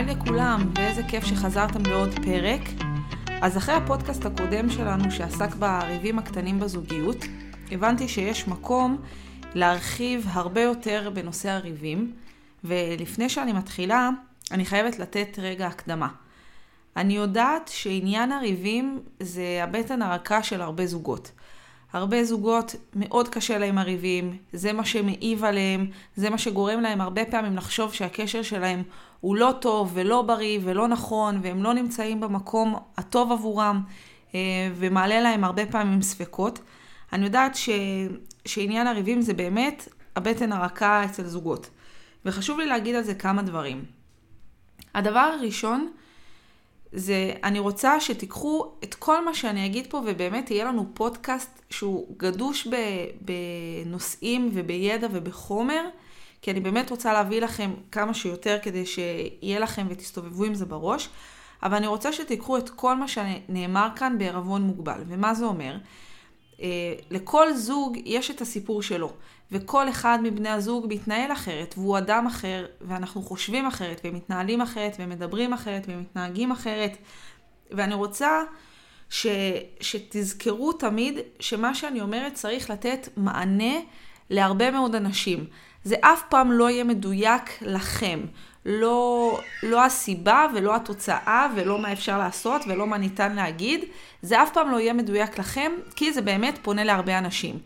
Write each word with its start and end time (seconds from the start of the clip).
היי 0.00 0.14
לכולם, 0.14 0.70
ואיזה 0.74 1.02
כיף 1.02 1.24
שחזרתם 1.24 1.82
לעוד 1.86 2.14
פרק. 2.24 2.60
אז 3.42 3.56
אחרי 3.56 3.74
הפודקאסט 3.74 4.26
הקודם 4.26 4.70
שלנו 4.70 5.10
שעסק 5.10 5.54
בריבים 5.54 6.18
הקטנים 6.18 6.60
בזוגיות, 6.60 7.16
הבנתי 7.72 8.08
שיש 8.08 8.48
מקום 8.48 8.98
להרחיב 9.54 10.26
הרבה 10.30 10.60
יותר 10.60 11.10
בנושא 11.14 11.50
הריבים, 11.50 12.12
ולפני 12.64 13.28
שאני 13.28 13.52
מתחילה, 13.52 14.10
אני 14.50 14.64
חייבת 14.64 14.98
לתת 14.98 15.38
רגע 15.42 15.66
הקדמה. 15.66 16.08
אני 16.96 17.16
יודעת 17.16 17.70
שעניין 17.74 18.32
הריבים 18.32 19.00
זה 19.20 19.60
הבטן 19.62 20.02
הרכה 20.02 20.42
של 20.42 20.60
הרבה 20.60 20.86
זוגות. 20.86 21.30
הרבה 21.92 22.24
זוגות 22.24 22.74
מאוד 22.96 23.28
קשה 23.28 23.58
להם 23.58 23.78
הריבים, 23.78 24.36
זה 24.52 24.72
מה 24.72 24.84
שמעיב 24.84 25.44
עליהם, 25.44 25.86
זה 26.16 26.30
מה 26.30 26.38
שגורם 26.38 26.80
להם 26.80 27.00
הרבה 27.00 27.24
פעמים 27.24 27.56
לחשוב 27.56 27.94
שהקשר 27.94 28.42
שלהם 28.42 28.82
הוא 29.20 29.36
לא 29.36 29.54
טוב 29.60 29.90
ולא 29.94 30.22
בריא 30.22 30.58
ולא 30.62 30.88
נכון, 30.88 31.40
והם 31.42 31.62
לא 31.62 31.74
נמצאים 31.74 32.20
במקום 32.20 32.76
הטוב 32.96 33.32
עבורם, 33.32 33.82
אה, 34.34 34.40
ומעלה 34.74 35.20
להם 35.20 35.44
הרבה 35.44 35.66
פעמים 35.66 36.02
ספקות. 36.02 36.58
אני 37.12 37.24
יודעת 37.24 37.54
ש... 37.54 37.68
שעניין 38.46 38.86
הריבים 38.86 39.20
זה 39.20 39.34
באמת 39.34 39.88
הבטן 40.16 40.52
הרכה 40.52 41.04
אצל 41.04 41.26
זוגות. 41.26 41.70
וחשוב 42.24 42.58
לי 42.58 42.66
להגיד 42.66 42.94
על 42.94 43.02
זה 43.02 43.14
כמה 43.14 43.42
דברים. 43.42 43.84
הדבר 44.94 45.18
הראשון, 45.38 45.92
זה 46.92 47.32
אני 47.44 47.58
רוצה 47.58 48.00
שתיקחו 48.00 48.72
את 48.84 48.94
כל 48.94 49.24
מה 49.24 49.34
שאני 49.34 49.66
אגיד 49.66 49.86
פה 49.90 50.02
ובאמת 50.06 50.50
יהיה 50.50 50.64
לנו 50.64 50.86
פודקאסט 50.94 51.62
שהוא 51.70 52.14
גדוש 52.16 52.68
בנושאים 53.20 54.50
ובידע 54.52 55.06
ובחומר, 55.12 55.84
כי 56.42 56.50
אני 56.50 56.60
באמת 56.60 56.90
רוצה 56.90 57.12
להביא 57.12 57.40
לכם 57.40 57.70
כמה 57.92 58.14
שיותר 58.14 58.58
כדי 58.62 58.86
שיהיה 58.86 59.58
לכם 59.58 59.86
ותסתובבו 59.90 60.44
עם 60.44 60.54
זה 60.54 60.66
בראש, 60.66 61.08
אבל 61.62 61.76
אני 61.76 61.86
רוצה 61.86 62.12
שתיקחו 62.12 62.58
את 62.58 62.70
כל 62.70 62.96
מה 62.96 63.08
שנאמר 63.08 63.88
כאן 63.96 64.18
בערבון 64.18 64.62
מוגבל. 64.62 65.02
ומה 65.06 65.34
זה 65.34 65.44
אומר? 65.44 65.76
אה, 66.62 66.94
לכל 67.10 67.54
זוג 67.54 67.98
יש 68.04 68.30
את 68.30 68.40
הסיפור 68.40 68.82
שלו, 68.82 69.12
וכל 69.52 69.88
אחד 69.88 70.18
מבני 70.22 70.48
הזוג 70.48 70.86
מתנהל 70.88 71.32
אחרת, 71.32 71.74
והוא 71.78 71.98
אדם 71.98 72.26
אחר, 72.26 72.66
ואנחנו 72.80 73.22
חושבים 73.22 73.66
אחרת, 73.66 74.00
ומתנהלים 74.04 74.60
אחרת, 74.60 74.96
ומדברים 74.98 75.52
אחרת, 75.52 75.84
ומתנהגים 75.88 76.52
אחרת. 76.52 76.96
ואני 77.70 77.94
רוצה 77.94 78.42
ש, 79.10 79.26
שתזכרו 79.80 80.72
תמיד 80.72 81.18
שמה 81.40 81.74
שאני 81.74 82.00
אומרת 82.00 82.34
צריך 82.34 82.70
לתת 82.70 83.08
מענה 83.16 83.74
להרבה 84.30 84.70
מאוד 84.70 84.94
אנשים. 84.94 85.44
זה 85.84 85.96
אף 86.00 86.22
פעם 86.28 86.52
לא 86.52 86.70
יהיה 86.70 86.84
מדויק 86.84 87.42
לכם. 87.62 88.20
לא, 88.66 89.40
לא 89.62 89.84
הסיבה 89.84 90.46
ולא 90.54 90.76
התוצאה 90.76 91.46
ולא 91.56 91.78
מה 91.78 91.92
אפשר 91.92 92.18
לעשות 92.18 92.62
ולא 92.68 92.86
מה 92.86 92.98
ניתן 92.98 93.36
להגיד. 93.36 93.84
זה 94.22 94.42
אף 94.42 94.50
פעם 94.52 94.70
לא 94.70 94.80
יהיה 94.80 94.92
מדויק 94.92 95.38
לכם, 95.38 95.72
כי 95.96 96.12
זה 96.12 96.22
באמת 96.22 96.58
פונה 96.62 96.84
להרבה 96.84 97.18
אנשים. 97.18 97.58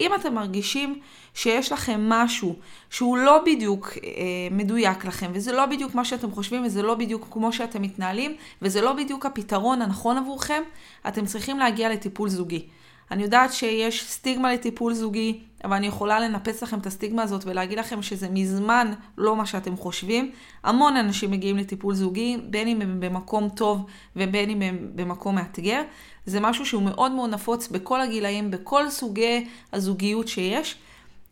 אם 0.00 0.14
אתם 0.14 0.34
מרגישים 0.34 1.00
שיש 1.34 1.72
לכם 1.72 2.08
משהו 2.08 2.56
שהוא 2.90 3.18
לא 3.18 3.42
בדיוק 3.46 3.88
אה, 3.88 4.10
מדויק 4.50 5.04
לכם, 5.04 5.30
וזה 5.34 5.52
לא 5.52 5.66
בדיוק 5.66 5.94
מה 5.94 6.04
שאתם 6.04 6.30
חושבים, 6.30 6.64
וזה 6.64 6.82
לא 6.82 6.94
בדיוק 6.94 7.26
כמו 7.30 7.52
שאתם 7.52 7.82
מתנהלים, 7.82 8.36
וזה 8.62 8.80
לא 8.80 8.92
בדיוק 8.92 9.26
הפתרון 9.26 9.82
הנכון 9.82 10.18
עבורכם, 10.18 10.62
אתם 11.08 11.26
צריכים 11.26 11.58
להגיע 11.58 11.88
לטיפול 11.88 12.28
זוגי. 12.28 12.66
אני 13.12 13.22
יודעת 13.22 13.52
שיש 13.52 14.04
סטיגמה 14.10 14.52
לטיפול 14.52 14.94
זוגי, 14.94 15.40
אבל 15.64 15.76
אני 15.76 15.86
יכולה 15.86 16.20
לנפץ 16.20 16.62
לכם 16.62 16.78
את 16.78 16.86
הסטיגמה 16.86 17.22
הזאת 17.22 17.44
ולהגיד 17.46 17.78
לכם 17.78 18.02
שזה 18.02 18.28
מזמן 18.28 18.92
לא 19.18 19.36
מה 19.36 19.46
שאתם 19.46 19.76
חושבים. 19.76 20.30
המון 20.64 20.96
אנשים 20.96 21.30
מגיעים 21.30 21.56
לטיפול 21.56 21.94
זוגי, 21.94 22.36
בין 22.50 22.68
אם 22.68 22.82
הם 22.82 23.00
במקום 23.00 23.48
טוב 23.48 23.86
ובין 24.16 24.50
אם 24.50 24.62
הם 24.62 24.90
במקום 24.94 25.34
מאתגר. 25.34 25.82
זה 26.26 26.40
משהו 26.40 26.66
שהוא 26.66 26.82
מאוד 26.82 27.12
מאוד 27.12 27.30
נפוץ 27.30 27.68
בכל 27.68 28.00
הגילאים, 28.00 28.50
בכל 28.50 28.90
סוגי 28.90 29.48
הזוגיות 29.72 30.28
שיש, 30.28 30.76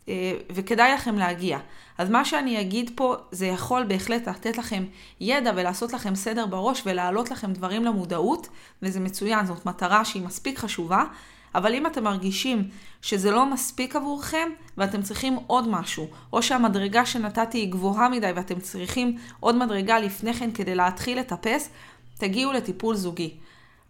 אה, 0.09 0.33
וכדאי 0.49 0.93
לכם 0.93 1.15
להגיע. 1.15 1.59
אז 1.97 2.09
מה 2.09 2.25
שאני 2.25 2.61
אגיד 2.61 2.91
פה, 2.95 3.15
זה 3.31 3.45
יכול 3.47 3.83
בהחלט 3.83 4.27
לתת 4.27 4.57
לכם 4.57 4.83
ידע 5.19 5.51
ולעשות 5.55 5.93
לכם 5.93 6.15
סדר 6.15 6.45
בראש 6.45 6.83
ולהעלות 6.85 7.31
לכם 7.31 7.53
דברים 7.53 7.85
למודעות, 7.85 8.47
וזה 8.81 8.99
מצוין, 8.99 9.45
זאת 9.45 9.65
מטרה 9.65 10.05
שהיא 10.05 10.23
מספיק 10.23 10.59
חשובה. 10.59 11.03
אבל 11.55 11.73
אם 11.73 11.87
אתם 11.87 12.03
מרגישים 12.03 12.69
שזה 13.01 13.31
לא 13.31 13.45
מספיק 13.45 13.95
עבורכם 13.95 14.49
ואתם 14.77 15.01
צריכים 15.01 15.37
עוד 15.47 15.67
משהו, 15.67 16.07
או 16.33 16.41
שהמדרגה 16.43 17.05
שנתתי 17.05 17.57
היא 17.57 17.71
גבוהה 17.71 18.09
מדי 18.09 18.31
ואתם 18.35 18.59
צריכים 18.59 19.17
עוד 19.39 19.55
מדרגה 19.55 19.99
לפני 19.99 20.33
כן 20.33 20.51
כדי 20.51 20.75
להתחיל 20.75 21.19
לטפס, 21.19 21.69
תגיעו 22.17 22.51
לטיפול 22.51 22.95
זוגי. 22.95 23.37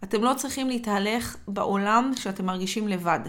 אתם 0.04 0.24
לא 0.24 0.34
צריכים 0.36 0.68
להתהלך 0.68 1.36
בעולם 1.48 2.12
שאתם 2.16 2.46
מרגישים 2.46 2.88
לבד. 2.88 3.20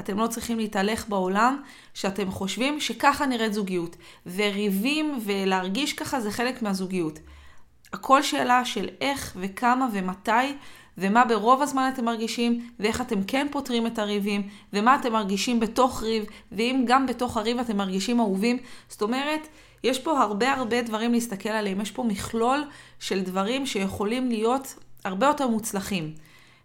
אתם 0.00 0.18
לא 0.18 0.26
צריכים 0.26 0.58
להתהלך 0.58 1.08
בעולם 1.08 1.62
שאתם 1.94 2.30
חושבים 2.30 2.80
שככה 2.80 3.26
נראית 3.26 3.52
זוגיות. 3.52 3.96
וריבים 4.26 5.18
ולהרגיש 5.24 5.92
ככה 5.92 6.20
זה 6.20 6.30
חלק 6.30 6.62
מהזוגיות. 6.62 7.18
הכל 7.92 8.22
שאלה 8.22 8.64
של 8.64 8.88
איך 9.00 9.36
וכמה 9.40 9.88
ומתי 9.92 10.54
ומה 10.98 11.24
ברוב 11.24 11.62
הזמן 11.62 11.90
אתם 11.94 12.04
מרגישים, 12.04 12.68
ואיך 12.80 13.00
אתם 13.00 13.24
כן 13.24 13.46
פותרים 13.50 13.86
את 13.86 13.98
הריבים, 13.98 14.48
ומה 14.72 14.94
אתם 14.94 15.12
מרגישים 15.12 15.60
בתוך 15.60 16.02
ריב, 16.02 16.24
ואם 16.52 16.84
גם 16.86 17.06
בתוך 17.06 17.36
הריב 17.36 17.58
אתם 17.58 17.76
מרגישים 17.76 18.20
אהובים. 18.20 18.58
זאת 18.88 19.02
אומרת, 19.02 19.48
יש 19.84 19.98
פה 19.98 20.20
הרבה 20.20 20.52
הרבה 20.52 20.82
דברים 20.82 21.12
להסתכל 21.12 21.48
עליהם. 21.48 21.80
יש 21.80 21.90
פה 21.90 22.04
מכלול 22.04 22.64
של 23.00 23.20
דברים 23.20 23.66
שיכולים 23.66 24.28
להיות 24.28 24.74
הרבה 25.04 25.26
יותר 25.26 25.48
מוצלחים. 25.48 26.14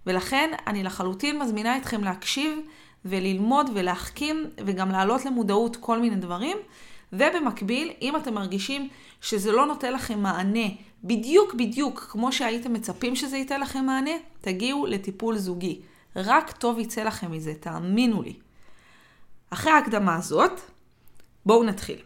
ולכן 0.06 0.52
אני 0.68 0.84
לחלוטין 0.84 1.40
מזמינה 1.40 1.78
אתכם 1.78 2.04
להקשיב 2.04 2.60
וללמוד 3.06 3.70
ולהחכים 3.74 4.46
וגם 4.66 4.92
להעלות 4.92 5.26
למודעות 5.26 5.76
כל 5.76 6.00
מיני 6.00 6.16
דברים. 6.16 6.58
ובמקביל, 7.14 7.92
אם 8.02 8.16
אתם 8.16 8.34
מרגישים 8.34 8.90
שזה 9.22 9.52
לא 9.52 9.66
נותן 9.66 9.94
לכם 9.94 10.20
מענה 10.20 10.68
בדיוק 11.04 11.54
בדיוק 11.54 12.00
כמו 12.00 12.32
שהייתם 12.32 12.74
מצפים 12.74 13.16
שזה 13.16 13.38
ייתן 13.38 13.62
לכם 13.62 13.86
מענה, 13.86 14.12
תגיעו 14.42 14.86
לטיפול 14.86 15.38
זוגי. 15.38 15.82
רק 16.16 16.52
טוב 16.52 16.80
יצא 16.80 17.04
לכם 17.04 17.32
מזה, 17.32 17.54
תאמינו 17.60 18.22
לי. 18.22 18.34
אחרי 19.50 19.72
ההקדמה 19.72 20.16
הזאת, 20.16 20.62
בואו 21.46 21.64
נתחיל. 21.64 22.00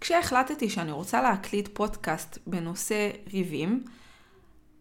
כשהחלטתי 0.00 0.70
שאני 0.70 0.92
רוצה 0.92 1.22
להקליט 1.22 1.68
פודקאסט 1.72 2.38
בנושא 2.46 3.10
ריבים, 3.32 3.84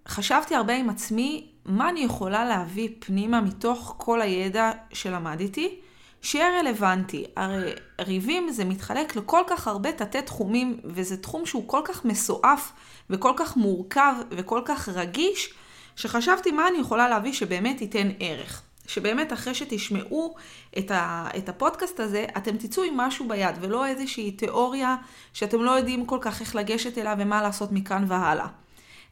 חשבתי 0.07 0.55
הרבה 0.55 0.75
עם 0.75 0.89
עצמי 0.89 1.47
מה 1.65 1.89
אני 1.89 1.99
יכולה 1.99 2.45
להביא 2.45 2.89
פנימה 2.99 3.41
מתוך 3.41 3.95
כל 3.97 4.21
הידע 4.21 4.71
שלמדתי, 4.93 5.79
שיהיה 6.21 6.59
רלוונטי. 6.59 7.25
הרי 7.35 7.73
ריבים 8.01 8.49
זה 8.51 8.65
מתחלק 8.65 9.15
לכל 9.15 9.41
כך 9.47 9.67
הרבה 9.67 9.91
תתי 9.91 10.21
תחומים, 10.21 10.79
וזה 10.83 11.17
תחום 11.17 11.45
שהוא 11.45 11.67
כל 11.67 11.81
כך 11.85 12.05
מסועף 12.05 12.71
וכל 13.09 13.33
כך 13.35 13.57
מורכב 13.57 14.13
וכל 14.31 14.61
כך 14.65 14.89
רגיש, 14.89 15.53
שחשבתי 15.95 16.51
מה 16.51 16.67
אני 16.67 16.77
יכולה 16.77 17.09
להביא 17.09 17.33
שבאמת 17.33 17.81
ייתן 17.81 18.09
ערך. 18.19 18.61
שבאמת 18.89 19.33
אחרי 19.33 19.55
שתשמעו 19.55 20.35
את, 20.77 20.91
ה, 20.91 21.29
את 21.37 21.49
הפודקאסט 21.49 21.99
הזה, 21.99 22.25
אתם 22.37 22.57
תצאו 22.57 22.83
עם 22.83 22.97
משהו 22.97 23.27
ביד, 23.27 23.55
ולא 23.61 23.85
איזושהי 23.85 24.31
תיאוריה 24.31 24.95
שאתם 25.33 25.63
לא 25.63 25.71
יודעים 25.71 26.05
כל 26.05 26.17
כך 26.21 26.41
איך 26.41 26.55
לגשת 26.55 26.97
אליה 26.97 27.15
ומה 27.19 27.41
לעשות 27.41 27.71
מכאן 27.71 28.05
והלאה. 28.07 28.47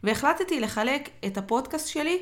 והחלטתי 0.04 0.60
לחלק 0.60 1.10
את 1.26 1.38
הפודקאסט 1.38 1.88
שלי 1.88 2.20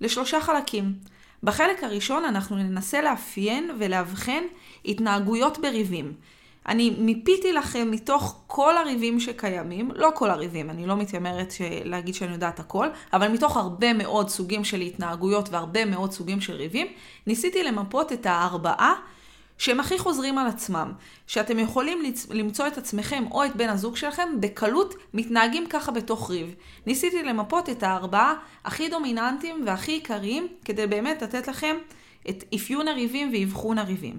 לשלושה 0.00 0.40
חלקים. 0.40 0.94
בחלק 1.42 1.84
הראשון 1.84 2.24
אנחנו 2.24 2.56
ננסה 2.56 3.02
לאפיין 3.02 3.70
ולאבחן 3.78 4.42
התנהגויות 4.84 5.58
בריבים. 5.58 6.12
אני 6.68 6.90
מיפיתי 6.98 7.52
לכם 7.52 7.90
מתוך 7.90 8.40
כל 8.46 8.76
הריבים 8.76 9.20
שקיימים, 9.20 9.90
לא 9.94 10.10
כל 10.14 10.30
הריבים, 10.30 10.70
אני 10.70 10.86
לא 10.86 10.96
מתיימרת 10.96 11.54
להגיד 11.84 12.14
שאני 12.14 12.32
יודעת 12.32 12.60
הכל, 12.60 12.88
אבל 13.12 13.28
מתוך 13.28 13.56
הרבה 13.56 13.92
מאוד 13.92 14.28
סוגים 14.28 14.64
של 14.64 14.80
התנהגויות 14.80 15.48
והרבה 15.48 15.84
מאוד 15.84 16.12
סוגים 16.12 16.40
של 16.40 16.52
ריבים, 16.52 16.86
ניסיתי 17.26 17.62
למפות 17.62 18.12
את 18.12 18.26
הארבעה 18.26 18.94
שהם 19.58 19.80
הכי 19.80 19.98
חוזרים 19.98 20.38
על 20.38 20.46
עצמם, 20.46 20.92
שאתם 21.26 21.58
יכולים 21.58 22.12
למצוא 22.30 22.66
את 22.66 22.78
עצמכם 22.78 23.24
או 23.30 23.44
את 23.44 23.56
בן 23.56 23.68
הזוג 23.68 23.96
שלכם 23.96 24.28
בקלות 24.40 24.94
מתנהגים 25.14 25.66
ככה 25.66 25.92
בתוך 25.92 26.30
ריב. 26.30 26.54
ניסיתי 26.86 27.22
למפות 27.22 27.68
את 27.68 27.82
הארבעה 27.82 28.34
הכי 28.64 28.88
דומיננטיים 28.88 29.62
והכי 29.66 29.92
עיקריים, 29.92 30.48
כדי 30.64 30.86
באמת 30.86 31.22
לתת 31.22 31.48
לכם 31.48 31.76
את 32.28 32.44
אפיון 32.54 32.88
הריבים 32.88 33.30
ואבחון 33.32 33.78
הריבים. 33.78 34.18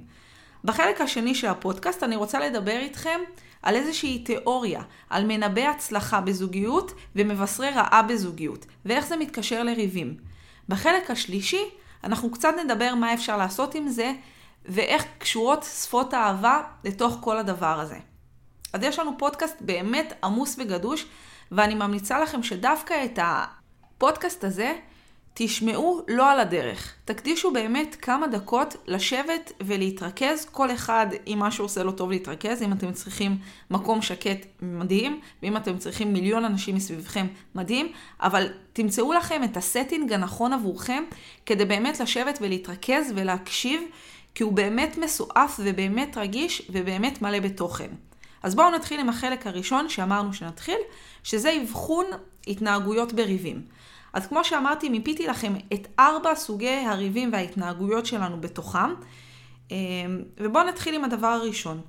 בחלק 0.63 1.01
השני 1.01 1.35
של 1.35 1.47
הפודקאסט 1.47 2.03
אני 2.03 2.15
רוצה 2.15 2.39
לדבר 2.39 2.77
איתכם 2.77 3.19
על 3.63 3.75
איזושהי 3.75 4.19
תיאוריה, 4.19 4.81
על 5.09 5.25
מנבאי 5.25 5.65
הצלחה 5.65 6.21
בזוגיות 6.21 6.91
ומבשרי 7.15 7.69
רעה 7.69 8.01
בזוגיות, 8.01 8.65
ואיך 8.85 9.05
זה 9.05 9.17
מתקשר 9.17 9.63
לריבים. 9.63 10.17
בחלק 10.69 11.11
השלישי 11.11 11.63
אנחנו 12.03 12.31
קצת 12.31 12.53
נדבר 12.65 12.95
מה 12.95 13.13
אפשר 13.13 13.37
לעשות 13.37 13.75
עם 13.75 13.87
זה, 13.87 14.13
ואיך 14.65 15.05
קשורות 15.17 15.63
שפות 15.63 16.13
האהבה 16.13 16.61
לתוך 16.83 17.17
כל 17.21 17.37
הדבר 17.37 17.79
הזה. 17.79 17.97
אז 18.73 18.83
יש 18.83 18.99
לנו 18.99 19.17
פודקאסט 19.17 19.55
באמת 19.61 20.13
עמוס 20.23 20.55
וגדוש, 20.59 21.05
ואני 21.51 21.75
ממליצה 21.75 22.19
לכם 22.19 22.43
שדווקא 22.43 23.05
את 23.05 23.19
הפודקאסט 23.21 24.43
הזה 24.43 24.75
תשמעו 25.41 26.01
לא 26.07 26.31
על 26.31 26.39
הדרך. 26.39 26.93
תקדישו 27.05 27.51
באמת 27.53 27.95
כמה 28.01 28.27
דקות 28.27 28.75
לשבת 28.87 29.51
ולהתרכז, 29.61 30.45
כל 30.51 30.71
אחד 30.71 31.07
עם 31.25 31.39
מה 31.39 31.51
שעושה 31.51 31.83
לו 31.83 31.91
טוב 31.91 32.09
להתרכז. 32.09 32.61
אם 32.61 32.73
אתם 32.73 32.91
צריכים 32.91 33.37
מקום 33.71 34.01
שקט, 34.01 34.45
מדהים, 34.61 35.19
ואם 35.43 35.57
אתם 35.57 35.77
צריכים 35.77 36.13
מיליון 36.13 36.45
אנשים 36.45 36.75
מסביבכם, 36.75 37.27
מדהים, 37.55 37.91
אבל 38.21 38.47
תמצאו 38.73 39.13
לכם 39.13 39.43
את 39.43 39.57
ה 39.57 39.64
setting 39.64 40.13
הנכון 40.13 40.53
עבורכם, 40.53 41.03
כדי 41.45 41.65
באמת 41.65 41.99
לשבת 41.99 42.39
ולהתרכז 42.41 43.13
ולהקשיב, 43.15 43.81
כי 44.35 44.43
הוא 44.43 44.53
באמת 44.53 44.97
מסועף 44.97 45.59
ובאמת 45.63 46.17
רגיש 46.17 46.61
ובאמת 46.69 47.21
מלא 47.21 47.39
בתוכן. 47.39 47.89
אז 48.43 48.55
בואו 48.55 48.71
נתחיל 48.71 48.99
עם 48.99 49.09
החלק 49.09 49.47
הראשון 49.47 49.89
שאמרנו 49.89 50.33
שנתחיל, 50.33 50.79
שזה 51.23 51.57
אבחון 51.61 52.05
התנהגויות 52.47 53.13
בריבים. 53.13 53.78
אז 54.13 54.27
כמו 54.27 54.43
שאמרתי, 54.43 54.89
מיפיתי 54.89 55.27
לכם 55.27 55.53
את 55.73 55.87
ארבע 55.99 56.35
סוגי 56.35 56.69
הריבים 56.69 57.33
וההתנהגויות 57.33 58.05
שלנו 58.05 58.41
בתוכם, 58.41 58.93
אמ, 59.71 59.75
ובואו 60.37 60.63
נתחיל 60.63 60.95
עם 60.95 61.03
הדבר 61.03 61.27
הראשון. 61.27 61.81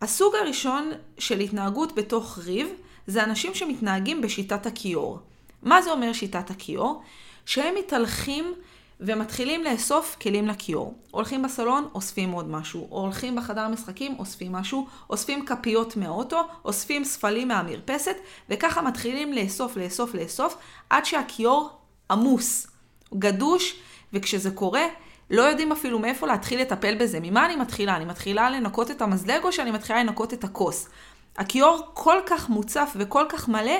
הסוג 0.00 0.34
הראשון 0.34 0.90
של 1.18 1.40
התנהגות 1.40 1.94
בתוך 1.94 2.38
ריב, 2.38 2.68
זה 3.06 3.24
אנשים 3.24 3.54
שמתנהגים 3.54 4.20
בשיטת 4.20 4.66
הכיור. 4.66 5.18
מה 5.62 5.82
זה 5.82 5.90
אומר 5.90 6.12
שיטת 6.12 6.50
הכיור? 6.50 7.02
שהם 7.46 7.74
מתהלכים 7.78 8.54
ומתחילים 9.00 9.64
לאסוף 9.64 10.16
כלים 10.22 10.48
לכיור. 10.48 10.94
הולכים 11.10 11.42
בסלון, 11.42 11.88
אוספים 11.94 12.32
עוד 12.32 12.50
משהו. 12.50 12.86
הולכים 12.90 13.36
בחדר 13.36 13.68
משחקים, 13.68 14.16
אוספים 14.18 14.52
משהו. 14.52 14.86
אוספים 15.10 15.46
כפיות 15.46 15.96
מהאוטו, 15.96 16.42
אוספים 16.64 17.04
ספלים 17.04 17.48
מהמרפסת, 17.48 18.16
וככה 18.50 18.82
מתחילים 18.82 19.32
לאסוף, 19.32 19.76
לאסוף, 19.76 20.14
לאסוף, 20.14 20.56
עד 20.90 21.04
שהכיור 21.04 21.70
עמוס, 22.10 22.66
גדוש, 23.14 23.76
וכשזה 24.12 24.50
קורה, 24.50 24.84
לא 25.30 25.42
יודעים 25.42 25.72
אפילו 25.72 25.98
מאיפה 25.98 26.26
להתחיל 26.26 26.60
לטפל 26.60 26.94
בזה. 26.94 27.18
ממה 27.22 27.46
אני 27.46 27.56
מתחילה? 27.56 27.96
אני 27.96 28.04
מתחילה 28.04 28.50
לנקות 28.50 28.90
את 28.90 29.02
המזלג 29.02 29.44
או 29.44 29.52
שאני 29.52 29.70
מתחילה 29.70 30.02
לנקות 30.02 30.32
את 30.32 30.44
הכוס? 30.44 30.88
הכיור 31.36 31.80
כל 31.94 32.18
כך 32.26 32.48
מוצף 32.48 32.92
וכל 32.96 33.24
כך 33.28 33.48
מלא, 33.48 33.78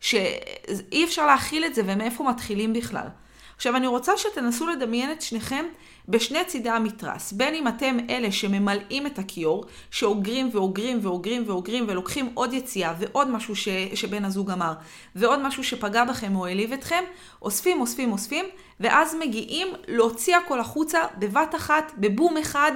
שאי 0.00 1.04
אפשר 1.04 1.26
להכיל 1.26 1.64
את 1.64 1.74
זה, 1.74 1.82
ומאיפה 1.86 2.24
מתחילים 2.24 2.72
בכלל. 2.72 3.06
עכשיו 3.58 3.76
אני 3.76 3.86
רוצה 3.86 4.12
שתנסו 4.16 4.66
לדמיין 4.66 5.12
את 5.12 5.22
שניכם 5.22 5.64
בשני 6.08 6.44
צידי 6.44 6.68
המתרס. 6.68 7.32
בין 7.32 7.54
אם 7.54 7.68
אתם 7.68 7.96
אלה 8.10 8.32
שממלאים 8.32 9.06
את 9.06 9.18
הכיור, 9.18 9.64
שאוגרים 9.90 10.50
ואוגרים 10.52 10.98
ואוגרים 11.02 11.42
ואוגרים 11.46 11.84
ולוקחים 11.88 12.30
עוד 12.34 12.52
יציאה 12.52 12.94
ועוד 12.98 13.30
משהו 13.30 13.56
ש... 13.56 13.68
שבן 13.94 14.24
הזוג 14.24 14.50
אמר, 14.50 14.72
ועוד 15.16 15.38
משהו 15.38 15.64
שפגע 15.64 16.04
בכם 16.04 16.36
או 16.36 16.46
העליב 16.46 16.72
אתכם, 16.72 17.04
אוספים, 17.42 17.80
אוספים, 17.80 18.12
אוספים, 18.12 18.44
ואז 18.80 19.16
מגיעים 19.20 19.68
להוציא 19.88 20.36
הכל 20.36 20.60
החוצה 20.60 21.00
בבת 21.18 21.54
אחת, 21.54 21.92
בבום 21.98 22.36
אחד, 22.36 22.72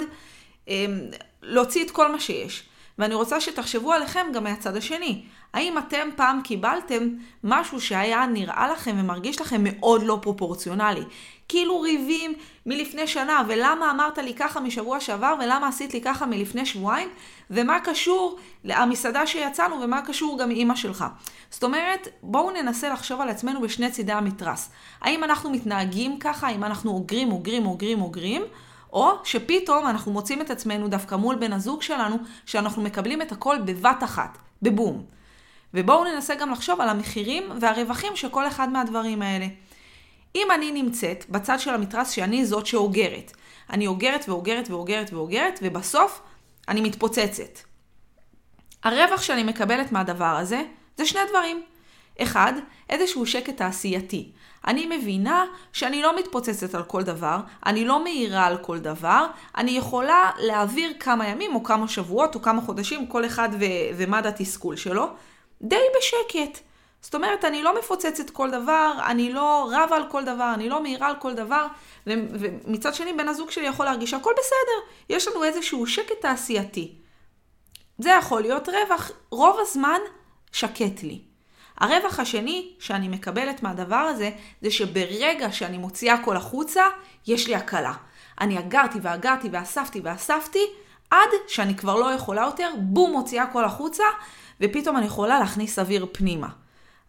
אמ, 0.67 0.99
להוציא 1.41 1.85
את 1.85 1.91
כל 1.91 2.11
מה 2.11 2.19
שיש. 2.19 2.63
ואני 2.99 3.15
רוצה 3.15 3.41
שתחשבו 3.41 3.93
עליכם 3.93 4.27
גם 4.33 4.43
מהצד 4.43 4.75
השני. 4.75 5.23
האם 5.53 5.77
אתם 5.77 6.09
פעם 6.15 6.41
קיבלתם 6.41 7.09
משהו 7.43 7.81
שהיה 7.81 8.25
נראה 8.25 8.67
לכם 8.71 8.95
ומרגיש 8.99 9.41
לכם 9.41 9.61
מאוד 9.63 10.03
לא 10.03 10.19
פרופורציונלי? 10.21 11.03
כאילו 11.47 11.81
ריבים 11.81 12.33
מלפני 12.65 13.07
שנה, 13.07 13.43
ולמה 13.47 13.91
אמרת 13.91 14.17
לי 14.17 14.33
ככה 14.33 14.59
משבוע 14.59 14.99
שעבר, 14.99 15.35
ולמה 15.39 15.67
עשית 15.67 15.93
לי 15.93 16.01
ככה 16.01 16.25
מלפני 16.25 16.65
שבועיים, 16.65 17.09
ומה 17.49 17.79
קשור 17.79 18.39
למסעדה 18.63 19.27
שיצאנו, 19.27 19.81
ומה 19.81 20.01
קשור 20.01 20.39
גם 20.39 20.51
אימא 20.51 20.75
שלך. 20.75 21.05
זאת 21.49 21.63
אומרת, 21.63 22.07
בואו 22.23 22.51
ננסה 22.51 22.89
לחשוב 22.89 23.21
על 23.21 23.29
עצמנו 23.29 23.61
בשני 23.61 23.91
צידי 23.91 24.11
המתרס. 24.11 24.69
האם 25.01 25.23
אנחנו 25.23 25.49
מתנהגים 25.49 26.19
ככה, 26.19 26.47
האם 26.47 26.63
אנחנו 26.63 26.91
אוגרים, 26.91 27.31
אוגרים, 27.31 27.65
אוגרים, 27.65 28.01
אוגרים, 28.01 28.41
או 28.93 29.11
שפתאום 29.23 29.87
אנחנו 29.87 30.11
מוצאים 30.11 30.41
את 30.41 30.51
עצמנו 30.51 30.87
דווקא 30.87 31.15
מול 31.15 31.35
בן 31.35 31.53
הזוג 31.53 31.81
שלנו, 31.81 32.17
שאנחנו 32.45 32.81
מקבלים 32.81 33.21
את 33.21 33.31
הכל 33.31 33.57
בבת 33.65 34.03
אחת, 34.03 34.37
בבום. 34.61 35.05
ובואו 35.73 36.03
ננסה 36.03 36.35
גם 36.35 36.51
לחשוב 36.51 36.81
על 36.81 36.89
המחירים 36.89 37.43
והרווחים 37.61 38.15
של 38.15 38.29
כל 38.29 38.47
אחד 38.47 38.69
מהדברים 38.69 39.21
האלה. 39.21 39.45
אם 40.35 40.47
אני 40.55 40.71
נמצאת 40.71 41.25
בצד 41.29 41.59
של 41.59 41.73
המתרס 41.73 42.09
שאני 42.09 42.45
זאת 42.45 42.65
שאוגרת, 42.65 43.31
אני 43.69 43.87
אוגרת 43.87 44.29
ואוגרת 44.29 44.69
ואוגרת 44.69 45.13
ואוגרת, 45.13 45.59
ובסוף 45.63 46.21
אני 46.67 46.81
מתפוצצת. 46.81 47.59
הרווח 48.83 49.21
שאני 49.21 49.43
מקבלת 49.43 49.91
מהדבר 49.91 50.25
הזה 50.25 50.63
זה 50.97 51.05
שני 51.05 51.21
דברים. 51.29 51.63
אחד, 52.21 52.53
איזשהו 52.89 53.25
שקט 53.25 53.57
תעשייתי. 53.57 54.31
אני 54.67 54.97
מבינה 54.97 55.45
שאני 55.73 56.01
לא 56.01 56.17
מתפוצצת 56.19 56.75
על 56.75 56.83
כל 56.83 57.03
דבר, 57.03 57.37
אני 57.65 57.85
לא 57.85 58.03
מעירה 58.03 58.45
על 58.45 58.57
כל 58.57 58.79
דבר, 58.79 59.25
אני 59.57 59.71
יכולה 59.71 60.31
להעביר 60.37 60.93
כמה 60.99 61.27
ימים 61.27 61.55
או 61.55 61.63
כמה 61.63 61.87
שבועות 61.87 62.35
או 62.35 62.41
כמה 62.41 62.61
חודשים, 62.61 63.07
כל 63.07 63.25
אחד 63.25 63.49
ו- 63.59 63.95
ומד 63.97 64.25
התסכול 64.25 64.75
שלו, 64.75 65.07
די 65.61 65.75
בשקט. 65.97 66.59
זאת 67.01 67.15
אומרת, 67.15 67.45
אני 67.45 67.63
לא 67.63 67.79
מפוצצת 67.79 68.29
כל 68.29 68.51
דבר, 68.51 68.91
אני 69.05 69.33
לא 69.33 69.71
רבה 69.71 69.95
על 69.95 70.03
כל 70.09 70.23
דבר, 70.23 70.51
אני 70.53 70.69
לא 70.69 70.81
מעירה 70.81 71.07
על 71.07 71.15
כל 71.15 71.33
דבר, 71.33 71.67
ומצד 72.07 72.93
שני, 72.93 73.13
בן 73.13 73.27
הזוג 73.27 73.51
שלי 73.51 73.67
יכול 73.67 73.85
להרגיש 73.85 74.11
שהכל 74.11 74.31
בסדר, 74.33 74.93
יש 75.09 75.27
לנו 75.27 75.43
איזשהו 75.43 75.87
שקט 75.87 76.21
תעשייתי. 76.21 76.95
זה 77.97 78.09
יכול 78.09 78.41
להיות 78.41 78.69
רווח, 78.69 79.11
רוב 79.31 79.57
הזמן 79.59 79.99
שקט 80.51 81.03
לי. 81.03 81.32
הרווח 81.77 82.19
השני 82.19 82.69
שאני 82.79 83.07
מקבלת 83.07 83.63
מהדבר 83.63 83.95
הזה, 83.95 84.29
זה 84.61 84.71
שברגע 84.71 85.51
שאני 85.51 85.77
מוציאה 85.77 86.13
הכל 86.13 86.37
החוצה, 86.37 86.83
יש 87.27 87.47
לי 87.47 87.55
הקלה. 87.55 87.93
אני 88.41 88.59
אגרתי 88.59 88.99
ואגרתי 89.01 89.49
ואספתי 89.51 90.01
ואספתי, 90.03 90.65
עד 91.11 91.29
שאני 91.47 91.75
כבר 91.75 91.95
לא 91.95 92.13
יכולה 92.13 92.41
יותר, 92.41 92.69
בום, 92.77 93.11
מוציאה 93.11 93.43
הכל 93.43 93.65
החוצה, 93.65 94.03
ופתאום 94.61 94.97
אני 94.97 95.05
יכולה 95.05 95.39
להכניס 95.39 95.79
אוויר 95.79 96.07
פנימה. 96.11 96.47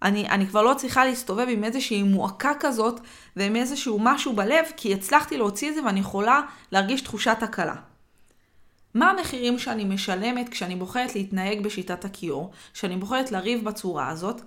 אני, 0.03 0.29
אני 0.29 0.47
כבר 0.47 0.63
לא 0.63 0.75
צריכה 0.75 1.05
להסתובב 1.05 1.47
עם 1.49 1.65
איזושהי 1.65 2.03
מועקה 2.03 2.53
כזאת 2.61 3.01
ועם 3.37 3.57
איזשהו 3.57 3.99
משהו 4.01 4.33
בלב, 4.33 4.65
כי 4.77 4.95
הצלחתי 4.95 5.37
להוציא 5.37 5.71
את 5.71 5.75
זה 5.75 5.85
ואני 5.85 6.01
יכולה 6.01 6.41
להרגיש 6.73 7.01
תחושת 7.01 7.39
הקלה. 7.43 7.75
מה 8.95 9.11
המחירים 9.11 9.59
שאני 9.59 9.85
משלמת 9.85 10.49
כשאני 10.49 10.77
בוחרת 10.77 11.15
להתנהג 11.15 11.61
בשיטת 11.61 12.05
הכיור, 12.05 12.51
כשאני 12.75 12.97
בוחרת 12.97 13.33
לריב 13.33 13.65
בצורה 13.65 14.09
הזאת? 14.09 14.41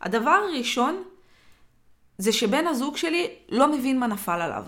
הדבר 0.00 0.30
הראשון 0.30 1.02
זה 2.18 2.32
שבן 2.32 2.66
הזוג 2.66 2.96
שלי 2.96 3.28
לא 3.48 3.72
מבין 3.72 3.98
מה 4.00 4.06
נפל 4.06 4.40
עליו. 4.40 4.64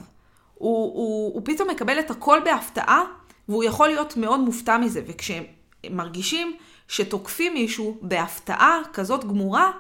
הוא, 0.54 0.94
הוא, 0.94 1.35
הוא 1.35 1.42
פתאום 1.44 1.70
מקבל 1.70 1.99
את 1.99 2.11
הכל 2.11 2.40
בהפתעה, 2.44 3.04
והוא 3.49 3.64
יכול 3.64 3.88
להיות 3.88 4.16
מאוד 4.16 4.40
מופתע 4.40 4.78
מזה, 4.78 5.02
וכשהם 5.06 5.44
מרגישים 5.90 6.56
שתוקפים 6.88 7.54
מישהו 7.54 7.99
בהפתעה 8.02 8.80
כזאת 8.92 9.25
גמורה, 9.25 9.70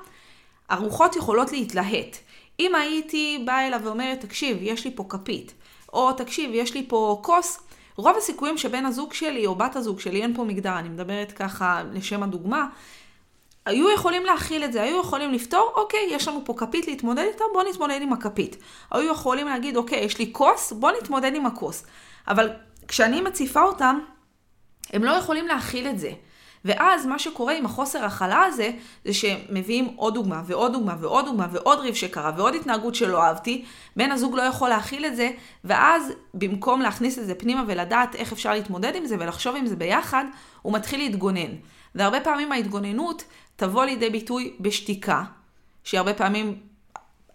הרוחות 0.68 1.16
יכולות 1.16 1.52
להתלהט. 1.52 2.16
אם 2.60 2.74
הייתי 2.74 3.42
באה 3.46 3.66
אליו 3.66 3.80
ואומרת, 3.84 4.20
תקשיב, 4.20 4.58
יש 4.60 4.84
לי 4.84 4.90
פה 4.94 5.04
כפית, 5.08 5.54
או 5.92 6.12
תקשיב, 6.12 6.50
יש 6.54 6.74
לי 6.74 6.86
פה 6.88 7.20
כוס, 7.22 7.60
רוב 7.98 8.16
הסיכויים 8.16 8.58
שבן 8.58 8.86
הזוג 8.86 9.12
שלי 9.12 9.46
או 9.46 9.54
בת 9.54 9.76
הזוג 9.76 10.00
שלי, 10.00 10.22
אין 10.22 10.34
פה 10.34 10.44
מגדר, 10.44 10.78
אני 10.78 10.88
מדברת 10.88 11.32
ככה 11.32 11.82
לשם 11.92 12.22
הדוגמה, 12.22 12.66
היו 13.66 13.90
יכולים 13.90 14.24
להכיל 14.24 14.64
את 14.64 14.72
זה, 14.72 14.82
היו 14.82 15.00
יכולים 15.00 15.32
לפתור, 15.32 15.72
אוקיי, 15.76 16.00
יש 16.10 16.28
לנו 16.28 16.40
פה 16.44 16.54
כפית 16.56 16.88
להתמודד 16.88 17.24
איתה, 17.32 17.44
בוא 17.52 17.62
נתמודד 17.62 17.98
עם 18.02 18.12
הכפית. 18.12 18.56
היו 18.90 19.12
יכולים 19.12 19.46
להגיד, 19.46 19.76
אוקיי, 19.76 19.98
יש 19.98 20.18
לי 20.18 20.28
כוס, 20.32 20.72
בוא 20.72 20.90
נתמודד 20.90 21.34
עם 21.34 21.46
הכוס. 21.46 21.86
אבל 22.28 22.50
כשאני 22.88 23.20
מציפה 23.20 23.62
אותם, 23.62 23.98
הם 24.92 25.04
לא 25.04 25.10
יכולים 25.10 25.46
להכיל 25.46 25.88
את 25.88 25.98
זה. 25.98 26.10
ואז 26.64 27.06
מה 27.06 27.18
שקורה 27.18 27.52
עם 27.52 27.66
החוסר 27.66 28.04
הכלה 28.04 28.44
הזה, 28.44 28.70
זה 29.04 29.14
שמביאים 29.14 29.92
עוד 29.96 30.14
דוגמה 30.14 30.42
ועוד 30.46 30.72
דוגמה 30.72 30.94
ועוד 31.00 31.24
דוגמה 31.24 31.46
ועוד 31.52 31.78
ריב 31.78 31.94
שקרה 31.94 32.32
ועוד 32.36 32.54
התנהגות 32.54 32.94
שלא 32.94 33.22
אהבתי, 33.22 33.64
בן 33.96 34.12
הזוג 34.12 34.34
לא 34.34 34.42
יכול 34.42 34.68
להכיל 34.68 35.06
את 35.06 35.16
זה, 35.16 35.30
ואז 35.64 36.12
במקום 36.34 36.80
להכניס 36.80 37.18
את 37.18 37.26
זה 37.26 37.34
פנימה 37.34 37.64
ולדעת 37.66 38.14
איך 38.14 38.32
אפשר 38.32 38.52
להתמודד 38.52 38.94
עם 38.94 39.06
זה 39.06 39.16
ולחשוב 39.18 39.56
עם 39.56 39.66
זה 39.66 39.76
ביחד, 39.76 40.24
הוא 40.62 40.72
מתחיל 40.72 41.00
להתגונן. 41.00 41.50
והרבה 41.94 42.20
פעמים 42.20 42.52
ההתגוננות 42.52 43.24
תבוא 43.56 43.84
לידי 43.84 44.10
ביטוי 44.10 44.52
בשתיקה, 44.60 45.22
שהיא 45.84 45.98
הרבה 45.98 46.14
פעמים 46.14 46.56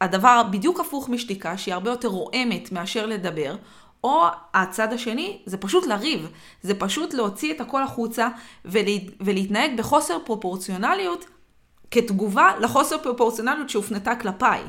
הדבר 0.02 0.44
בדיוק 0.52 0.80
הפוך 0.80 1.10
משתיקה, 1.10 1.58
שהיא 1.58 1.74
הרבה 1.74 1.90
יותר 1.90 2.08
רועמת 2.08 2.72
מאשר 2.72 3.06
לדבר, 3.06 3.56
או 4.04 4.26
הצד 4.54 4.94
השני 4.94 5.42
זה 5.46 5.58
פשוט 5.58 5.88
לריב, 5.88 6.28
זה 6.62 6.74
פשוט 6.80 7.14
להוציא 7.14 7.54
את 7.54 7.62
הכל 7.62 7.84
החוצה 7.84 8.28
ולה, 8.66 8.92
ולהתנהג 9.22 9.78
בחוסר 9.78 10.18
פרופורציונליות 10.26 11.26
כתגובה 11.92 12.52
לחוסר 12.60 12.98
פרופורציונליות 12.98 13.70
שהופנתה 13.70 14.16
כלפיי. 14.16 14.62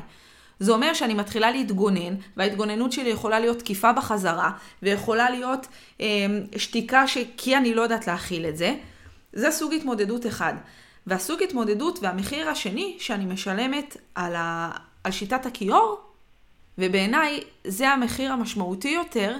זה 0.59 0.71
אומר 0.71 0.93
שאני 0.93 1.13
מתחילה 1.13 1.51
להתגונן, 1.51 2.15
וההתגוננות 2.37 2.91
שלי 2.91 3.09
יכולה 3.09 3.39
להיות 3.39 3.59
תקיפה 3.59 3.93
בחזרה, 3.93 4.51
ויכולה 4.83 5.29
להיות 5.29 5.67
אה, 6.01 6.05
שתיקה 6.57 7.07
ש... 7.07 7.17
כי 7.37 7.57
אני 7.57 7.73
לא 7.73 7.81
יודעת 7.81 8.07
להכיל 8.07 8.45
את 8.45 8.57
זה. 8.57 8.75
זה 9.33 9.51
סוג 9.51 9.73
התמודדות 9.73 10.25
אחד. 10.25 10.53
והסוג 11.07 11.43
התמודדות 11.43 11.99
והמחיר 12.01 12.49
השני 12.49 12.97
שאני 12.99 13.25
משלמת 13.25 13.97
על, 14.15 14.35
ה... 14.35 14.71
על 15.03 15.11
שיטת 15.11 15.45
הכיור, 15.45 15.99
ובעיניי 16.77 17.43
זה 17.67 17.89
המחיר 17.89 18.33
המשמעותי 18.33 18.89
יותר, 18.89 19.37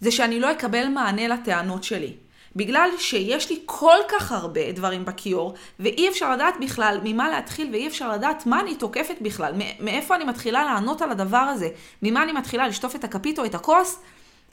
זה 0.00 0.10
שאני 0.10 0.40
לא 0.40 0.52
אקבל 0.52 0.88
מענה 0.88 1.28
לטענות 1.28 1.84
שלי. 1.84 2.12
בגלל 2.56 2.90
שיש 2.98 3.50
לי 3.50 3.58
כל 3.66 3.96
כך 4.08 4.32
הרבה 4.32 4.72
דברים 4.72 5.04
בכיור, 5.04 5.54
ואי 5.80 6.08
אפשר 6.08 6.32
לדעת 6.32 6.54
בכלל 6.60 7.00
ממה 7.04 7.30
להתחיל, 7.30 7.68
ואי 7.72 7.88
אפשר 7.88 8.12
לדעת 8.12 8.46
מה 8.46 8.60
אני 8.60 8.74
תוקפת 8.74 9.16
בכלל, 9.20 9.52
מאיפה 9.80 10.16
אני 10.16 10.24
מתחילה 10.24 10.64
לענות 10.64 11.02
על 11.02 11.10
הדבר 11.10 11.36
הזה, 11.36 11.68
ממה 12.02 12.22
אני 12.22 12.32
מתחילה 12.32 12.68
לשטוף 12.68 12.96
את 12.96 13.04
הכפית 13.04 13.38
או 13.38 13.44
את 13.44 13.54
הכוס, 13.54 14.00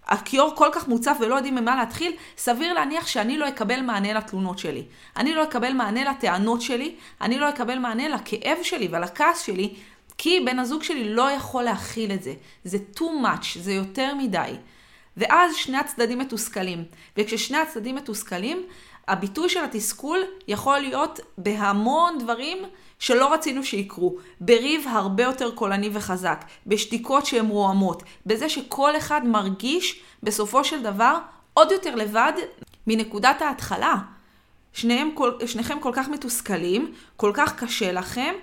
הכיור 0.07 0.55
כל 0.55 0.69
כך 0.71 0.87
מוצף 0.87 1.17
ולא 1.19 1.35
יודעים 1.35 1.55
ממה 1.55 1.75
להתחיל, 1.75 2.13
סביר 2.37 2.73
להניח 2.73 3.07
שאני 3.07 3.37
לא 3.37 3.47
אקבל 3.47 3.81
מענה 3.81 4.13
לתלונות 4.13 4.59
שלי. 4.59 4.83
אני 5.17 5.33
לא 5.33 5.43
אקבל 5.43 5.73
מענה 5.73 6.11
לטענות 6.11 6.61
שלי, 6.61 6.95
אני 7.21 7.39
לא 7.39 7.49
אקבל 7.49 7.79
מענה 7.79 8.07
לכאב 8.07 8.57
שלי 8.63 8.87
ולכעס 8.91 9.41
שלי, 9.41 9.73
כי 10.23 10.39
בן 10.39 10.59
הזוג 10.59 10.83
שלי 10.83 11.13
לא 11.13 11.31
יכול 11.31 11.63
להכיל 11.63 12.11
את 12.11 12.23
זה. 12.23 12.33
זה 12.63 12.77
too 12.95 13.23
much, 13.23 13.59
זה 13.59 13.73
יותר 13.73 14.15
מדי. 14.15 14.51
ואז 15.17 15.55
שני 15.55 15.77
הצדדים 15.77 16.19
מתוסכלים. 16.19 16.83
וכששני 17.17 17.57
הצדדים 17.57 17.95
מתוסכלים, 17.95 18.63
הביטוי 19.07 19.49
של 19.49 19.63
התסכול 19.63 20.19
יכול 20.47 20.79
להיות 20.79 21.19
בהמון 21.37 22.17
דברים 22.19 22.57
שלא 22.99 23.33
רצינו 23.33 23.63
שיקרו. 23.63 24.15
בריב 24.39 24.85
הרבה 24.89 25.23
יותר 25.23 25.51
קולני 25.51 25.89
וחזק, 25.93 26.45
בשתיקות 26.67 27.25
שהן 27.25 27.45
רועמות, 27.45 28.03
בזה 28.25 28.49
שכל 28.49 28.97
אחד 28.97 29.21
מרגיש 29.25 30.01
בסופו 30.23 30.63
של 30.63 30.83
דבר 30.83 31.17
עוד 31.53 31.71
יותר 31.71 31.95
לבד 31.95 32.33
מנקודת 32.87 33.41
ההתחלה. 33.41 33.95
שניהם, 34.73 35.09
שניכם 35.45 35.79
כל 35.79 35.91
כך 35.93 36.09
מתוסכלים, 36.09 36.93
כל 37.17 37.31
כך 37.33 37.63
קשה 37.63 37.91
לכם, 37.91 38.33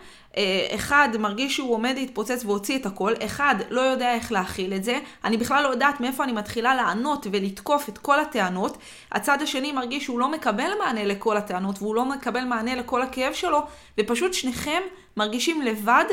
אחד 0.75 1.09
מרגיש 1.19 1.57
שהוא 1.57 1.75
עומד 1.75 1.95
להתפוצץ 1.97 2.45
והוציא 2.45 2.79
את 2.79 2.87
הכל, 2.87 3.13
אחד 3.25 3.55
לא 3.71 3.81
יודע 3.81 4.15
איך 4.15 4.33
להכיל 4.33 4.75
את 4.75 4.85
זה, 4.85 4.99
אני 5.25 5.37
בכלל 5.37 5.63
לא 5.63 5.69
יודעת 5.69 6.01
מאיפה 6.01 6.25
אני 6.25 6.33
מתחילה 6.33 6.75
לענות 6.75 7.27
ולתקוף 7.33 7.89
את 7.89 7.99
כל 7.99 8.21
הטענות, 8.21 8.79
הצד 9.13 9.43
השני 9.43 9.73
מרגיש 9.73 10.05
שהוא 10.05 10.21
לא 10.21 10.31
מקבל 10.33 10.71
מענה 10.79 11.05
לכל 11.05 11.37
הטענות 11.37 11.83
והוא 11.83 11.95
לא 11.95 12.05
מקבל 12.05 12.45
מענה 12.45 12.75
לכל 12.75 13.03
הכאב 13.03 13.33
שלו, 13.33 13.63
ופשוט 14.01 14.35
שניכם 14.35 14.83
מרגישים 15.17 15.63
לבד 15.63 16.05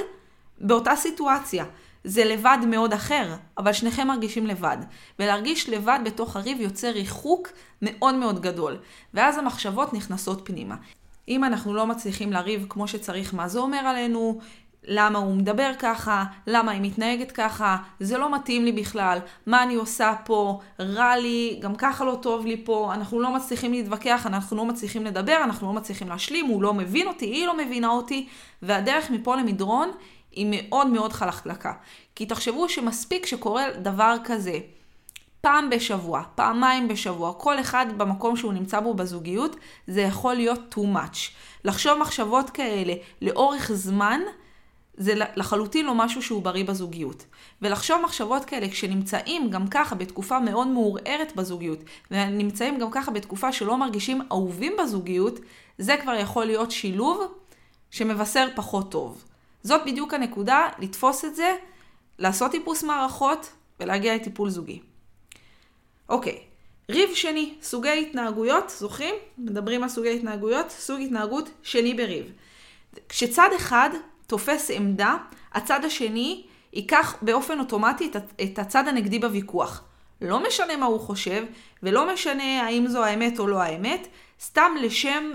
באותה 0.61 0.95
סיטואציה. 0.95 1.65
זה 2.03 2.25
לבד 2.25 2.57
מאוד 2.67 2.93
אחר, 2.93 3.35
אבל 3.57 3.73
שניכם 3.73 4.07
מרגישים 4.07 4.47
לבד. 4.47 4.77
ולהרגיש 5.19 5.69
לבד 5.69 5.99
בתוך 6.05 6.35
הריב 6.35 6.61
יוצר 6.61 6.89
ריחוק 6.89 7.47
מאוד 7.81 8.15
מאוד 8.15 8.41
גדול. 8.41 8.77
ואז 9.13 9.37
המחשבות 9.37 9.93
נכנסות 9.93 10.41
פנימה. 10.43 10.75
אם 11.27 11.43
אנחנו 11.43 11.73
לא 11.73 11.87
מצליחים 11.87 12.33
לריב 12.33 12.65
כמו 12.69 12.87
שצריך 12.87 13.33
מה 13.33 13.47
זה 13.47 13.59
אומר 13.59 13.77
עלינו, 13.77 14.39
למה 14.87 15.19
הוא 15.19 15.35
מדבר 15.35 15.71
ככה, 15.79 16.23
למה 16.47 16.71
היא 16.71 16.81
מתנהגת 16.81 17.31
ככה, 17.31 17.77
זה 17.99 18.17
לא 18.17 18.35
מתאים 18.35 18.65
לי 18.65 18.71
בכלל, 18.71 19.19
מה 19.45 19.63
אני 19.63 19.75
עושה 19.75 20.13
פה, 20.25 20.59
רע 20.79 21.17
לי, 21.17 21.59
גם 21.61 21.75
ככה 21.75 22.05
לא 22.05 22.19
טוב 22.21 22.45
לי 22.45 22.61
פה, 22.65 22.91
אנחנו 22.93 23.19
לא 23.19 23.35
מצליחים 23.35 23.71
להתווכח, 23.71 24.25
אנחנו 24.25 24.57
לא 24.57 24.65
מצליחים 24.65 25.05
לדבר, 25.05 25.37
אנחנו 25.43 25.67
לא 25.67 25.73
מצליחים 25.73 26.09
להשלים, 26.09 26.45
הוא 26.45 26.61
לא 26.63 26.73
מבין 26.73 27.07
אותי, 27.07 27.25
היא 27.25 27.47
לא 27.47 27.57
מבינה 27.57 27.89
אותי, 27.89 28.27
והדרך 28.61 29.11
מפה 29.11 29.35
למדרון 29.35 29.91
היא 30.31 30.47
מאוד 30.51 30.87
מאוד 30.87 31.13
חלקלקה. 31.13 31.73
כי 32.15 32.25
תחשבו 32.25 32.69
שמספיק 32.69 33.25
שקורה 33.25 33.63
דבר 33.81 34.15
כזה, 34.23 34.59
פעם 35.45 35.69
בשבוע, 35.69 36.23
פעמיים 36.35 36.87
בשבוע, 36.87 37.33
כל 37.33 37.59
אחד 37.59 37.85
במקום 37.97 38.37
שהוא 38.37 38.53
נמצא 38.53 38.79
בו 38.79 38.93
בזוגיות, 38.93 39.55
זה 39.87 40.01
יכול 40.01 40.33
להיות 40.33 40.75
too 40.75 40.95
much. 40.95 41.17
לחשוב 41.65 41.99
מחשבות 41.99 42.49
כאלה 42.49 42.93
לאורך 43.21 43.71
זמן, 43.73 44.19
זה 44.97 45.13
לחלוטין 45.35 45.85
לא 45.85 45.95
משהו 45.95 46.21
שהוא 46.21 46.41
בריא 46.41 46.65
בזוגיות. 46.65 47.25
ולחשוב 47.61 48.01
מחשבות 48.01 48.45
כאלה 48.45 48.69
כשנמצאים 48.69 49.49
גם 49.49 49.67
ככה 49.67 49.95
בתקופה 49.95 50.39
מאוד 50.39 50.67
מעורערת 50.67 51.35
בזוגיות, 51.35 51.79
ונמצאים 52.11 52.79
גם 52.79 52.91
ככה 52.91 53.11
בתקופה 53.11 53.51
שלא 53.51 53.77
מרגישים 53.77 54.21
אהובים 54.31 54.73
בזוגיות, 54.83 55.39
זה 55.77 55.95
כבר 56.01 56.13
יכול 56.13 56.45
להיות 56.45 56.71
שילוב 56.71 57.33
שמבשר 57.91 58.47
פחות 58.55 58.91
טוב. 58.91 59.23
זאת 59.63 59.81
בדיוק 59.85 60.13
הנקודה, 60.13 60.67
לתפוס 60.79 61.25
את 61.25 61.35
זה, 61.35 61.55
לעשות 62.19 62.51
טיפוס 62.51 62.83
מערכות 62.83 63.51
ולהגיע 63.79 64.15
לטיפול 64.15 64.49
זוגי. 64.49 64.94
אוקיי, 66.09 66.39
ריב 66.89 67.09
שני, 67.13 67.53
סוגי 67.61 68.01
התנהגויות, 68.01 68.69
זוכרים? 68.69 69.15
מדברים 69.37 69.83
על 69.83 69.89
סוגי 69.89 70.15
התנהגויות, 70.15 70.71
סוג 70.71 71.01
התנהגות 71.01 71.49
שני 71.63 71.93
בריב. 71.93 72.31
כשצד 73.09 73.49
אחד 73.55 73.89
תופס 74.27 74.71
עמדה, 74.71 75.17
הצד 75.53 75.85
השני 75.85 76.43
ייקח 76.73 77.15
באופן 77.21 77.59
אוטומטי 77.59 78.11
את 78.43 78.59
הצד 78.59 78.87
הנגדי 78.87 79.19
בוויכוח. 79.19 79.83
לא 80.21 80.47
משנה 80.47 80.77
מה 80.77 80.85
הוא 80.85 80.99
חושב, 80.99 81.43
ולא 81.83 82.13
משנה 82.13 82.63
האם 82.63 82.87
זו 82.87 83.03
האמת 83.03 83.39
או 83.39 83.47
לא 83.47 83.61
האמת, 83.61 84.07
סתם 84.41 84.71
לשם 84.81 85.31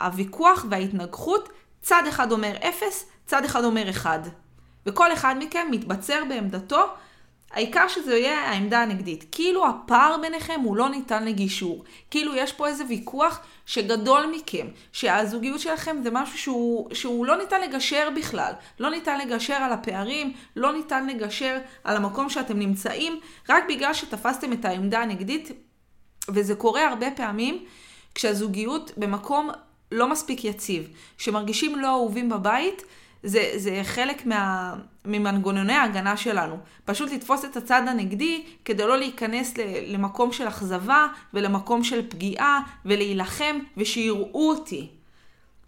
הוויכוח 0.00 0.66
וההתנגחות, 0.70 1.48
צד 1.82 2.02
אחד 2.08 2.32
אומר 2.32 2.52
אפס, 2.68 3.06
צד 3.26 3.44
אחד 3.44 3.64
אומר 3.64 3.90
אחד. 3.90 4.20
וכל 4.86 5.12
אחד 5.12 5.34
מכם 5.38 5.66
מתבצר 5.70 6.22
בעמדתו 6.28 6.86
העיקר 7.52 7.88
שזה 7.88 8.16
יהיה 8.16 8.40
העמדה 8.40 8.82
הנגדית. 8.82 9.24
כאילו 9.32 9.68
הפער 9.68 10.16
ביניכם 10.20 10.60
הוא 10.64 10.76
לא 10.76 10.88
ניתן 10.88 11.24
לגישור. 11.24 11.84
כאילו 12.10 12.36
יש 12.36 12.52
פה 12.52 12.68
איזה 12.68 12.84
ויכוח 12.88 13.40
שגדול 13.66 14.26
מכם, 14.36 14.66
שהזוגיות 14.92 15.60
שלכם 15.60 15.96
זה 16.02 16.10
משהו 16.10 16.38
שהוא, 16.38 16.94
שהוא 16.94 17.26
לא 17.26 17.36
ניתן 17.36 17.60
לגשר 17.60 18.08
בכלל. 18.16 18.52
לא 18.78 18.90
ניתן 18.90 19.18
לגשר 19.18 19.54
על 19.54 19.72
הפערים, 19.72 20.32
לא 20.56 20.72
ניתן 20.72 21.06
לגשר 21.06 21.58
על 21.84 21.96
המקום 21.96 22.28
שאתם 22.28 22.58
נמצאים, 22.58 23.20
רק 23.48 23.64
בגלל 23.68 23.94
שתפסתם 23.94 24.52
את 24.52 24.64
העמדה 24.64 25.00
הנגדית, 25.00 25.50
וזה 26.28 26.54
קורה 26.54 26.88
הרבה 26.88 27.10
פעמים 27.10 27.64
כשהזוגיות 28.14 28.92
במקום 28.96 29.50
לא 29.92 30.08
מספיק 30.08 30.44
יציב, 30.44 30.88
שמרגישים 31.18 31.78
לא 31.78 31.88
אהובים 31.88 32.28
בבית, 32.28 32.82
זה, 33.22 33.52
זה 33.56 33.80
חלק 33.84 34.26
מה, 34.26 34.74
ממנגנוני 35.04 35.72
ההגנה 35.72 36.16
שלנו. 36.16 36.56
פשוט 36.84 37.12
לתפוס 37.12 37.44
את 37.44 37.56
הצד 37.56 37.82
הנגדי 37.88 38.44
כדי 38.64 38.86
לא 38.86 38.98
להיכנס 38.98 39.54
למקום 39.86 40.32
של 40.32 40.48
אכזבה 40.48 41.06
ולמקום 41.34 41.84
של 41.84 42.08
פגיעה 42.08 42.60
ולהילחם 42.84 43.58
ושיראו 43.76 44.50
אותי. 44.50 44.88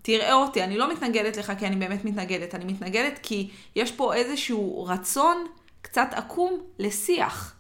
תראה 0.02 0.34
אותי, 0.34 0.64
אני 0.64 0.78
לא 0.78 0.92
מתנגדת 0.92 1.37
לך 1.37 1.52
כי 1.58 1.66
אני 1.66 1.76
באמת 1.76 2.04
מתנגדת, 2.04 2.54
אני 2.54 2.64
מתנגדת 2.73 3.18
כי 3.23 3.50
יש 3.76 3.92
פה 3.92 4.14
איזשהו 4.14 4.84
רצון 4.84 5.46
קצת 5.82 6.08
עקום 6.12 6.61
לשיח. 6.78 7.54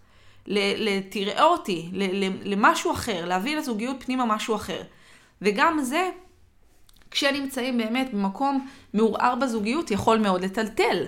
לתראה 0.46 1.44
אותי, 1.44 1.90
למשהו 2.44 2.92
אחר, 2.92 3.24
להביא 3.24 3.56
לזוגיות 3.56 3.96
פנימה 4.04 4.24
משהו 4.24 4.54
אחר. 4.54 4.82
וגם 5.42 5.82
זה 5.82 6.10
כשנמצאים 7.14 7.78
באמת 7.78 8.14
במקום 8.14 8.66
מעורער 8.94 9.34
בזוגיות, 9.34 9.90
יכול 9.90 10.18
מאוד 10.18 10.44
לטלטל. 10.44 11.04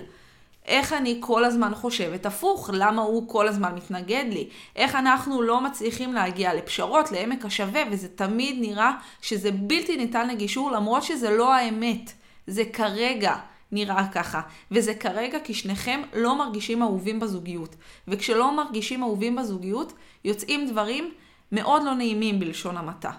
איך 0.65 0.93
אני 0.93 1.17
כל 1.19 1.45
הזמן 1.45 1.75
חושבת 1.75 2.25
הפוך, 2.25 2.69
למה 2.73 3.01
הוא 3.01 3.29
כל 3.29 3.47
הזמן 3.47 3.75
מתנגד 3.75 4.25
לי, 4.29 4.49
איך 4.75 4.95
אנחנו 4.95 5.41
לא 5.41 5.61
מצליחים 5.61 6.13
להגיע 6.13 6.53
לפשרות, 6.53 7.11
לעמק 7.11 7.45
השווה, 7.45 7.81
וזה 7.91 8.07
תמיד 8.07 8.55
נראה 8.59 8.91
שזה 9.21 9.51
בלתי 9.51 9.97
ניתן 9.97 10.27
לגישור, 10.27 10.71
למרות 10.71 11.03
שזה 11.03 11.29
לא 11.29 11.53
האמת. 11.53 12.11
זה 12.47 12.63
כרגע 12.73 13.35
נראה 13.71 14.07
ככה, 14.11 14.41
וזה 14.71 14.93
כרגע 14.93 15.39
כי 15.39 15.53
שניכם 15.53 16.01
לא 16.13 16.37
מרגישים 16.37 16.81
אהובים 16.81 17.19
בזוגיות. 17.19 17.75
וכשלא 18.07 18.55
מרגישים 18.55 19.03
אהובים 19.03 19.35
בזוגיות, 19.35 19.93
יוצאים 20.25 20.67
דברים 20.67 21.11
מאוד 21.51 21.83
לא 21.83 21.93
נעימים 21.93 22.39
בלשון 22.39 22.77
המעטה. 22.77 23.11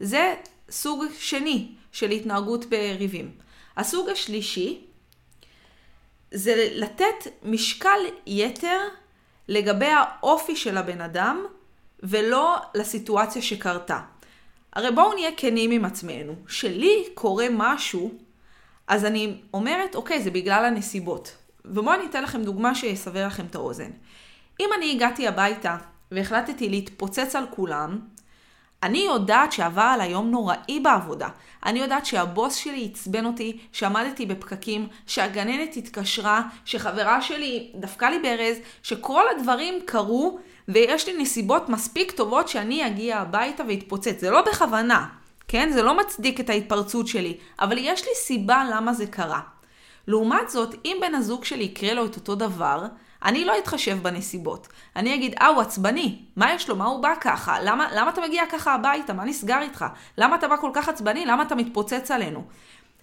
זה 0.00 0.34
סוג 0.70 1.04
שני 1.18 1.68
של 1.92 2.10
התנהגות 2.10 2.64
בריבים. 2.64 3.30
הסוג 3.76 4.08
השלישי 4.08 4.80
זה 6.30 6.68
לתת 6.72 7.26
משקל 7.42 7.98
יתר 8.26 8.78
לגבי 9.48 9.86
האופי 9.86 10.56
של 10.56 10.76
הבן 10.76 11.00
אדם 11.00 11.44
ולא 12.02 12.56
לסיטואציה 12.74 13.42
שקרתה. 13.42 14.00
הרי 14.72 14.90
בואו 14.92 15.14
נהיה 15.14 15.30
כנים 15.36 15.70
עם 15.70 15.84
עצמנו. 15.84 16.34
שלי 16.48 17.04
קורה 17.14 17.46
משהו, 17.50 18.10
אז 18.88 19.04
אני 19.04 19.40
אומרת, 19.54 19.94
אוקיי, 19.94 20.22
זה 20.22 20.30
בגלל 20.30 20.64
הנסיבות. 20.64 21.36
ובואו 21.64 21.94
אני 21.94 22.04
אתן 22.06 22.22
לכם 22.22 22.42
דוגמה 22.42 22.74
שיסבר 22.74 23.26
לכם 23.26 23.46
את 23.46 23.54
האוזן. 23.54 23.90
אם 24.60 24.68
אני 24.78 24.92
הגעתי 24.92 25.28
הביתה 25.28 25.76
והחלטתי 26.10 26.68
להתפוצץ 26.68 27.36
על 27.36 27.44
כולם, 27.50 27.98
אני 28.82 28.98
יודעת 28.98 29.52
שעבר 29.52 29.90
על 29.94 30.00
היום 30.00 30.30
נוראי 30.30 30.80
בעבודה. 30.82 31.28
אני 31.66 31.78
יודעת 31.80 32.06
שהבוס 32.06 32.54
שלי 32.54 32.90
עצבן 32.92 33.26
אותי, 33.26 33.58
שעמדתי 33.72 34.26
בפקקים, 34.26 34.88
שהגננת 35.06 35.76
התקשרה, 35.76 36.42
שחברה 36.64 37.22
שלי 37.22 37.72
דפקה 37.74 38.10
לי 38.10 38.18
ברז, 38.18 38.56
שכל 38.82 39.22
הדברים 39.36 39.74
קרו 39.84 40.38
ויש 40.68 41.08
לי 41.08 41.22
נסיבות 41.22 41.68
מספיק 41.68 42.10
טובות 42.10 42.48
שאני 42.48 42.86
אגיע 42.86 43.18
הביתה 43.18 43.62
ואתפוצץ. 43.68 44.20
זה 44.20 44.30
לא 44.30 44.42
בכוונה, 44.42 45.06
כן? 45.48 45.70
זה 45.72 45.82
לא 45.82 45.98
מצדיק 45.98 46.40
את 46.40 46.50
ההתפרצות 46.50 47.06
שלי, 47.06 47.36
אבל 47.60 47.78
יש 47.78 48.02
לי 48.02 48.10
סיבה 48.14 48.64
למה 48.70 48.92
זה 48.92 49.06
קרה. 49.06 49.40
לעומת 50.06 50.50
זאת, 50.50 50.74
אם 50.84 50.96
בן 51.00 51.14
הזוג 51.14 51.44
שלי 51.44 51.64
יקרה 51.64 51.94
לו 51.94 52.06
את 52.06 52.16
אותו 52.16 52.34
דבר, 52.34 52.84
אני 53.24 53.44
לא 53.44 53.58
אתחשב 53.58 53.98
בנסיבות. 54.02 54.68
אני 54.96 55.14
אגיד, 55.14 55.34
אה, 55.40 55.46
הוא 55.46 55.60
עצבני, 55.60 56.18
מה 56.36 56.54
יש 56.54 56.68
לו? 56.68 56.76
מה 56.76 56.84
הוא 56.84 57.02
בא 57.02 57.14
ככה? 57.20 57.62
למה, 57.62 57.88
למה 57.94 58.10
אתה 58.10 58.20
מגיע 58.20 58.42
ככה 58.52 58.74
הביתה? 58.74 59.12
מה 59.12 59.24
נסגר 59.24 59.60
איתך? 59.60 59.84
למה 60.18 60.36
אתה 60.36 60.48
בא 60.48 60.56
כל 60.56 60.70
כך 60.74 60.88
עצבני? 60.88 61.26
למה 61.26 61.42
אתה 61.42 61.54
מתפוצץ 61.54 62.10
עלינו? 62.10 62.44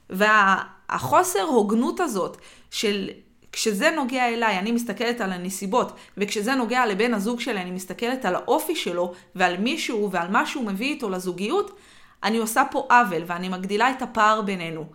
והחוסר 0.09 1.41
הוגנות 1.41 2.00
הזאת 2.00 2.38
של 2.71 3.09
כשזה 3.51 3.91
נוגע 3.91 4.27
אליי, 4.27 4.59
אני 4.59 4.71
מסתכלת 4.71 5.21
על 5.21 5.31
הנסיבות, 5.31 5.91
וכשזה 6.17 6.55
נוגע 6.55 6.86
לבן 6.86 7.13
הזוג 7.13 7.39
שלי, 7.39 7.62
אני 7.62 7.71
מסתכלת 7.71 8.25
על 8.25 8.36
האופי 8.36 8.75
שלו, 8.75 9.13
ועל 9.36 9.57
מישהו 9.57 10.12
ועל 10.12 10.27
מה 10.27 10.45
שהוא 10.45 10.65
מביא 10.65 10.88
איתו 10.88 11.09
לזוגיות, 11.09 11.79
אני 12.24 12.38
עושה 12.38 12.63
פה 12.71 12.88
עוול, 12.89 13.24
ואני 13.27 13.50
מגדילה 13.50 13.91
את 13.91 14.01
הפער 14.01 14.41
בינינו. 14.41 14.86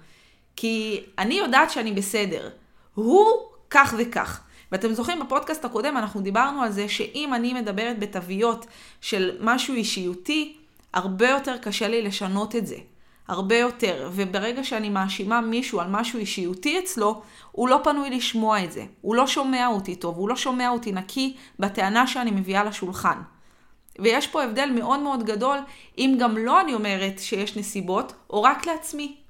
כי 0.56 1.04
אני 1.18 1.34
יודעת 1.34 1.70
שאני 1.70 1.92
בסדר. 1.92 2.50
הוא 2.94 3.26
כך 3.70 3.94
וכך. 3.98 4.40
ואתם 4.72 4.92
זוכרים, 4.92 5.20
בפודקאסט 5.20 5.64
הקודם 5.64 5.96
אנחנו 5.96 6.20
דיברנו 6.20 6.62
על 6.62 6.72
זה 6.72 6.88
שאם 6.88 7.34
אני 7.34 7.54
מדברת 7.54 7.98
בתוויות 7.98 8.66
של 9.00 9.36
משהו 9.40 9.74
אישיותי, 9.74 10.56
הרבה 10.94 11.28
יותר 11.28 11.56
קשה 11.58 11.88
לי 11.88 12.02
לשנות 12.02 12.56
את 12.56 12.66
זה. 12.66 12.76
הרבה 13.28 13.56
יותר. 13.58 14.10
וברגע 14.12 14.64
שאני 14.64 14.88
מאשימה 14.88 15.40
מישהו 15.40 15.80
על 15.80 15.86
משהו 15.90 16.18
אישיותי 16.18 16.78
אצלו, 16.78 17.22
הוא 17.52 17.68
לא 17.68 17.80
פנוי 17.84 18.10
לשמוע 18.10 18.64
את 18.64 18.72
זה. 18.72 18.84
הוא 19.00 19.14
לא 19.14 19.26
שומע 19.26 19.66
אותי 19.66 19.96
טוב, 19.96 20.16
הוא 20.16 20.28
לא 20.28 20.36
שומע 20.36 20.68
אותי 20.68 20.92
נקי 20.92 21.36
בטענה 21.58 22.06
שאני 22.06 22.30
מביאה 22.30 22.64
לשולחן. 22.64 23.18
ויש 23.98 24.26
פה 24.26 24.42
הבדל 24.42 24.70
מאוד 24.74 25.00
מאוד 25.00 25.22
גדול, 25.22 25.58
אם 25.98 26.16
גם 26.18 26.36
לא 26.36 26.60
אני 26.60 26.74
אומרת 26.74 27.18
שיש 27.18 27.56
נסיבות, 27.56 28.12
או 28.30 28.42
רק 28.42 28.66
לעצמי. 28.66 29.21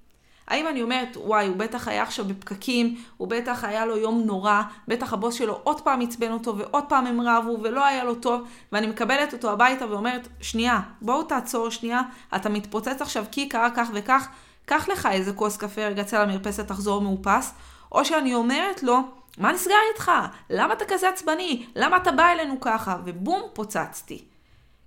האם 0.49 0.68
אני 0.68 0.82
אומרת, 0.82 1.16
וואי, 1.16 1.46
הוא 1.46 1.56
בטח 1.56 1.88
היה 1.88 2.02
עכשיו 2.02 2.25
בפקקים, 2.25 2.96
הוא 3.16 3.28
בטח 3.28 3.64
היה 3.64 3.87
לו 3.87 3.96
יום 3.96 4.22
נורא, 4.26 4.62
בטח 4.88 5.12
הבוס 5.12 5.34
שלו 5.34 5.61
עוד 5.62 5.80
פעם 5.80 6.00
עצבן 6.00 6.32
אותו, 6.32 6.58
ועוד 6.58 6.84
פעם 6.88 7.06
הם 7.06 7.20
רבו, 7.20 7.58
ולא 7.62 7.84
היה 7.84 8.04
לו 8.04 8.14
טוב, 8.14 8.49
ואני 8.72 8.87
מקבלת 8.87 9.32
אותו 9.32 9.50
הביתה 9.50 9.90
ואומרת, 9.90 10.28
שנייה, 10.40 10.80
בואו 11.00 11.22
תעצור 11.22 11.70
שנייה, 11.70 12.00
אתה 12.37 12.49
מתפוצץ 12.49 13.02
עכשיו 13.02 13.25
כי 13.30 13.49
קרה 13.49 13.70
כך 13.70 13.88
וכך, 13.94 14.28
קח 14.64 14.88
לך 14.88 15.08
איזה 15.12 15.32
כוס 15.32 15.56
קפה, 15.56 15.87
רגע 15.87 16.04
צא 16.04 16.22
למרפסת, 16.22 16.68
תחזור 16.68 17.00
מאופס, 17.00 17.54
או 17.92 18.04
שאני 18.04 18.34
אומרת 18.34 18.82
לו, 18.82 18.99
מה 19.38 19.52
נסגר 19.52 19.75
איתך? 19.92 20.12
למה 20.50 20.72
אתה 20.75 20.84
כזה 20.88 21.08
עצבני? 21.08 21.66
למה 21.76 21.96
אתה 21.96 22.12
בא 22.12 22.28
אלינו 22.28 22.61
ככה? 22.61 22.96
ובום, 23.04 23.42
פוצצתי. 23.52 24.31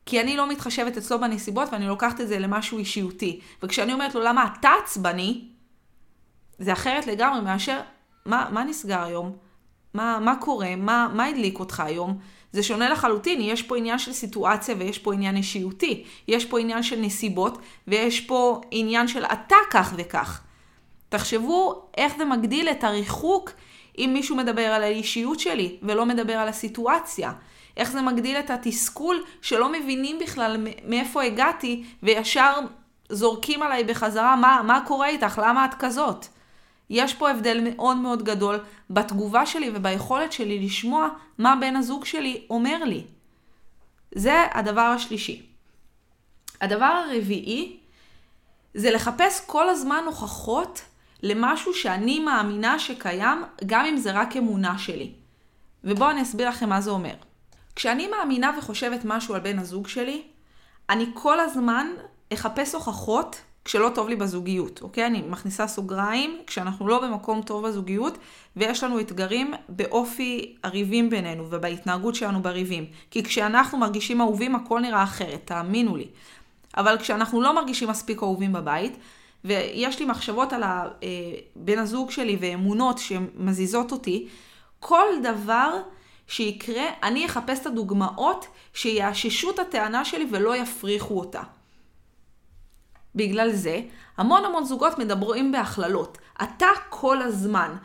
כי 0.05 0.21
אני 0.21 0.37
לא 0.37 0.49
מתחשבת 0.49 0.97
אצלו 0.97 1.19
בנסיבות 1.19 1.69
ואני 1.71 1.87
לוקחת 1.87 2.21
את 2.21 2.27
זה 2.27 2.39
למשהו 2.39 2.77
אישיותי. 2.77 3.39
וכשאני 3.63 3.93
אומרת 3.93 4.15
לו 4.15 4.21
למה 4.21 4.47
אתה 4.59 4.69
עצבני, 4.83 5.41
זה 6.59 6.73
אחרת 6.73 7.07
לגמרי 7.07 7.41
מאשר 7.41 7.81
מה, 8.25 8.47
מה 8.51 8.63
נסגר 8.63 9.03
היום? 9.03 9.37
מה, 9.93 10.19
מה 10.19 10.35
קורה? 10.35 10.75
מה, 10.75 11.07
מה 11.13 11.25
הדליק 11.25 11.59
אותך 11.59 11.79
היום? 11.79 12.17
זה 12.51 12.63
שונה 12.63 12.89
לחלוטין, 12.89 13.41
יש 13.41 13.61
פה 13.61 13.77
עניין 13.77 13.99
של 13.99 14.13
סיטואציה 14.13 14.75
ויש 14.79 14.99
פה 14.99 15.13
עניין 15.13 15.35
אישיותי. 15.35 16.03
יש 16.27 16.45
פה 16.45 16.59
עניין 16.59 16.83
של 16.83 16.99
נסיבות 16.99 17.57
ויש 17.87 18.21
פה 18.21 18.61
עניין 18.71 19.07
של 19.07 19.25
אתה 19.25 19.55
כך 19.71 19.93
וכך. 19.97 20.41
תחשבו 21.09 21.81
איך 21.97 22.13
זה 22.17 22.25
מגדיל 22.25 22.69
את 22.69 22.83
הריחוק 22.83 23.51
אם 23.97 24.11
מישהו 24.13 24.35
מדבר 24.35 24.61
על 24.61 24.83
האישיות 24.83 25.39
שלי 25.39 25.77
ולא 25.81 26.05
מדבר 26.05 26.33
על 26.33 26.47
הסיטואציה. 26.47 27.31
איך 27.77 27.91
זה 27.91 28.01
מגדיל 28.01 28.37
את 28.37 28.49
התסכול 28.49 29.23
שלא 29.41 29.71
מבינים 29.71 30.19
בכלל 30.19 30.67
מאיפה 30.87 31.23
הגעתי 31.23 31.83
וישר 32.03 32.59
זורקים 33.09 33.61
עליי 33.61 33.83
בחזרה 33.83 34.35
מה, 34.35 34.61
מה 34.63 34.83
קורה 34.87 35.07
איתך, 35.07 35.41
למה 35.43 35.65
את 35.65 35.73
כזאת. 35.73 36.25
יש 36.89 37.13
פה 37.13 37.29
הבדל 37.31 37.61
מאוד 37.63 37.97
מאוד 37.97 38.23
גדול 38.23 38.59
בתגובה 38.89 39.45
שלי 39.45 39.71
וביכולת 39.73 40.31
שלי 40.31 40.59
לשמוע 40.65 41.09
מה 41.37 41.55
בן 41.59 41.75
הזוג 41.75 42.05
שלי 42.05 42.45
אומר 42.49 42.83
לי. 42.83 43.03
זה 44.15 44.43
הדבר 44.53 44.81
השלישי. 44.81 45.45
הדבר 46.61 46.85
הרביעי 46.85 47.77
זה 48.73 48.91
לחפש 48.91 49.41
כל 49.45 49.69
הזמן 49.69 50.03
הוכחות 50.05 50.81
למשהו 51.23 51.73
שאני 51.73 52.19
מאמינה 52.19 52.79
שקיים, 52.79 53.43
גם 53.65 53.85
אם 53.85 53.97
זה 53.97 54.11
רק 54.11 54.37
אמונה 54.37 54.77
שלי. 54.77 55.11
ובואו 55.83 56.09
אני 56.09 56.21
אסביר 56.21 56.49
לכם 56.49 56.69
מה 56.69 56.81
זה 56.81 56.89
אומר. 56.89 57.13
כשאני 57.75 58.07
מאמינה 58.07 58.51
וחושבת 58.57 59.01
משהו 59.05 59.35
על 59.35 59.41
בן 59.41 59.59
הזוג 59.59 59.87
שלי, 59.87 60.23
אני 60.89 61.05
כל 61.13 61.39
הזמן 61.39 61.87
אחפש 62.33 62.75
הוכחות 62.75 63.41
כשלא 63.65 63.91
טוב 63.95 64.09
לי 64.09 64.15
בזוגיות, 64.15 64.81
אוקיי? 64.81 65.05
אני 65.05 65.21
מכניסה 65.21 65.67
סוגריים, 65.67 66.37
כשאנחנו 66.47 66.87
לא 66.87 67.01
במקום 67.01 67.41
טוב 67.41 67.67
בזוגיות, 67.67 68.17
ויש 68.55 68.83
לנו 68.83 68.99
אתגרים 68.99 69.53
באופי 69.69 70.55
הריבים 70.63 71.09
בינינו 71.09 71.47
ובהתנהגות 71.49 72.15
שלנו 72.15 72.41
בריבים. 72.41 72.85
כי 73.11 73.23
כשאנחנו 73.23 73.77
מרגישים 73.77 74.21
אהובים, 74.21 74.55
הכל 74.55 74.79
נראה 74.79 75.03
אחרת, 75.03 75.41
תאמינו 75.45 75.95
לי. 75.95 76.07
אבל 76.77 76.97
כשאנחנו 76.97 77.41
לא 77.41 77.55
מרגישים 77.55 77.89
מספיק 77.89 78.23
אהובים 78.23 78.53
בבית, 78.53 78.97
ויש 79.45 79.99
לי 79.99 80.05
מחשבות 80.05 80.53
על 80.53 80.63
אה, 80.63 80.87
בן 81.55 81.79
הזוג 81.79 82.11
שלי 82.11 82.37
ואמונות 82.39 82.97
שמזיזות 82.97 83.91
אותי, 83.91 84.27
כל 84.79 85.05
דבר 85.23 85.81
שיקרה, 86.27 86.83
אני 87.03 87.25
אחפש 87.25 87.59
את 87.59 87.65
הדוגמאות 87.65 88.47
שיאששו 88.73 89.51
את 89.51 89.59
הטענה 89.59 90.05
שלי 90.05 90.27
ולא 90.31 90.55
יפריחו 90.55 91.19
אותה. 91.19 91.41
בגלל 93.15 93.51
זה, 93.51 93.81
המון 94.17 94.45
המון 94.45 94.65
זוגות 94.65 94.99
מדברים 94.99 95.51
בהכללות. 95.51 96.17
אתה 96.43 96.67
כל 96.89 97.21
הזמן. 97.21 97.75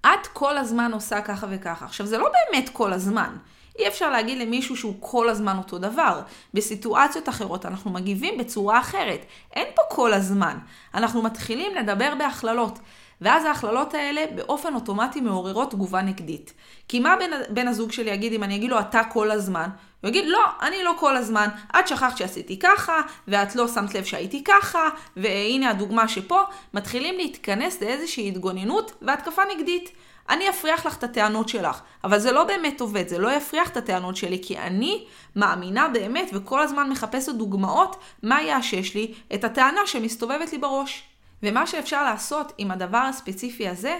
את 0.00 0.26
כל 0.32 0.58
הזמן 0.58 0.92
עושה 0.92 1.20
ככה 1.20 1.46
וככה. 1.50 1.84
עכשיו, 1.84 2.06
זה 2.06 2.18
לא 2.18 2.28
באמת 2.28 2.68
כל 2.68 2.92
הזמן. 2.92 3.36
אי 3.78 3.88
אפשר 3.88 4.10
להגיד 4.10 4.38
למישהו 4.38 4.76
שהוא 4.76 4.94
כל 5.00 5.28
הזמן 5.28 5.58
אותו 5.58 5.78
דבר. 5.78 6.20
בסיטואציות 6.54 7.28
אחרות 7.28 7.66
אנחנו 7.66 7.90
מגיבים 7.90 8.38
בצורה 8.38 8.80
אחרת. 8.80 9.20
אין 9.52 9.66
פה 9.74 9.82
כל 9.88 10.12
הזמן. 10.12 10.58
אנחנו 10.94 11.22
מתחילים 11.22 11.74
לדבר 11.74 12.14
בהכללות. 12.18 12.78
ואז 13.20 13.44
ההכללות 13.44 13.94
האלה 13.94 14.24
באופן 14.34 14.74
אוטומטי 14.74 15.20
מעוררות 15.20 15.70
תגובה 15.70 16.02
נגדית. 16.02 16.52
כי 16.88 17.00
מה 17.00 17.16
בן, 17.16 17.30
בן 17.54 17.68
הזוג 17.68 17.92
שלי 17.92 18.10
יגיד 18.10 18.32
אם 18.32 18.42
אני 18.42 18.56
אגיד 18.56 18.70
לו 18.70 18.80
אתה 18.80 19.02
כל 19.12 19.30
הזמן? 19.30 19.68
הוא 20.00 20.08
יגיד 20.08 20.24
לא, 20.28 20.44
אני 20.62 20.82
לא 20.82 20.94
כל 20.98 21.16
הזמן, 21.16 21.48
את 21.78 21.88
שכחת 21.88 22.16
שעשיתי 22.16 22.58
ככה, 22.58 23.00
ואת 23.28 23.56
לא 23.56 23.68
שמת 23.68 23.94
לב 23.94 24.04
שהייתי 24.04 24.44
ככה, 24.44 24.88
והנה 25.16 25.70
הדוגמה 25.70 26.08
שפה, 26.08 26.42
מתחילים 26.74 27.14
להתכנס 27.16 27.82
לאיזושהי 27.82 28.28
התגוננות 28.28 28.92
והתקפה 29.02 29.42
נגדית. 29.56 29.90
אני 30.28 30.48
אפריח 30.48 30.86
לך 30.86 30.98
את 30.98 31.04
הטענות 31.04 31.48
שלך, 31.48 31.80
אבל 32.04 32.18
זה 32.18 32.32
לא 32.32 32.44
באמת 32.44 32.80
עובד, 32.80 33.08
זה 33.08 33.18
לא 33.18 33.32
יפריח 33.32 33.68
את 33.68 33.76
הטענות 33.76 34.16
שלי, 34.16 34.40
כי 34.42 34.58
אני 34.58 35.04
מאמינה 35.36 35.88
באמת 35.88 36.30
וכל 36.32 36.60
הזמן 36.60 36.90
מחפשת 36.90 37.34
דוגמאות 37.34 37.96
מה 38.22 38.42
יאשש 38.42 38.94
לי 38.94 39.14
את 39.34 39.44
הטענה 39.44 39.80
שמסתובבת 39.86 40.52
לי 40.52 40.58
בראש. 40.58 41.13
ומה 41.44 41.66
שאפשר 41.66 42.04
לעשות 42.04 42.52
עם 42.58 42.70
הדבר 42.70 42.98
הספציפי 42.98 43.68
הזה, 43.68 43.98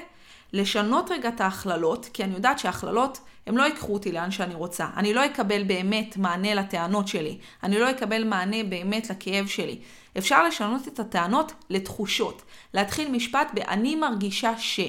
לשנות 0.52 1.10
רגע 1.10 1.28
את 1.28 1.40
ההכללות, 1.40 2.08
כי 2.12 2.24
אני 2.24 2.34
יודעת 2.34 2.58
שההכללות, 2.58 3.20
הם 3.46 3.56
לא 3.56 3.62
ייקחו 3.62 3.94
אותי 3.94 4.12
לאן 4.12 4.30
שאני 4.30 4.54
רוצה. 4.54 4.86
אני 4.96 5.14
לא 5.14 5.26
אקבל 5.26 5.62
באמת 5.64 6.16
מענה 6.16 6.54
לטענות 6.54 7.08
שלי. 7.08 7.38
אני 7.62 7.78
לא 7.78 7.90
אקבל 7.90 8.24
מענה 8.24 8.64
באמת 8.64 9.10
לכאב 9.10 9.46
שלי. 9.46 9.78
אפשר 10.18 10.44
לשנות 10.44 10.88
את 10.88 11.00
הטענות 11.00 11.52
לתחושות. 11.70 12.42
להתחיל 12.74 13.10
משפט 13.10 13.50
ב"אני 13.54 13.96
מרגישה 13.96 14.58
ש". 14.58 14.80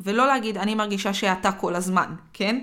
ולא 0.00 0.26
להגיד 0.26 0.58
אני 0.58 0.74
מרגישה 0.74 1.14
שאתה 1.14 1.52
כל 1.52 1.74
הזמן, 1.74 2.14
כן? 2.32 2.62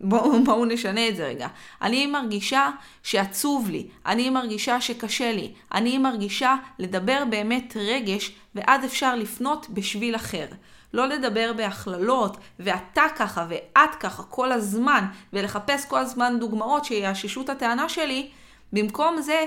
בואו 0.00 0.44
בוא 0.44 0.66
נשנה 0.66 1.08
את 1.08 1.16
זה 1.16 1.26
רגע. 1.26 1.48
אני 1.82 2.06
מרגישה 2.06 2.70
שעצוב 3.02 3.70
לי, 3.70 3.86
אני 4.06 4.30
מרגישה 4.30 4.80
שקשה 4.80 5.32
לי, 5.32 5.52
אני 5.72 5.98
מרגישה 5.98 6.56
לדבר 6.78 7.22
באמת 7.30 7.76
רגש, 7.80 8.32
ואז 8.54 8.84
אפשר 8.84 9.14
לפנות 9.16 9.66
בשביל 9.70 10.16
אחר. 10.16 10.46
לא 10.92 11.06
לדבר 11.06 11.52
בהכללות, 11.56 12.36
ואתה 12.58 13.02
ככה 13.16 13.46
ואת 13.48 13.94
ככה 14.00 14.22
כל 14.22 14.52
הזמן, 14.52 15.04
ולחפש 15.32 15.84
כל 15.84 15.98
הזמן 15.98 16.36
דוגמאות 16.40 16.84
שיאששו 16.84 17.40
את 17.40 17.48
הטענה 17.48 17.88
שלי, 17.88 18.28
במקום 18.72 19.20
זה 19.20 19.44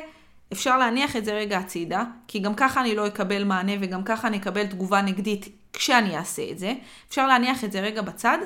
אפשר 0.54 0.78
להניח 0.78 1.16
את 1.16 1.26
זה 1.26 1.34
רגע 1.34 1.58
הצידה, 1.58 2.04
כי 2.28 2.40
גם 2.40 2.56
ככה 2.56 2.82
אני 2.82 2.96
לא 2.96 3.08
אקבל 3.08 3.44
מענה 3.44 3.72
וגם 3.82 4.04
ככה 4.04 4.28
אני 4.28 4.38
אקבל 4.38 4.66
תגובה 4.66 5.02
נגדית 5.02 5.48
כשאני 5.74 6.18
אעשה 6.18 6.42
את 6.52 6.60
זה. 6.60 6.74
אפשר 7.10 7.28
להניח 7.28 7.64
את 7.64 7.72
זה 7.72 7.80
רגע 7.80 8.02
בצד, 8.02 8.38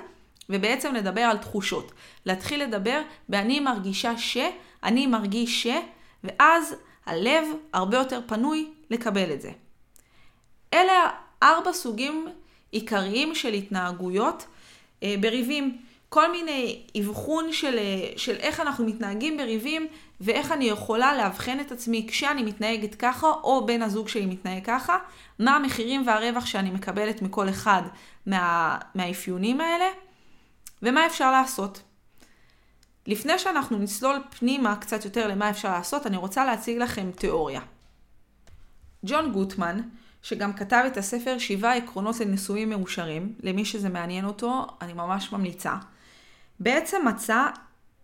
ובעצם 0.52 0.96
לדבר 0.96 1.22
על 1.22 1.38
תחושות. 1.38 1.92
להתחיל 2.26 2.64
לדבר 2.64 3.02
ב"אני 3.30 3.60
מרגישה 3.60 4.18
ש", 4.18 4.38
"אני 4.84 5.08
מרגיש 5.08 5.68
ש", 5.68 5.68
ואז 6.24 6.76
הלב 7.06 7.44
הרבה 7.74 7.98
יותר 7.98 8.22
פנוי 8.28 8.70
לקבל 8.90 9.34
את 9.34 9.42
זה. 9.42 9.52
אלה 10.74 11.10
ארבע 11.44 11.74
סוגים 11.74 12.28
עיקריים 12.72 13.36
של 13.36 13.54
התנהגויות 13.54 14.46
אה, 15.04 15.16
בריבים. 15.20 15.78
כל 16.10 16.32
מיני 16.32 16.82
אבחון 17.00 17.54
של, 17.54 17.80
של 18.18 18.36
איך 18.36 18.60
אנחנו 18.60 18.86
מתנהגים 18.86 19.38
בריבים 19.38 19.88
ואיך 20.22 20.52
אני 20.52 20.66
יכולה 20.66 21.18
לאבחן 21.18 21.60
את 21.60 21.72
עצמי 21.72 22.06
כשאני 22.10 22.44
מתנהגת 22.44 22.96
ככה 22.96 23.28
או 23.28 23.66
בן 23.66 23.82
הזוג 23.82 24.08
שלי 24.08 24.26
מתנהג 24.26 24.66
ככה, 24.66 24.98
מה 25.40 25.56
המחירים 25.56 26.08
והרווח 26.08 26.46
שאני 26.46 26.72
מקבלת 26.72 27.22
מכל 27.22 27.50
אחד 27.50 27.82
מה, 28.26 28.78
מהאפיונים 28.96 29.62
האלה 29.62 29.86
ומה 30.84 31.06
אפשר 31.06 31.32
לעשות. 31.32 31.82
לפני 33.08 33.40
שאנחנו 33.40 33.78
נצלול 33.78 34.20
פנימה 34.40 34.76
קצת 34.76 35.06
יותר 35.06 35.28
למה 35.28 35.50
אפשר 35.50 35.72
לעשות, 35.72 36.08
אני 36.08 36.18
רוצה 36.18 36.46
להציג 36.46 36.78
לכם 36.78 37.12
תיאוריה. 37.12 37.62
ג'ון 39.06 39.32
גוטמן, 39.32 39.82
שגם 40.22 40.54
כתב 40.54 40.84
את 40.88 40.98
הספר 40.98 41.38
שבעה 41.38 41.76
עקרונות 41.76 42.20
לנישואים 42.20 42.70
מאושרים, 42.70 43.34
למי 43.44 43.66
שזה 43.66 43.90
מעניין 43.90 44.26
אותו, 44.26 44.68
אני 44.82 44.94
ממש 44.94 45.32
ממליצה. 45.32 45.76
בעצם 46.60 47.08
מצא, 47.08 47.46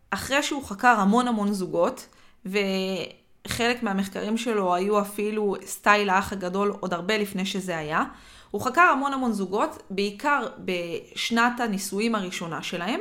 אחרי 0.09 0.43
שהוא 0.43 0.63
חקר 0.65 0.95
המון 0.99 1.27
המון 1.27 1.53
זוגות, 1.53 2.07
וחלק 2.45 3.83
מהמחקרים 3.83 4.37
שלו 4.37 4.75
היו 4.75 5.01
אפילו 5.01 5.55
סטייל 5.65 6.09
האח 6.09 6.33
הגדול 6.33 6.73
עוד 6.79 6.93
הרבה 6.93 7.17
לפני 7.17 7.45
שזה 7.45 7.77
היה, 7.77 8.03
הוא 8.51 8.61
חקר 8.61 8.81
המון 8.81 9.13
המון 9.13 9.31
זוגות, 9.31 9.83
בעיקר 9.89 10.47
בשנת 10.59 11.59
הנישואים 11.59 12.15
הראשונה 12.15 12.63
שלהם, 12.63 12.99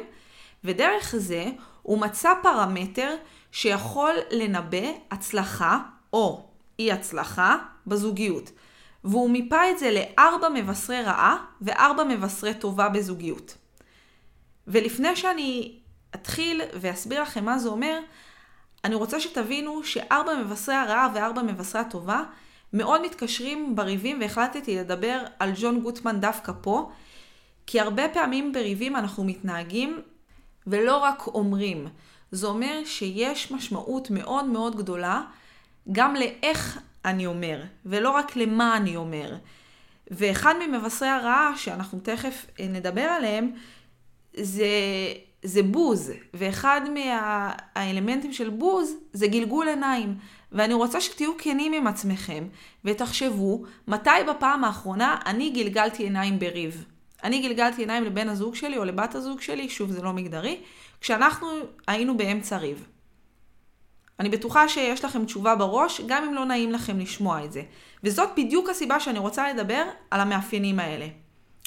ודרך 0.64 1.14
זה 1.18 1.44
הוא 1.82 1.98
מצא 1.98 2.32
פרמטר 2.42 3.16
שיכול 3.52 4.14
לנבא 4.30 4.86
הצלחה 5.10 5.78
או 6.12 6.48
אי 6.78 6.92
הצלחה 6.92 7.56
בזוגיות. 7.86 8.50
והוא 9.04 9.30
מיפה 9.30 9.70
את 9.70 9.78
זה 9.78 9.90
לארבע 9.90 10.48
מבשרי 10.48 11.02
רעה 11.02 11.36
וארבע 11.60 12.04
מבשרי 12.04 12.54
טובה 12.54 12.88
בזוגיות. 12.88 13.54
ולפני 14.66 15.16
שאני 15.16 15.78
אתחיל 16.14 16.60
ואסביר 16.80 17.22
לכם 17.22 17.44
מה 17.44 17.58
זה 17.58 17.68
אומר, 17.68 18.00
אני 18.84 18.94
רוצה 18.94 19.20
שתבינו 19.20 19.84
שארבע 19.84 20.34
מבשרי 20.34 20.74
הרעה 20.74 21.08
וארבע 21.14 21.42
מבשרי 21.42 21.80
הטובה 21.80 22.22
מאוד 22.76 23.02
מתקשרים 23.02 23.76
בריבים 23.76 24.20
והחלטתי 24.20 24.76
לדבר 24.76 25.24
על 25.38 25.52
ג'ון 25.60 25.80
גוטמן 25.80 26.20
דווקא 26.20 26.52
פה, 26.60 26.90
כי 27.66 27.80
הרבה 27.80 28.08
פעמים 28.08 28.52
בריבים 28.52 28.96
אנחנו 28.96 29.24
מתנהגים 29.24 30.00
ולא 30.66 30.96
רק 30.96 31.26
אומרים. 31.26 31.86
זה 32.30 32.46
אומר 32.46 32.80
שיש 32.84 33.52
משמעות 33.52 34.10
מאוד 34.10 34.44
מאוד 34.44 34.76
גדולה 34.76 35.22
גם 35.92 36.14
לאיך 36.14 36.78
אני 37.04 37.26
אומר, 37.26 37.62
ולא 37.86 38.10
רק 38.10 38.36
למה 38.36 38.76
אני 38.76 38.96
אומר. 38.96 39.36
ואחד 40.10 40.54
ממבשרי 40.68 41.08
הרעה, 41.08 41.52
שאנחנו 41.56 42.00
תכף 42.00 42.46
נדבר 42.60 43.00
עליהם, 43.02 43.52
זה, 44.34 44.66
זה 45.42 45.62
בוז. 45.62 46.12
ואחד 46.34 46.80
מהאלמנטים 46.94 48.32
של 48.32 48.50
בוז 48.50 48.94
זה 49.12 49.26
גלגול 49.26 49.68
עיניים. 49.68 50.18
ואני 50.52 50.74
רוצה 50.74 51.00
שתהיו 51.00 51.32
כנים 51.38 51.72
עם 51.72 51.86
עצמכם, 51.86 52.44
ותחשבו 52.84 53.64
מתי 53.88 54.10
בפעם 54.28 54.64
האחרונה 54.64 55.16
אני 55.26 55.50
גלגלתי 55.50 56.02
עיניים 56.02 56.38
בריב. 56.38 56.84
אני 57.24 57.42
גלגלתי 57.42 57.82
עיניים 57.82 58.04
לבן 58.04 58.28
הזוג 58.28 58.54
שלי 58.54 58.78
או 58.78 58.84
לבת 58.84 59.14
הזוג 59.14 59.40
שלי, 59.40 59.68
שוב 59.68 59.90
זה 59.90 60.02
לא 60.02 60.12
מגדרי, 60.12 60.60
כשאנחנו 61.00 61.48
היינו 61.86 62.16
באמצע 62.16 62.56
ריב. 62.56 62.86
אני 64.20 64.28
בטוחה 64.28 64.68
שיש 64.68 65.04
לכם 65.04 65.24
תשובה 65.24 65.54
בראש, 65.54 66.00
גם 66.06 66.24
אם 66.24 66.34
לא 66.34 66.44
נעים 66.44 66.72
לכם 66.72 66.98
לשמוע 66.98 67.44
את 67.44 67.52
זה. 67.52 67.62
וזאת 68.04 68.28
בדיוק 68.36 68.68
הסיבה 68.68 69.00
שאני 69.00 69.18
רוצה 69.18 69.52
לדבר 69.52 69.84
על 70.10 70.20
המאפיינים 70.20 70.80
האלה. 70.80 71.06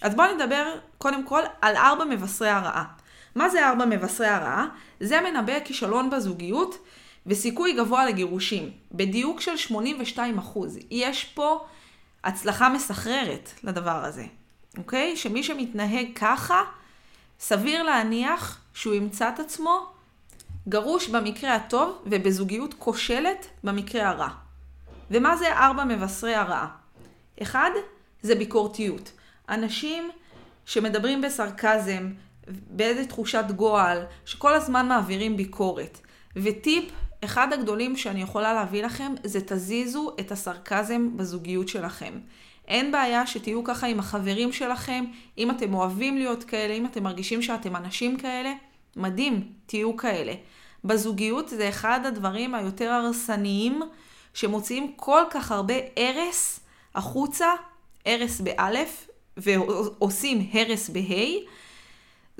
אז 0.01 0.15
בואו 0.15 0.35
נדבר 0.35 0.75
קודם 0.97 1.23
כל 1.23 1.41
על 1.61 1.75
ארבע 1.75 2.05
מבשרי 2.05 2.49
הרעה. 2.49 2.83
מה 3.35 3.49
זה 3.49 3.69
ארבע 3.69 3.85
מבשרי 3.85 4.27
הרעה? 4.27 4.67
זה 4.99 5.21
מנבא 5.21 5.59
כישלון 5.59 6.09
בזוגיות 6.09 6.77
וסיכוי 7.29 7.73
גבוה 7.73 8.05
לגירושים, 8.05 8.71
בדיוק 8.91 9.41
של 9.41 9.75
82%. 9.75 10.19
יש 10.91 11.23
פה 11.23 11.65
הצלחה 12.23 12.69
מסחררת 12.69 13.49
לדבר 13.63 14.05
הזה, 14.05 14.25
אוקיי? 14.77 15.17
שמי 15.17 15.43
שמתנהג 15.43 16.07
ככה, 16.15 16.61
סביר 17.39 17.83
להניח 17.83 18.61
שהוא 18.73 18.93
ימצא 18.93 19.29
את 19.29 19.39
עצמו 19.39 19.85
גרוש 20.67 21.07
במקרה 21.07 21.55
הטוב 21.55 22.01
ובזוגיות 22.05 22.73
כושלת 22.73 23.47
במקרה 23.63 24.09
הרע. 24.09 24.29
ומה 25.11 25.37
זה 25.37 25.53
ארבע 25.53 25.83
מבשרי 25.83 26.35
הרעה? 26.35 26.67
אחד, 27.41 27.71
זה 28.21 28.35
ביקורתיות. 28.35 29.11
אנשים 29.49 30.09
שמדברים 30.65 31.21
בסרקזם, 31.21 32.11
באיזה 32.47 33.05
תחושת 33.05 33.45
גועל, 33.55 34.05
שכל 34.25 34.53
הזמן 34.53 34.87
מעבירים 34.87 35.37
ביקורת. 35.37 35.99
וטיפ, 36.35 36.91
אחד 37.23 37.53
הגדולים 37.53 37.97
שאני 37.97 38.21
יכולה 38.21 38.53
להביא 38.53 38.83
לכם, 38.83 39.13
זה 39.23 39.39
תזיזו 39.41 40.11
את 40.19 40.31
הסרקזם 40.31 41.17
בזוגיות 41.17 41.67
שלכם. 41.67 42.13
אין 42.67 42.91
בעיה 42.91 43.27
שתהיו 43.27 43.63
ככה 43.63 43.87
עם 43.87 43.99
החברים 43.99 44.51
שלכם, 44.51 45.05
אם 45.37 45.51
אתם 45.51 45.73
אוהבים 45.73 46.17
להיות 46.17 46.43
כאלה, 46.43 46.73
אם 46.73 46.85
אתם 46.85 47.03
מרגישים 47.03 47.41
שאתם 47.41 47.75
אנשים 47.75 48.17
כאלה, 48.17 48.53
מדהים, 48.95 49.51
תהיו 49.65 49.97
כאלה. 49.97 50.33
בזוגיות 50.83 51.49
זה 51.49 51.69
אחד 51.69 51.99
הדברים 52.05 52.55
היותר 52.55 52.89
הרסניים 52.89 53.81
שמוציאים 54.33 54.93
כל 54.95 55.21
כך 55.31 55.51
הרבה 55.51 55.73
הרס 55.97 56.59
החוצה, 56.95 57.47
הרס 58.05 58.41
באלף, 58.41 59.07
ועושים 59.37 60.49
הרס 60.53 60.89
בה', 60.89 61.39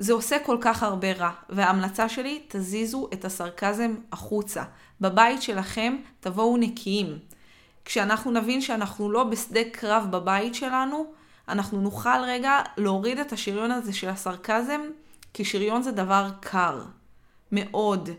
זה 0.00 0.12
עושה 0.12 0.38
כל 0.38 0.56
כך 0.60 0.82
הרבה 0.82 1.12
רע. 1.12 1.30
וההמלצה 1.48 2.08
שלי, 2.08 2.42
תזיזו 2.48 3.08
את 3.12 3.24
הסרקזם 3.24 3.94
החוצה. 4.12 4.62
בבית 5.00 5.42
שלכם 5.42 5.96
תבואו 6.20 6.56
נקיים. 6.56 7.18
כשאנחנו 7.84 8.30
נבין 8.30 8.60
שאנחנו 8.60 9.10
לא 9.10 9.24
בשדה 9.24 9.60
קרב 9.72 10.06
בבית 10.10 10.54
שלנו, 10.54 11.12
אנחנו 11.48 11.80
נוכל 11.80 12.20
רגע 12.22 12.58
להוריד 12.76 13.18
את 13.18 13.32
השריון 13.32 13.70
הזה 13.70 13.92
של 13.92 14.08
הסרקזם, 14.08 14.80
כי 15.34 15.44
שריון 15.44 15.82
זה 15.82 15.92
דבר 15.92 16.28
קר. 16.40 16.80
מאוד. 17.52 18.10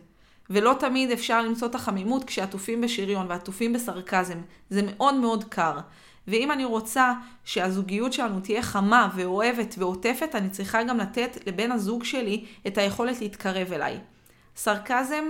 ולא 0.49 0.75
תמיד 0.79 1.11
אפשר 1.11 1.41
למצוא 1.41 1.67
את 1.67 1.75
החמימות 1.75 2.23
כשעטופים 2.23 2.81
בשריון 2.81 3.25
ועטופים 3.29 3.73
בסרקזם. 3.73 4.37
זה 4.69 4.81
מאוד 4.83 5.15
מאוד 5.15 5.43
קר. 5.43 5.77
ואם 6.27 6.51
אני 6.51 6.65
רוצה 6.65 7.13
שהזוגיות 7.45 8.13
שלנו 8.13 8.39
תהיה 8.39 8.62
חמה 8.62 9.10
ואוהבת 9.15 9.75
ועוטפת, 9.77 10.36
אני 10.36 10.49
צריכה 10.49 10.84
גם 10.84 10.97
לתת 10.97 11.38
לבן 11.47 11.71
הזוג 11.71 12.03
שלי 12.03 12.45
את 12.67 12.77
היכולת 12.77 13.21
להתקרב 13.21 13.73
אליי. 13.73 13.99
סרקזם, 14.55 15.23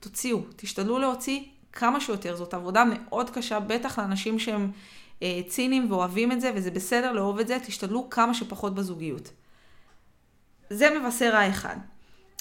תוציאו, 0.00 0.40
תשתדלו 0.56 0.98
להוציא 0.98 1.40
כמה 1.72 2.00
שיותר. 2.00 2.36
זאת 2.36 2.54
עבודה 2.54 2.84
מאוד 2.84 3.30
קשה, 3.30 3.60
בטח 3.60 3.98
לאנשים 3.98 4.38
שהם 4.38 4.70
אה, 5.22 5.40
ציניים 5.48 5.92
ואוהבים 5.92 6.32
את 6.32 6.40
זה, 6.40 6.52
וזה 6.54 6.70
בסדר 6.70 7.12
לאהוב 7.12 7.38
את 7.38 7.48
זה, 7.48 7.58
תשתדלו 7.66 8.10
כמה 8.10 8.34
שפחות 8.34 8.74
בזוגיות. 8.74 9.30
זה 10.70 10.98
מבשר 10.98 11.30
רע 11.32 11.48
אחד. 11.48 11.76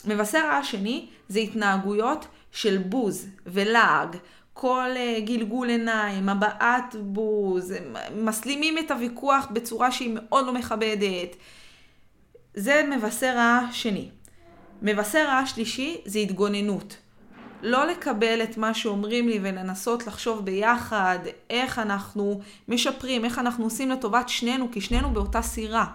מבשר 0.05 0.47
רע 0.47 0.63
שני 0.63 1.09
זה 1.29 1.39
התנהגויות 1.39 2.27
של 2.51 2.77
בוז 2.77 3.27
ולעג, 3.45 4.17
כל 4.61 4.89
uh, 4.93 5.21
גלגול 5.21 5.69
עיניים, 5.69 6.29
הבעת 6.29 6.95
בוז, 6.99 7.73
מסלימים 8.15 8.77
את 8.77 8.91
הוויכוח 8.91 9.47
בצורה 9.51 9.91
שהיא 9.91 10.11
מאוד 10.15 10.45
לא 10.45 10.53
מכבדת. 10.53 11.35
זה 12.53 12.89
מבשר 12.91 13.33
רע 13.35 13.59
שני. 13.71 14.09
מבשר 14.81 15.25
רע 15.27 15.45
שלישי 15.45 16.01
זה 16.05 16.19
התגוננות. 16.19 16.97
לא 17.61 17.87
לקבל 17.87 18.43
את 18.43 18.57
מה 18.57 18.73
שאומרים 18.73 19.27
לי 19.27 19.39
ולנסות 19.41 20.07
לחשוב 20.07 20.45
ביחד 20.45 21.19
איך 21.49 21.79
אנחנו 21.79 22.41
משפרים, 22.67 23.25
איך 23.25 23.39
אנחנו 23.39 23.63
עושים 23.63 23.89
לטובת 23.89 24.29
שנינו, 24.29 24.71
כי 24.71 24.81
שנינו 24.81 25.09
באותה 25.09 25.41
סירה. 25.41 25.85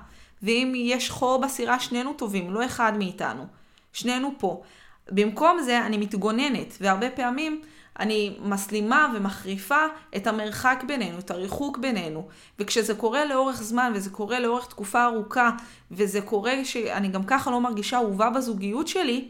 ואם 0.43 0.73
יש 0.77 1.11
חור 1.11 1.41
בסירה, 1.41 1.81
שנינו 1.81 2.13
טובים, 2.13 2.55
לא 2.55 2.65
אחד 2.65 2.93
מאיתנו. 2.99 3.47
שנינו 3.93 4.33
פה. 4.39 4.63
במקום 5.11 5.61
זה 5.63 5.87
אני 5.87 5.97
מתגוננת, 5.97 6.77
והרבה 6.81 7.11
פעמים 7.11 7.63
אני 8.01 8.37
מסלימה 8.43 9.13
ומחריפה 9.17 9.87
את 10.17 10.27
המרחק 10.27 10.85
בינינו, 10.87 11.19
את 11.19 11.31
הריחוק 11.31 11.79
בינינו. 11.79 12.29
וכשזה 12.59 12.95
קורה 12.95 13.25
לאורך 13.25 13.63
זמן, 13.63 13.93
וזה 13.95 14.11
קורה 14.11 14.41
לאורך 14.41 14.67
תקופה 14.67 15.05
ארוכה, 15.05 15.51
וזה 15.91 16.21
קורה 16.21 16.65
שאני 16.65 17.09
גם 17.09 17.25
ככה 17.25 17.51
לא 17.51 17.61
מרגישה 17.61 17.97
אהובה 17.97 18.31
בזוגיות 18.31 18.89
שלי, 18.89 19.29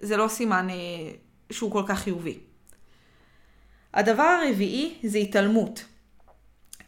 זה 0.00 0.16
לא 0.16 0.28
סימן 0.28 0.70
אה, 0.70 0.74
שהוא 1.50 1.72
כל 1.72 1.82
כך 1.86 1.98
חיובי. 1.98 2.38
הדבר 3.94 4.22
הרביעי 4.22 4.94
זה 5.02 5.18
התעלמות. 5.18 5.84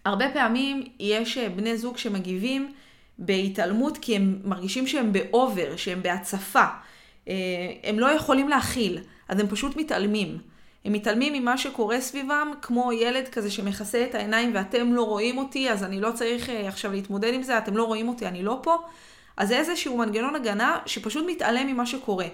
הרבה 0.05 0.31
פעמים 0.33 0.85
יש 1.01 1.39
אה, 1.39 1.49
בני 1.49 1.79
זוג 1.79 1.99
שמגיבים 1.99 2.73
בהתעלמות 3.19 3.99
כי 3.99 4.17
הם 4.17 4.39
מרגישים 4.45 4.87
שהם 4.87 5.13
באובר, 5.13 5.77
שהם 5.77 6.03
בהצפה. 6.03 6.65
אה, 7.29 7.35
הם 7.85 7.99
לא 7.99 8.07
יכולים 8.07 8.49
להכיל, 8.49 8.99
אז 9.29 9.41
הם 9.41 9.49
פשוט 9.49 9.77
מתעלמים. 9.77 10.52
הם 10.85 10.93
מתעלמים 10.93 11.33
ממה 11.33 11.59
שקורה 11.59 12.01
סביבם, 12.01 12.53
כמו 12.63 12.93
ילד 12.93 13.29
כזה 13.29 13.51
שמכסה 13.51 14.05
את 14.05 14.15
העיניים 14.15 14.51
ואתם 14.55 14.93
לא 14.93 15.03
רואים 15.03 15.39
אותי, 15.39 15.71
אז 15.71 15.85
אני 15.85 16.01
לא 16.01 16.11
צריך 16.15 16.51
אה, 16.51 16.69
עכשיו 16.69 16.93
להתמודד 16.93 17.35
עם 17.35 17.43
זה, 17.43 17.59
אתם 17.59 17.77
לא 17.77 17.85
רואים 17.85 18.09
אותי, 18.09 18.27
אני 18.27 18.43
לא 18.43 18.61
פה. 18.63 18.77
אז 19.37 19.49
זה 19.49 19.59
איזשהו 19.59 19.99
מנגנון 19.99 20.37
הגנה 20.37 20.79
שפשוט 20.87 21.25
מתעלם 21.27 21.67
ממה 21.67 21.87
שקורה. 21.87 22.27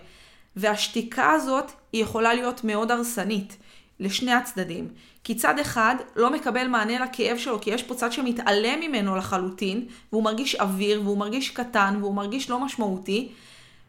והשתיקה 0.56 1.32
הזאת 1.32 1.72
היא 1.92 2.02
יכולה 2.02 2.34
להיות 2.34 2.64
מאוד 2.64 2.90
הרסנית 2.90 3.56
לשני 4.00 4.32
הצדדים. 4.32 4.88
כי 5.24 5.34
צד 5.34 5.58
אחד 5.58 5.94
לא 6.16 6.30
מקבל 6.30 6.68
מענה 6.68 7.04
לכאב 7.04 7.38
שלו, 7.38 7.60
כי 7.60 7.70
יש 7.70 7.82
פה 7.82 7.94
צד 7.94 8.12
שמתעלם 8.12 8.80
ממנו 8.80 9.16
לחלוטין, 9.16 9.86
והוא 10.12 10.24
מרגיש 10.24 10.54
אוויר, 10.54 11.02
והוא 11.04 11.18
מרגיש 11.18 11.50
קטן, 11.50 11.96
והוא 12.00 12.14
מרגיש 12.14 12.50
לא 12.50 12.60
משמעותי. 12.60 13.28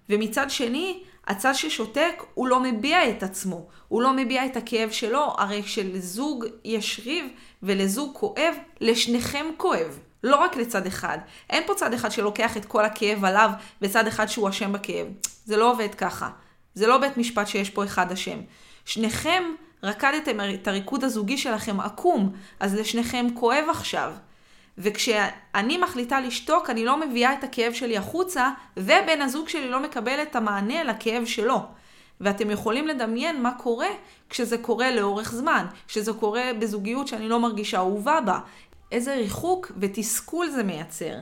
ומצד 0.10 0.50
שני, 0.50 1.00
הצד 1.30 1.54
ששותק, 1.54 2.24
הוא 2.34 2.48
לא 2.48 2.60
מביע 2.60 3.10
את 3.10 3.24
עצמו, 3.24 3.68
הוא 3.88 4.02
לא 4.02 4.14
מביע 4.14 4.46
את 4.46 4.58
הכאב 4.58 4.92
שלו, 4.92 5.34
הרי 5.38 5.64
כשלזוג 5.64 6.46
יש 6.64 7.02
ריב 7.06 7.26
ולזוג 7.64 8.14
כואב, 8.14 8.56
לשניכם 8.82 9.46
כואב. 9.58 10.00
לא 10.24 10.36
רק 10.36 10.56
לצד 10.56 10.86
אחד. 10.86 11.18
אין 11.50 11.64
פה 11.68 11.74
צד 11.74 11.94
אחד 11.94 12.12
שלוקח 12.12 12.58
את 12.58 12.66
כל 12.66 12.86
הכאב 12.86 13.26
עליו 13.26 13.50
וצד 13.82 14.08
אחד 14.08 14.26
שהוא 14.26 14.50
אשם 14.50 14.74
בכאב. 14.74 15.08
זה 15.46 15.58
לא 15.58 15.72
עובד 15.72 15.96
ככה. 15.96 16.30
זה 16.74 16.88
לא 16.88 16.98
בית 16.98 17.18
משפט 17.18 17.48
שיש 17.48 17.70
פה 17.70 17.84
אחד 17.84 18.12
אשם. 18.12 18.40
שניכם 18.86 19.44
רקדתם 19.84 20.38
את 20.54 20.68
הריקוד 20.68 21.04
הזוגי 21.04 21.38
שלכם 21.38 21.80
עקום, 21.80 22.34
אז 22.60 22.76
לשניכם 22.76 23.28
כואב 23.34 23.66
עכשיו. 23.70 24.14
וכשאני 24.80 25.78
מחליטה 25.78 26.20
לשתוק, 26.20 26.70
אני 26.70 26.86
לא 26.86 27.00
מביאה 27.00 27.34
את 27.34 27.44
הכאב 27.44 27.74
שלי 27.74 27.98
החוצה, 27.98 28.50
ובן 28.78 29.22
הזוג 29.22 29.50
שלי 29.50 29.70
לא 29.70 29.80
מקבל 29.80 30.22
את 30.22 30.36
המענה 30.36 30.84
לכאב 30.84 31.26
שלו. 31.26 31.62
ואתם 32.22 32.52
יכולים 32.52 32.88
לדמיין 32.88 33.44
מה 33.44 33.52
קורה 33.52 33.88
כשזה 34.30 34.58
קורה 34.58 34.92
לאורך 34.92 35.32
זמן, 35.32 35.66
כשזה 35.88 36.14
קורה 36.14 36.52
בזוגיות 36.60 37.08
שאני 37.08 37.30
לא 37.30 37.40
מרגישה 37.40 37.78
אהובה 37.78 38.22
בה. 38.22 38.40
איזה 38.92 39.16
ריחוק 39.16 39.72
ותסכול 39.80 40.50
זה 40.50 40.64
מייצר. 40.64 41.16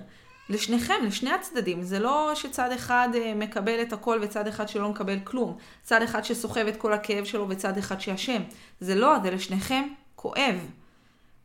לשניכם, 0.50 0.93
לשני 1.04 1.32
הצדדים. 1.32 1.84
זה 1.84 2.00
לא 2.00 2.32
שצד 2.36 2.72
אחד 2.72 3.10
אה, 3.15 3.34
מקבל 3.36 3.82
את 3.82 3.93
הכל 3.93 4.20
וצד 4.22 4.48
אחד 4.48 4.70
שלא 4.70 4.89
מקבל 4.89 5.20
כלום. 5.24 5.58
צד 5.84 6.02
אחד 6.02 6.24
שסוחב 6.24 6.67
את 6.67 6.78
כל 6.78 6.93
הכאב 6.93 7.26
שלו 7.26 7.50
וצד 7.50 7.78
אחד 7.78 8.02
שאשם. 8.02 8.41
זה 8.80 8.96
לא, 8.96 9.15
זה 9.24 9.32
לשניכם 9.32 9.84
כואב. 10.15 10.56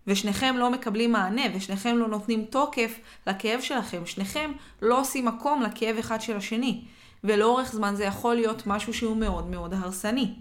ושניכם 0.07 0.57
לא 0.57 0.71
מקבלים 0.71 1.13
מענה, 1.13 1.43
ושניכם 1.55 1.99
לא 1.99 2.09
נותנים 2.09 2.45
תוקף 2.45 2.99
לכאב 3.27 3.61
שלכם. 3.61 4.07
שניכם 4.07 4.53
לא 4.83 5.01
עושים 5.01 5.25
מקום 5.25 5.63
לכאב 5.63 5.99
אחד 5.99 6.21
של 6.21 6.37
השני. 6.37 6.85
ולאורך 7.25 7.73
זמן 7.73 7.95
זה 7.97 8.05
יכול 8.05 8.35
להיות 8.35 8.67
משהו 8.67 8.95
שהוא 8.95 9.17
מאוד 9.17 9.47
מאוד 9.47 9.75
הרסני. 9.75 10.35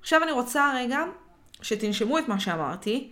עכשיו 0.00 0.22
אני 0.22 0.32
רוצה 0.32 0.72
רגע 0.76 1.00
שתנשמו 1.62 2.18
את 2.18 2.28
מה 2.28 2.40
שאמרתי, 2.40 3.10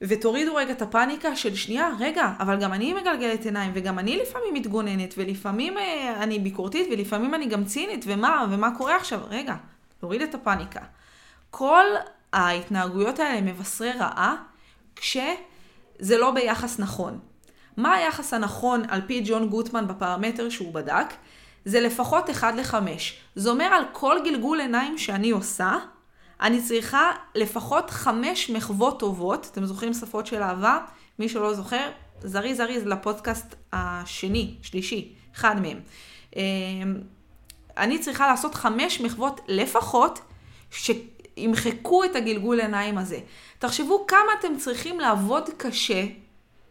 ותורידו 0.00 0.54
רגע 0.54 0.72
את 0.72 0.82
הפאניקה 0.82 1.36
של 1.36 1.54
שנייה, 1.54 1.90
רגע, 2.00 2.32
אבל 2.38 2.60
גם 2.60 2.72
אני 2.72 2.92
מגלגלת 2.92 3.44
עיניים, 3.44 3.72
וגם 3.74 3.98
אני 3.98 4.16
לפעמים 4.16 4.54
מתגוננת, 4.54 5.14
ולפעמים 5.16 5.78
אה, 5.78 6.22
אני 6.22 6.38
ביקורתית, 6.38 6.88
ולפעמים 6.92 7.34
אני 7.34 7.46
גם 7.46 7.64
צינית, 7.64 8.04
ומה, 8.08 8.46
ומה 8.50 8.76
קורה 8.78 8.96
עכשיו? 8.96 9.20
רגע, 9.28 9.54
תוריד 10.00 10.22
את 10.22 10.34
הפאניקה. 10.34 10.80
כל 11.50 11.84
ההתנהגויות 12.34 13.18
האלה 13.18 13.40
מבשרי 13.40 13.92
רעה, 13.92 14.36
כשזה 14.96 16.18
לא 16.18 16.30
ביחס 16.30 16.78
נכון. 16.78 17.18
מה 17.76 17.94
היחס 17.94 18.34
הנכון 18.34 18.82
על 18.88 19.00
פי 19.06 19.22
ג'ון 19.24 19.48
גוטמן 19.48 19.88
בפרמטר 19.88 20.48
שהוא 20.48 20.74
בדק? 20.74 21.06
זה 21.64 21.80
לפחות 21.80 22.30
1 22.30 22.54
ל-5. 22.54 22.74
זה 23.34 23.50
אומר 23.50 23.64
על 23.64 23.84
כל 23.92 24.16
גלגול 24.24 24.60
עיניים 24.60 24.98
שאני 24.98 25.30
עושה, 25.30 25.78
אני 26.40 26.62
צריכה 26.62 27.12
לפחות 27.34 27.90
חמש 27.90 28.50
מחוות 28.50 29.00
טובות, 29.00 29.48
אתם 29.52 29.64
זוכרים 29.64 29.94
שפות 29.94 30.26
של 30.26 30.42
אהבה? 30.42 30.78
מי 31.18 31.28
שלא 31.28 31.54
זוכר, 31.54 31.90
זריז 32.20 32.56
זריז 32.56 32.86
לפודקאסט 32.86 33.54
השני, 33.72 34.54
שלישי, 34.62 35.14
אחד 35.34 35.60
מהם. 35.60 35.80
אמ, 36.36 36.42
אני 37.76 37.98
צריכה 37.98 38.26
לעשות 38.26 38.54
חמש 38.54 39.00
מחוות 39.00 39.40
לפחות, 39.48 40.20
שימחקו 41.38 42.04
את 42.04 42.16
הגלגול 42.16 42.60
עיניים 42.60 42.98
הזה. 42.98 43.18
תחשבו 43.58 44.06
כמה 44.06 44.32
אתם 44.40 44.56
צריכים 44.56 45.00
לעבוד 45.00 45.50
קשה, 45.56 46.04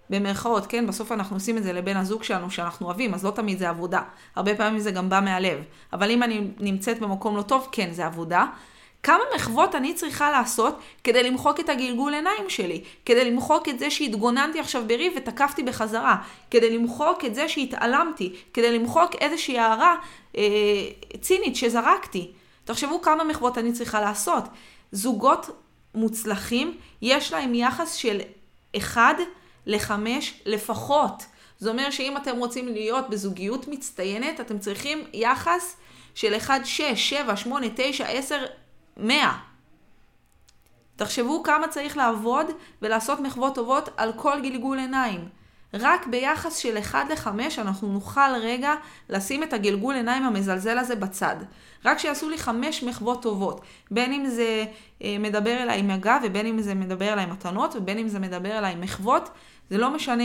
במרכאות, 0.09 0.65
כן? 0.67 0.87
בסוף 0.87 1.11
אנחנו 1.11 1.35
עושים 1.35 1.57
את 1.57 1.63
זה 1.63 1.73
לבן 1.73 1.97
הזוג 1.97 2.23
שלנו 2.23 2.51
שאנחנו 2.51 2.85
אוהבים, 2.85 3.13
אז 3.13 3.25
לא 3.25 3.31
תמיד 3.31 3.59
זה 3.59 3.69
עבודה. 3.69 4.01
הרבה 4.35 4.55
פעמים 4.55 4.79
זה 4.79 4.91
גם 4.91 5.09
בא 5.09 5.19
מהלב. 5.23 5.57
אבל 5.93 6.11
אם 6.11 6.23
אני 6.23 6.47
נמצאת 6.59 6.99
במקום 6.99 7.37
לא 7.37 7.41
טוב, 7.41 7.67
כן, 7.71 7.89
זה 7.91 8.05
עבודה. 8.05 8.45
כמה 9.03 9.23
מחוות 9.35 9.75
אני 9.75 9.93
צריכה 9.93 10.31
לעשות 10.31 10.79
כדי 11.03 11.23
למחוק 11.23 11.59
את 11.59 11.69
הגלגול 11.69 12.13
עיניים 12.13 12.49
שלי, 12.49 12.83
כדי 13.05 13.31
למחוק 13.31 13.69
את 13.69 13.79
זה 13.79 13.89
שהתגוננתי 13.91 14.59
עכשיו 14.59 14.83
בריב 14.87 15.13
ותקפתי 15.15 15.63
בחזרה, 15.63 16.15
כדי 16.51 16.77
למחוק 16.77 17.25
את 17.25 17.35
זה 17.35 17.49
שהתעלמתי, 17.49 18.35
כדי 18.53 18.79
למחוק 18.79 19.15
איזושהי 19.21 19.59
הערה 19.59 19.95
אה, 20.37 20.43
צינית 21.21 21.55
שזרקתי. 21.55 22.31
תחשבו 22.65 23.01
כמה 23.01 23.23
מחוות 23.23 23.57
אני 23.57 23.73
צריכה 23.73 24.01
לעשות. 24.01 24.43
זוגות 24.91 25.49
מוצלחים, 25.95 26.77
יש 27.01 27.33
להם 27.33 27.55
יחס 27.55 27.93
של 27.93 28.19
1 28.77 29.15
ל-5 29.65 29.91
לפחות. 30.45 31.25
זה 31.59 31.69
אומר 31.69 31.89
שאם 31.89 32.17
אתם 32.17 32.37
רוצים 32.37 32.67
להיות 32.67 33.09
בזוגיות 33.09 33.67
מצטיינת, 33.67 34.39
אתם 34.39 34.59
צריכים 34.59 35.03
יחס 35.13 35.75
של 36.15 36.37
1, 36.37 36.65
6, 36.65 36.81
7, 37.09 37.37
8, 37.37 37.67
9, 37.75 38.05
10, 38.05 38.45
100. 38.97 39.37
תחשבו 40.95 41.43
כמה 41.43 41.67
צריך 41.67 41.97
לעבוד 41.97 42.45
ולעשות 42.81 43.19
מחוות 43.19 43.55
טובות 43.55 43.89
על 43.97 44.13
כל 44.15 44.41
גלגול 44.41 44.79
עיניים. 44.79 45.29
רק 45.73 46.07
ביחס 46.07 46.57
של 46.57 46.77
1 46.77 47.09
ל-5 47.09 47.27
אנחנו 47.57 47.87
נוכל 47.93 48.35
רגע 48.41 48.73
לשים 49.09 49.43
את 49.43 49.53
הגלגול 49.53 49.95
עיניים 49.95 50.23
המזלזל 50.23 50.77
הזה 50.77 50.95
בצד. 50.95 51.35
רק 51.85 51.99
שיעשו 51.99 52.29
לי 52.29 52.37
5 52.37 52.83
מחוות 52.83 53.21
טובות. 53.21 53.61
בין 53.91 54.13
אם 54.13 54.29
זה 54.29 54.65
אה, 55.03 55.15
מדבר 55.19 55.63
אליי 55.63 55.79
עם 55.79 55.91
הגב, 55.91 56.19
ובין 56.23 56.45
אם 56.45 56.61
זה 56.61 56.75
מדבר 56.75 57.13
אליי 57.13 57.25
מתנות, 57.25 57.75
ובין 57.75 57.97
אם 57.97 58.07
זה 58.07 58.19
מדבר 58.19 58.57
אליי 58.57 58.75
מחוות. 58.75 59.29
זה 59.69 59.77
לא 59.77 59.89
משנה 59.89 60.23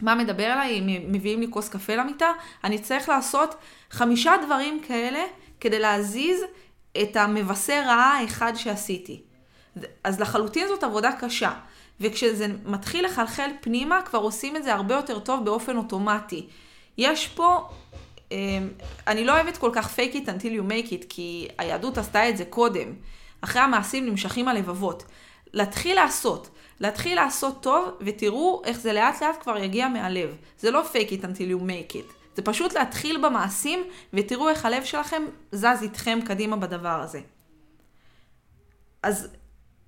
מה 0.00 0.14
מדבר 0.14 0.52
אליי, 0.52 0.78
אם 0.78 1.12
מביאים 1.12 1.40
לי 1.40 1.46
כוס 1.50 1.68
קפה 1.68 1.96
למיטה. 1.96 2.32
אני 2.64 2.78
צריך 2.78 3.08
לעשות 3.08 3.54
חמישה 3.90 4.32
דברים 4.46 4.80
כאלה 4.86 5.24
כדי 5.60 5.78
להזיז 5.78 6.40
את 7.02 7.16
המבשר 7.16 7.82
רעה 7.86 8.18
האחד 8.20 8.52
שעשיתי. 8.54 9.22
אז 10.04 10.20
לחלוטין 10.20 10.68
זאת 10.68 10.84
עבודה 10.84 11.12
קשה. 11.20 11.52
וכשזה 12.00 12.46
מתחיל 12.64 13.04
לחלחל 13.04 13.50
פנימה, 13.60 14.02
כבר 14.02 14.18
עושים 14.18 14.56
את 14.56 14.64
זה 14.64 14.74
הרבה 14.74 14.94
יותר 14.94 15.18
טוב 15.18 15.44
באופן 15.44 15.76
אוטומטי. 15.76 16.46
יש 16.98 17.28
פה, 17.28 17.68
אמ, 18.30 18.68
אני 19.06 19.24
לא 19.24 19.32
אוהבת 19.32 19.56
כל 19.56 19.70
כך 19.74 19.98
fake 19.98 20.14
it 20.14 20.26
until 20.26 20.60
you 20.60 20.70
make 20.70 20.90
it, 20.92 21.04
כי 21.08 21.48
היהדות 21.58 21.98
עשתה 21.98 22.28
את 22.28 22.36
זה 22.36 22.44
קודם. 22.44 22.94
אחרי 23.40 23.62
המעשים 23.62 24.06
נמשכים 24.06 24.48
הלבבות. 24.48 25.04
להתחיל 25.52 25.94
לעשות, 25.96 26.48
להתחיל 26.80 27.14
לעשות 27.16 27.62
טוב, 27.62 27.88
ותראו 28.00 28.62
איך 28.64 28.80
זה 28.80 28.92
לאט 28.92 29.22
לאט 29.22 29.42
כבר 29.42 29.58
יגיע 29.58 29.88
מהלב. 29.88 30.36
זה 30.58 30.70
לא 30.70 30.82
fake 30.92 31.10
it 31.10 31.22
until 31.22 31.50
you 31.52 31.62
make 31.62 31.94
it. 31.94 32.12
זה 32.36 32.42
פשוט 32.42 32.72
להתחיל 32.72 33.26
במעשים, 33.26 33.84
ותראו 34.12 34.48
איך 34.48 34.64
הלב 34.64 34.84
שלכם 34.84 35.22
זז 35.52 35.82
איתכם 35.82 36.18
קדימה 36.26 36.56
בדבר 36.56 37.00
הזה. 37.02 37.20
אז 39.02 39.28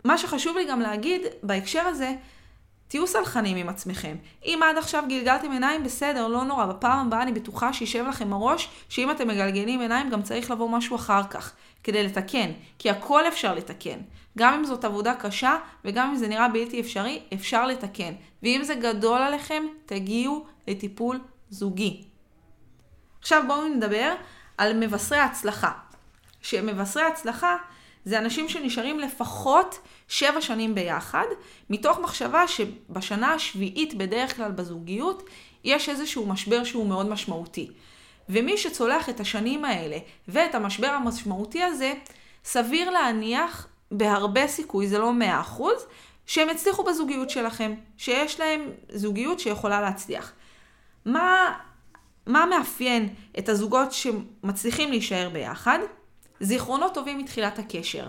מה 0.05 0.19
שחשוב 0.19 0.57
לי 0.57 0.65
גם 0.65 0.81
להגיד 0.81 1.23
בהקשר 1.43 1.81
הזה, 1.87 2.15
תהיו 2.89 3.07
סלחנים 3.07 3.57
עם 3.57 3.69
עצמכם. 3.69 4.17
אם 4.45 4.61
עד 4.65 4.79
עכשיו 4.79 5.05
גלגלתם 5.09 5.53
עיניים, 5.53 5.85
בסדר, 5.85 6.29
לא 6.29 6.45
נורא. 6.45 6.67
בפעם 6.67 7.07
הבאה 7.07 7.23
אני 7.23 7.33
בטוחה 7.33 7.73
שישב 7.73 8.05
לכם 8.09 8.33
הראש, 8.33 8.69
שאם 8.89 9.11
אתם 9.11 9.29
מגלגלים 9.29 9.81
עיניים 9.81 10.11
גם 10.11 10.23
צריך 10.23 10.51
לבוא 10.51 10.71
משהו 10.71 10.97
אחר 10.97 11.23
כך, 11.31 11.53
כדי 11.85 12.03
לתקן. 12.03 12.51
כי 12.79 12.91
הכל 12.91 13.29
אפשר 13.29 13.55
לתקן. 13.55 13.99
גם 14.39 14.55
אם 14.55 14.65
זאת 14.65 14.85
עבודה 14.85 15.15
קשה, 15.15 15.57
וגם 15.85 16.11
אם 16.11 16.17
זה 16.17 16.29
נראה 16.29 16.49
בלתי 16.49 16.81
אפשרי, 16.81 17.23
אפשר 17.35 17.67
לתקן. 17.67 18.13
ואם 18.43 18.61
זה 18.65 18.75
גדול 18.75 19.23
עליכם, 19.23 19.63
תגיעו 19.87 20.47
לטיפול 20.69 21.21
זוגי. 21.51 22.05
עכשיו 23.21 23.43
בואו 23.47 23.69
נדבר 23.69 24.15
על 24.59 24.73
מבשרי 24.77 25.19
הצלחה. 25.19 25.71
שמבשרי 26.43 27.03
הצלחה 27.03 27.57
זה 28.05 28.19
אנשים 28.19 28.49
שנשארים 28.49 28.99
לפחות 28.99 29.79
שבע 30.09 30.41
שנים 30.41 30.75
ביחד, 30.75 31.27
מתוך 31.71 31.99
מחשבה 31.99 32.49
שבשנה 32.49 33.35
השביעית 33.35 33.95
בדרך 33.95 34.37
כלל 34.37 34.51
בזוגיות 34.51 35.23
יש 35.65 35.89
איזשהו 35.89 36.27
משבר 36.27 36.65
שהוא 36.65 36.87
מאוד 36.87 37.09
משמעותי. 37.09 37.71
ומי 38.29 38.59
שצולח 38.59 39.09
את 39.09 39.21
השנים 39.21 39.65
האלה 39.65 39.99
ואת 40.29 40.55
המשבר 40.55 40.87
המשמעותי 40.87 41.63
הזה, 41.63 41.93
סביר 42.45 42.91
להניח 42.91 43.69
בהרבה 43.91 44.47
סיכוי, 44.47 44.87
זה 44.87 44.99
לא 44.99 45.13
מאה 45.13 45.41
אחוז, 45.41 45.87
שהם 46.27 46.49
יצליחו 46.49 46.85
בזוגיות 46.85 47.31
שלכם, 47.31 47.75
שיש 47.97 48.41
להם 48.41 48.71
זוגיות 48.89 49.41
שיכולה 49.41 49.81
להצליח. 49.81 50.33
מה 51.05 51.55
מה 52.27 52.47
מאפיין 52.47 53.09
את 53.39 53.49
הזוגות 53.49 53.93
שמצליחים 53.93 54.91
להישאר 54.91 55.29
ביחד? 55.33 55.79
זיכרונות 56.41 56.95
טובים 56.95 57.19
מתחילת 57.19 57.59
הקשר. 57.59 58.07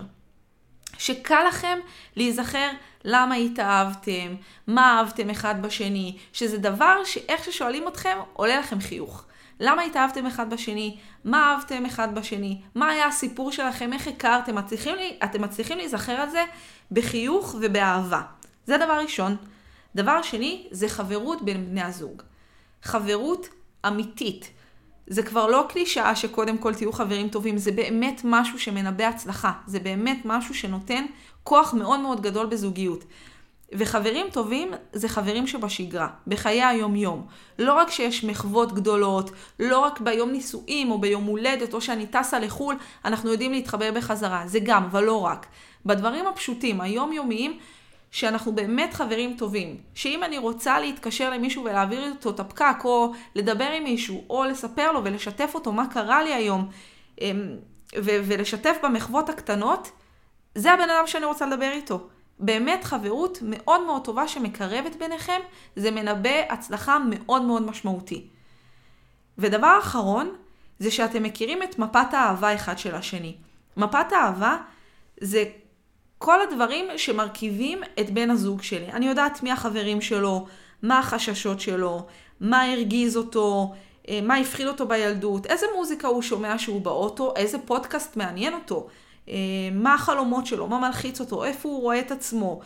שקל 0.98 1.44
לכם 1.48 1.78
להיזכר 2.16 2.70
למה 3.04 3.34
התאהבתם, 3.34 4.34
מה 4.66 4.98
אהבתם 4.98 5.30
אחד 5.30 5.62
בשני, 5.62 6.16
שזה 6.32 6.58
דבר 6.58 7.04
שאיך 7.04 7.44
ששואלים 7.44 7.88
אתכם 7.88 8.18
עולה 8.32 8.58
לכם 8.58 8.80
חיוך. 8.80 9.24
למה 9.60 9.82
התאהבתם 9.82 10.26
אחד 10.26 10.50
בשני, 10.50 10.96
מה 11.24 11.52
אהבתם 11.52 11.86
אחד 11.86 12.14
בשני, 12.14 12.60
מה 12.74 12.88
היה 12.88 13.06
הסיפור 13.06 13.52
שלכם, 13.52 13.92
איך 13.92 14.08
הכרתם, 14.08 14.54
מצליחים 14.54 14.94
לי, 14.94 15.18
אתם 15.24 15.42
מצליחים 15.42 15.78
להיזכר 15.78 16.12
על 16.12 16.30
זה 16.30 16.44
בחיוך 16.90 17.56
ובאהבה. 17.60 18.20
זה 18.66 18.76
דבר 18.76 18.98
ראשון. 19.02 19.36
דבר 19.94 20.22
שני, 20.22 20.66
זה 20.70 20.88
חברות 20.88 21.42
בין 21.42 21.70
בני 21.70 21.82
הזוג. 21.82 22.22
חברות 22.82 23.48
אמיתית. 23.86 24.50
זה 25.06 25.22
כבר 25.22 25.46
לא 25.46 25.66
קלישאה 25.68 26.16
שקודם 26.16 26.58
כל 26.58 26.74
תהיו 26.74 26.92
חברים 26.92 27.28
טובים, 27.28 27.58
זה 27.58 27.72
באמת 27.72 28.20
משהו 28.24 28.58
שמנבא 28.58 29.04
הצלחה. 29.04 29.52
זה 29.66 29.78
באמת 29.78 30.18
משהו 30.24 30.54
שנותן 30.54 31.04
כוח 31.44 31.74
מאוד 31.74 32.00
מאוד 32.00 32.20
גדול 32.20 32.46
בזוגיות. 32.46 33.04
וחברים 33.74 34.26
טובים 34.32 34.70
זה 34.92 35.08
חברים 35.08 35.46
שבשגרה, 35.46 36.08
בחיי 36.26 36.62
היום-יום. 36.62 37.26
לא 37.58 37.74
רק 37.74 37.90
שיש 37.90 38.24
מחוות 38.24 38.72
גדולות, 38.72 39.30
לא 39.60 39.78
רק 39.78 40.00
ביום 40.00 40.30
נישואים 40.30 40.90
או 40.90 40.98
ביום 40.98 41.24
הולדת 41.24 41.74
או 41.74 41.80
שאני 41.80 42.06
טסה 42.06 42.38
לחו"ל, 42.38 42.76
אנחנו 43.04 43.30
יודעים 43.30 43.52
להתחבר 43.52 43.92
בחזרה. 43.92 44.42
זה 44.46 44.58
גם, 44.62 44.84
אבל 44.84 45.04
לא 45.04 45.20
רק. 45.20 45.46
בדברים 45.86 46.26
הפשוטים, 46.26 46.80
היומיומיים, 46.80 47.58
שאנחנו 48.12 48.52
באמת 48.52 48.94
חברים 48.94 49.34
טובים. 49.38 49.76
שאם 49.94 50.24
אני 50.24 50.38
רוצה 50.38 50.80
להתקשר 50.80 51.30
למישהו 51.30 51.64
ולהעביר 51.64 52.04
איתו 52.04 52.30
את 52.30 52.40
הפקק, 52.40 52.76
או 52.84 53.12
לדבר 53.34 53.64
עם 53.64 53.84
מישהו, 53.84 54.24
או 54.30 54.44
לספר 54.44 54.92
לו 54.92 55.04
ולשתף 55.04 55.50
אותו 55.54 55.72
מה 55.72 55.86
קרה 55.86 56.22
לי 56.22 56.34
היום, 56.34 56.68
אמ, 57.20 57.56
ו- 57.96 58.20
ולשתף 58.24 58.76
במחוות 58.82 59.28
הקטנות, 59.28 59.90
זה 60.54 60.72
הבן 60.72 60.90
אדם 60.90 61.06
שאני 61.06 61.24
רוצה 61.24 61.46
לדבר 61.46 61.70
איתו. 61.70 62.08
באמת 62.38 62.84
חברות 62.84 63.38
מאוד 63.42 63.86
מאוד 63.86 64.04
טובה 64.04 64.28
שמקרבת 64.28 64.96
ביניכם, 64.96 65.40
זה 65.76 65.90
מנבא 65.90 66.40
הצלחה 66.48 66.98
מאוד 67.10 67.42
מאוד 67.42 67.62
משמעותי. 67.62 68.26
ודבר 69.38 69.78
אחרון, 69.82 70.34
זה 70.78 70.90
שאתם 70.90 71.22
מכירים 71.22 71.62
את 71.62 71.78
מפת 71.78 72.14
האהבה 72.14 72.54
אחד 72.54 72.78
של 72.78 72.94
השני. 72.94 73.36
מפת 73.76 74.12
האהבה 74.12 74.56
זה 75.20 75.44
כל 76.24 76.42
הדברים 76.42 76.86
שמרכיבים 76.96 77.82
את 78.00 78.10
בן 78.10 78.30
הזוג 78.30 78.62
שלי. 78.62 78.86
אני 78.92 79.06
יודעת 79.06 79.42
מי 79.42 79.52
החברים 79.52 80.00
שלו, 80.00 80.46
מה 80.82 80.98
החששות 80.98 81.60
שלו, 81.60 82.06
מה 82.40 82.64
הרגיז 82.72 83.16
אותו, 83.16 83.74
אה, 84.08 84.20
מה 84.22 84.36
הפחיד 84.36 84.66
אותו 84.66 84.88
בילדות, 84.88 85.46
איזה 85.46 85.66
מוזיקה 85.76 86.08
הוא 86.08 86.22
שומע 86.22 86.58
שהוא 86.58 86.80
באוטו, 86.80 87.32
איזה 87.36 87.58
פודקאסט 87.58 88.16
מעניין 88.16 88.54
אותו, 88.54 88.86
אה, 89.28 89.34
מה 89.72 89.94
החלומות 89.94 90.46
שלו, 90.46 90.66
מה 90.66 90.78
מלחיץ 90.78 91.20
אותו, 91.20 91.44
איפה 91.44 91.68
הוא 91.68 91.82
רואה 91.82 92.00
את 92.00 92.10
עצמו. 92.10 92.60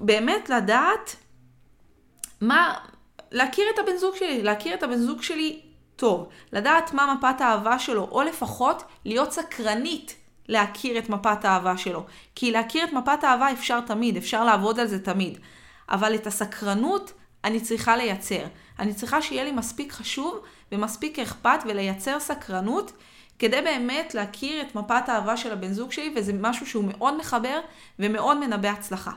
באמת 0.00 0.50
לדעת 0.50 1.16
מה, 2.40 2.74
להכיר 3.32 3.64
את 3.74 3.78
הבן 3.78 3.96
זוג 3.96 4.16
שלי, 4.16 4.42
להכיר 4.42 4.74
את 4.74 4.82
הבן 4.82 4.98
זוג 4.98 5.22
שלי 5.22 5.60
טוב, 5.96 6.28
לדעת 6.52 6.92
מה 6.92 7.14
מפת 7.14 7.40
האהבה 7.40 7.78
שלו, 7.78 8.08
או 8.10 8.22
לפחות 8.22 8.82
להיות 9.04 9.32
סקרנית 9.32 10.25
להכיר 10.48 10.98
את 10.98 11.08
מפת 11.08 11.44
האהבה 11.44 11.76
שלו. 11.76 12.06
כי 12.34 12.50
להכיר 12.50 12.84
את 12.84 12.92
מפת 12.92 13.24
האהבה 13.24 13.52
אפשר 13.52 13.80
תמיד, 13.80 14.16
אפשר 14.16 14.44
לעבוד 14.44 14.80
על 14.80 14.86
זה 14.86 15.04
תמיד. 15.04 15.38
אבל 15.88 16.14
את 16.14 16.26
הסקרנות 16.26 17.12
אני 17.44 17.60
צריכה 17.60 17.96
לייצר. 17.96 18.44
אני 18.78 18.94
צריכה 18.94 19.22
שיהיה 19.22 19.44
לי 19.44 19.52
מספיק 19.52 19.92
חשוב 19.92 20.40
ומספיק 20.72 21.18
אכפת 21.18 21.58
ולייצר 21.64 22.20
סקרנות 22.20 22.92
כדי 23.38 23.60
באמת 23.62 24.14
להכיר 24.14 24.62
את 24.62 24.74
מפת 24.74 25.08
האהבה 25.08 25.36
של 25.36 25.52
הבן 25.52 25.72
זוג 25.72 25.92
שלי, 25.92 26.12
וזה 26.16 26.32
משהו 26.32 26.66
שהוא 26.66 26.84
מאוד 26.84 27.16
מחבר 27.16 27.60
ומאוד 27.98 28.36
מנבא 28.36 28.68
הצלחה. 28.68 29.12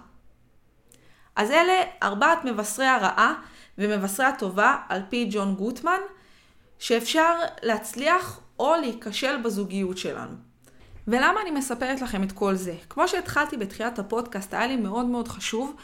אז 1.35 1.51
אלה 1.51 1.73
ארבעת 2.03 2.45
מבשרי 2.45 2.85
הרעה 2.85 3.33
ומבשרי 3.77 4.25
הטובה 4.25 4.75
על 4.89 5.01
פי 5.09 5.27
ג'ון 5.31 5.55
גוטמן, 5.55 5.99
שאפשר 6.79 7.35
להצליח 7.63 8.39
או 8.59 8.75
להיכשל 8.75 9.37
בזוגיות 9.41 9.97
שלנו. 9.97 10.48
ולמה 11.09 11.41
אני 11.41 11.51
מספרת 11.51 12.01
לכם 12.01 12.23
את 12.23 12.31
כל 12.31 12.55
זה? 12.55 12.73
כמו 12.89 13.07
שהתחלתי 13.07 13.57
בתחילת 13.57 13.99
הפודקאסט, 13.99 14.53
היה 14.53 14.67
לי 14.67 14.75
מאוד 14.75 15.05
מאוד 15.05 15.27
חשוב 15.27 15.75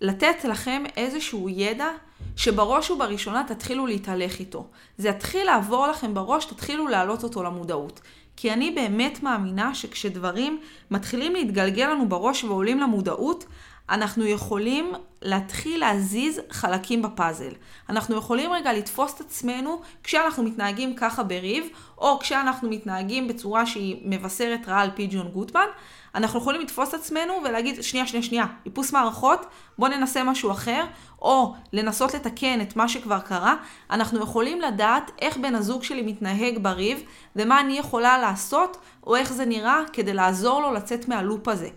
לתת 0.00 0.44
לכם 0.44 0.82
איזשהו 0.96 1.48
ידע 1.48 1.88
שבראש 2.36 2.90
ובראשונה 2.90 3.44
תתחילו 3.48 3.86
להתהלך 3.86 4.38
איתו. 4.40 4.66
זה 4.98 5.08
יתחיל 5.08 5.46
לעבור 5.46 5.86
לכם 5.86 6.14
בראש, 6.14 6.44
תתחילו 6.44 6.88
להעלות 6.88 7.22
אותו 7.22 7.42
למודעות. 7.42 8.00
כי 8.36 8.52
אני 8.52 8.70
באמת 8.70 9.22
מאמינה 9.22 9.74
שכשדברים 9.74 10.60
מתחילים 10.90 11.32
להתגלגל 11.32 11.86
לנו 11.90 12.08
בראש 12.08 12.44
ועולים 12.44 12.80
למודעות, 12.80 13.44
אנחנו 13.92 14.26
יכולים 14.26 14.92
להתחיל 15.22 15.80
להזיז 15.80 16.40
חלקים 16.50 17.02
בפאזל. 17.02 17.52
אנחנו 17.88 18.16
יכולים 18.16 18.52
רגע 18.52 18.72
לתפוס 18.72 19.14
את 19.14 19.20
עצמנו 19.20 19.80
כשאנחנו 20.04 20.42
מתנהגים 20.42 20.94
ככה 20.94 21.22
בריב, 21.22 21.66
או 21.98 22.18
כשאנחנו 22.18 22.70
מתנהגים 22.70 23.28
בצורה 23.28 23.66
שהיא 23.66 23.96
מבשרת 24.04 24.68
רעה 24.68 24.82
על 24.82 24.90
פי 24.94 25.08
ג'ון 25.10 25.28
גוטמן, 25.28 25.66
אנחנו 26.14 26.38
יכולים 26.38 26.60
לתפוס 26.60 26.88
את 26.88 26.94
עצמנו 26.94 27.34
ולהגיד, 27.44 27.82
שנייה, 27.82 28.06
שנייה, 28.06 28.22
שנייה, 28.22 28.46
איפוס 28.66 28.92
מערכות, 28.92 29.46
בוא 29.78 29.88
ננסה 29.88 30.24
משהו 30.24 30.50
אחר, 30.50 30.84
או 31.22 31.54
לנסות 31.72 32.14
לתקן 32.14 32.60
את 32.60 32.76
מה 32.76 32.88
שכבר 32.88 33.20
קרה. 33.20 33.54
אנחנו 33.90 34.20
יכולים 34.20 34.60
לדעת 34.60 35.10
איך 35.20 35.36
בן 35.36 35.54
הזוג 35.54 35.82
שלי 35.82 36.02
מתנהג 36.02 36.58
בריב, 36.58 37.02
ומה 37.36 37.60
אני 37.60 37.78
יכולה 37.78 38.18
לעשות, 38.18 38.76
או 39.06 39.16
איך 39.16 39.32
זה 39.32 39.44
נראה, 39.44 39.80
כדי 39.92 40.14
לעזור 40.14 40.62
לו 40.62 40.72
לצאת 40.72 41.08
מהלופ 41.08 41.48
הזה. 41.48 41.68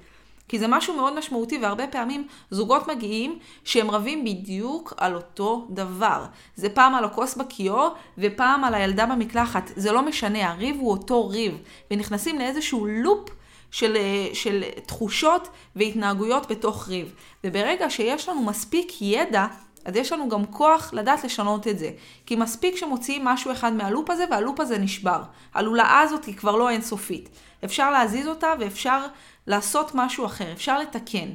כי 0.47 0.59
זה 0.59 0.67
משהו 0.67 0.95
מאוד 0.95 1.17
משמעותי, 1.17 1.57
והרבה 1.57 1.87
פעמים 1.87 2.27
זוגות 2.51 2.87
מגיעים 2.87 3.39
שהם 3.63 3.91
רבים 3.91 4.23
בדיוק 4.23 4.93
על 4.97 5.15
אותו 5.15 5.67
דבר. 5.69 6.25
זה 6.55 6.69
פעם 6.69 6.95
על 6.95 7.05
הכוס 7.05 7.35
בכיור, 7.35 7.89
ופעם 8.17 8.63
על 8.63 8.73
הילדה 8.73 9.05
במקלחת. 9.05 9.71
זה 9.75 9.91
לא 9.91 10.01
משנה, 10.01 10.49
הריב 10.49 10.77
הוא 10.79 10.91
אותו 10.91 11.29
ריב. 11.29 11.57
ונכנסים 11.91 12.39
לאיזשהו 12.39 12.85
לופ 12.85 13.29
של, 13.71 13.97
של 14.33 14.63
תחושות 14.85 15.47
והתנהגויות 15.75 16.51
בתוך 16.51 16.87
ריב. 16.87 17.13
וברגע 17.43 17.89
שיש 17.89 18.29
לנו 18.29 18.43
מספיק 18.43 19.01
ידע, 19.01 19.45
אז 19.85 19.95
יש 19.95 20.11
לנו 20.11 20.29
גם 20.29 20.45
כוח 20.45 20.93
לדעת 20.93 21.23
לשנות 21.23 21.67
את 21.67 21.79
זה. 21.79 21.91
כי 22.25 22.35
מספיק 22.35 22.75
שמוציאים 22.75 23.25
משהו 23.25 23.51
אחד 23.51 23.73
מהלופ 23.73 24.09
הזה, 24.09 24.25
והלופ 24.31 24.59
הזה 24.59 24.77
נשבר. 24.77 25.23
הלולאה 25.53 25.99
הזאת 25.99 26.25
היא 26.25 26.35
כבר 26.35 26.55
לא 26.55 26.69
אינסופית. 26.69 27.29
אפשר 27.65 27.91
להזיז 27.91 28.27
אותה 28.27 28.53
ואפשר 28.59 29.05
לעשות 29.47 29.91
משהו 29.93 30.25
אחר, 30.25 30.51
אפשר 30.51 30.79
לתקן. 30.79 31.29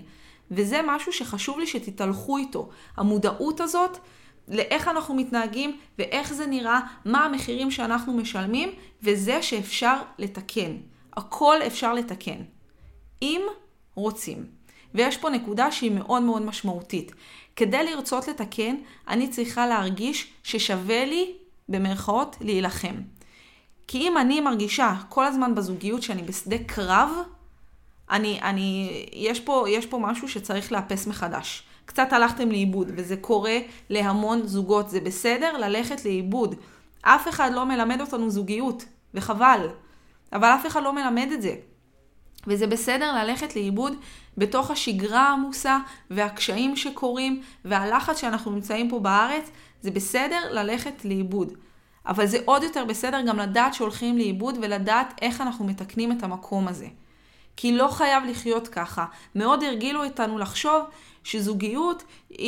וזה 0.51 0.81
משהו 0.87 1.13
שחשוב 1.13 1.59
לי 1.59 1.67
שתתהלכו 1.67 2.39
איתו. 2.39 2.69
המודעות 2.97 3.61
הזאת 3.61 3.99
לאיך 4.49 4.89
אנחנו 4.89 5.15
מתנהגים 5.15 5.77
ואיך 5.99 6.33
זה 6.33 6.47
נראה, 6.47 6.81
מה 7.05 7.25
המחירים 7.25 7.71
שאנחנו 7.71 8.13
משלמים, 8.13 8.71
וזה 9.03 9.43
שאפשר 9.43 9.97
לתקן. 10.19 10.77
הכל 11.17 11.57
אפשר 11.67 11.95
לתקן. 11.95 12.43
אם 13.23 13.43
רוצים. 13.95 14.61
ויש 14.95 15.17
פה 15.17 15.31
נקודה 15.31 15.73
שהיא 15.73 15.91
מאוד 15.91 16.23
מאוד 16.23 16.43
משמעותית. 16.43 17.13
כדי 17.61 17.85
לרצות 17.85 18.29
לתקן, 18.29 18.77
אני 19.09 19.29
צריכה 19.29 19.67
להרגיש 19.67 20.33
ששווה 20.43 21.05
לי, 21.05 21.33
במרכאות, 21.69 22.37
להילחם. 22.41 22.95
כי 23.87 23.99
אם 23.99 24.19
אני 24.19 24.41
מרגישה 24.41 24.95
כל 25.09 25.25
הזמן 25.25 25.55
בזוגיות 25.55 26.03
שאני 26.03 26.23
בשדה 26.23 26.57
קרב, 26.59 27.09
אני, 28.11 28.41
אני, 28.43 28.91
יש 29.13 29.41
פה, 29.41 29.65
יש 29.69 29.87
פה 29.87 29.99
משהו 29.99 30.29
שצריך 30.29 30.73
לאפס 30.73 31.07
מחדש. 31.07 31.63
קצת 31.85 32.13
הלכתם 32.13 32.51
לאיבוד, 32.51 32.91
וזה 32.97 33.17
קורה 33.17 33.59
להמון 33.91 34.47
זוגות. 34.47 34.91
זה 34.91 35.01
בסדר 35.01 35.59
ללכת 35.59 36.05
לאיבוד. 36.05 36.55
אף 37.03 37.29
אחד 37.29 37.51
לא 37.55 37.67
מלמד 37.67 38.01
אותנו 38.01 38.31
זוגיות, 38.31 38.85
וחבל. 39.15 39.69
אבל 40.33 40.49
אף 40.49 40.67
אחד 40.67 40.83
לא 40.83 40.93
מלמד 40.93 41.29
את 41.33 41.43
זה. 41.43 41.55
וזה 42.47 42.67
בסדר 42.67 43.15
ללכת 43.15 43.57
לאיבוד 43.57 43.93
בתוך 44.39 44.71
השגרה 44.71 45.21
העמוסה 45.21 45.79
והקשיים 46.11 46.77
שקורים 46.77 47.43
והלחץ 47.65 48.21
שאנחנו 48.21 48.51
נמצאים 48.51 48.91
פה 48.91 48.99
בארץ, 48.99 49.51
זה 49.83 49.91
בסדר 49.91 50.39
ללכת 50.51 51.05
לאיבוד. 51.05 51.53
אבל 52.07 52.27
זה 52.27 52.39
עוד 52.45 52.63
יותר 52.63 52.85
בסדר 52.85 53.21
גם 53.27 53.39
לדעת 53.39 53.75
שהולכים 53.75 54.19
לאיבוד 54.19 54.59
ולדעת 54.63 55.15
איך 55.23 55.41
אנחנו 55.41 55.65
מתקנים 55.65 56.13
את 56.13 56.23
המקום 56.23 56.69
הזה. 56.69 56.87
כי 57.57 57.73
לא 57.73 57.89
חייב 57.89 58.25
לחיות 58.25 58.69
ככה. 58.69 59.05
מאוד 59.35 59.63
הרגילו 59.63 60.05
אותנו 60.05 60.39
לחשוב 60.39 60.83
שזוגיות 61.25 62.03
היא, 62.29 62.39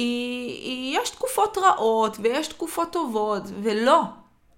היא... 0.49 0.99
יש 0.99 1.11
תקופות 1.11 1.59
רעות 1.59 2.17
ויש 2.21 2.49
תקופות 2.49 2.93
טובות, 2.93 3.43
ולא, 3.63 4.03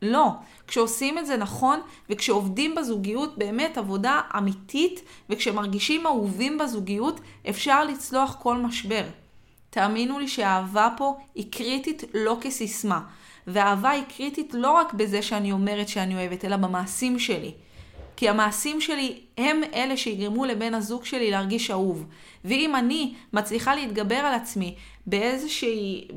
לא. 0.02 0.26
כשעושים 0.66 1.18
את 1.18 1.26
זה 1.26 1.36
נכון 1.36 1.80
וכשעובדים 2.10 2.74
בזוגיות 2.74 3.38
באמת 3.38 3.78
עבודה 3.78 4.20
אמיתית 4.38 5.00
וכשמרגישים 5.30 6.06
אהובים 6.06 6.58
בזוגיות, 6.58 7.20
אפשר 7.48 7.84
לצלוח 7.84 8.36
כל 8.42 8.56
משבר. 8.56 9.04
תאמינו 9.70 10.18
לי 10.18 10.28
שהאהבה 10.28 10.88
פה 10.96 11.16
היא 11.34 11.52
קריטית 11.52 12.02
לא 12.14 12.36
כסיסמה. 12.40 13.00
והאהבה 13.46 13.90
היא 13.90 14.02
קריטית 14.16 14.54
לא 14.54 14.72
רק 14.72 14.92
בזה 14.92 15.22
שאני 15.22 15.52
אומרת 15.52 15.88
שאני 15.88 16.14
אוהבת, 16.14 16.44
אלא 16.44 16.56
במעשים 16.56 17.18
שלי. 17.18 17.52
כי 18.16 18.28
המעשים 18.28 18.80
שלי 18.80 19.20
הם 19.38 19.60
אלה 19.74 19.96
שיגרמו 19.96 20.44
לבן 20.44 20.74
הזוג 20.74 21.04
שלי 21.04 21.30
להרגיש 21.30 21.70
אהוב. 21.70 22.06
ואם 22.44 22.76
אני 22.76 23.14
מצליחה 23.32 23.74
להתגבר 23.74 24.14
על 24.14 24.34
עצמי 24.34 24.74
באיזושהי, 25.06 26.08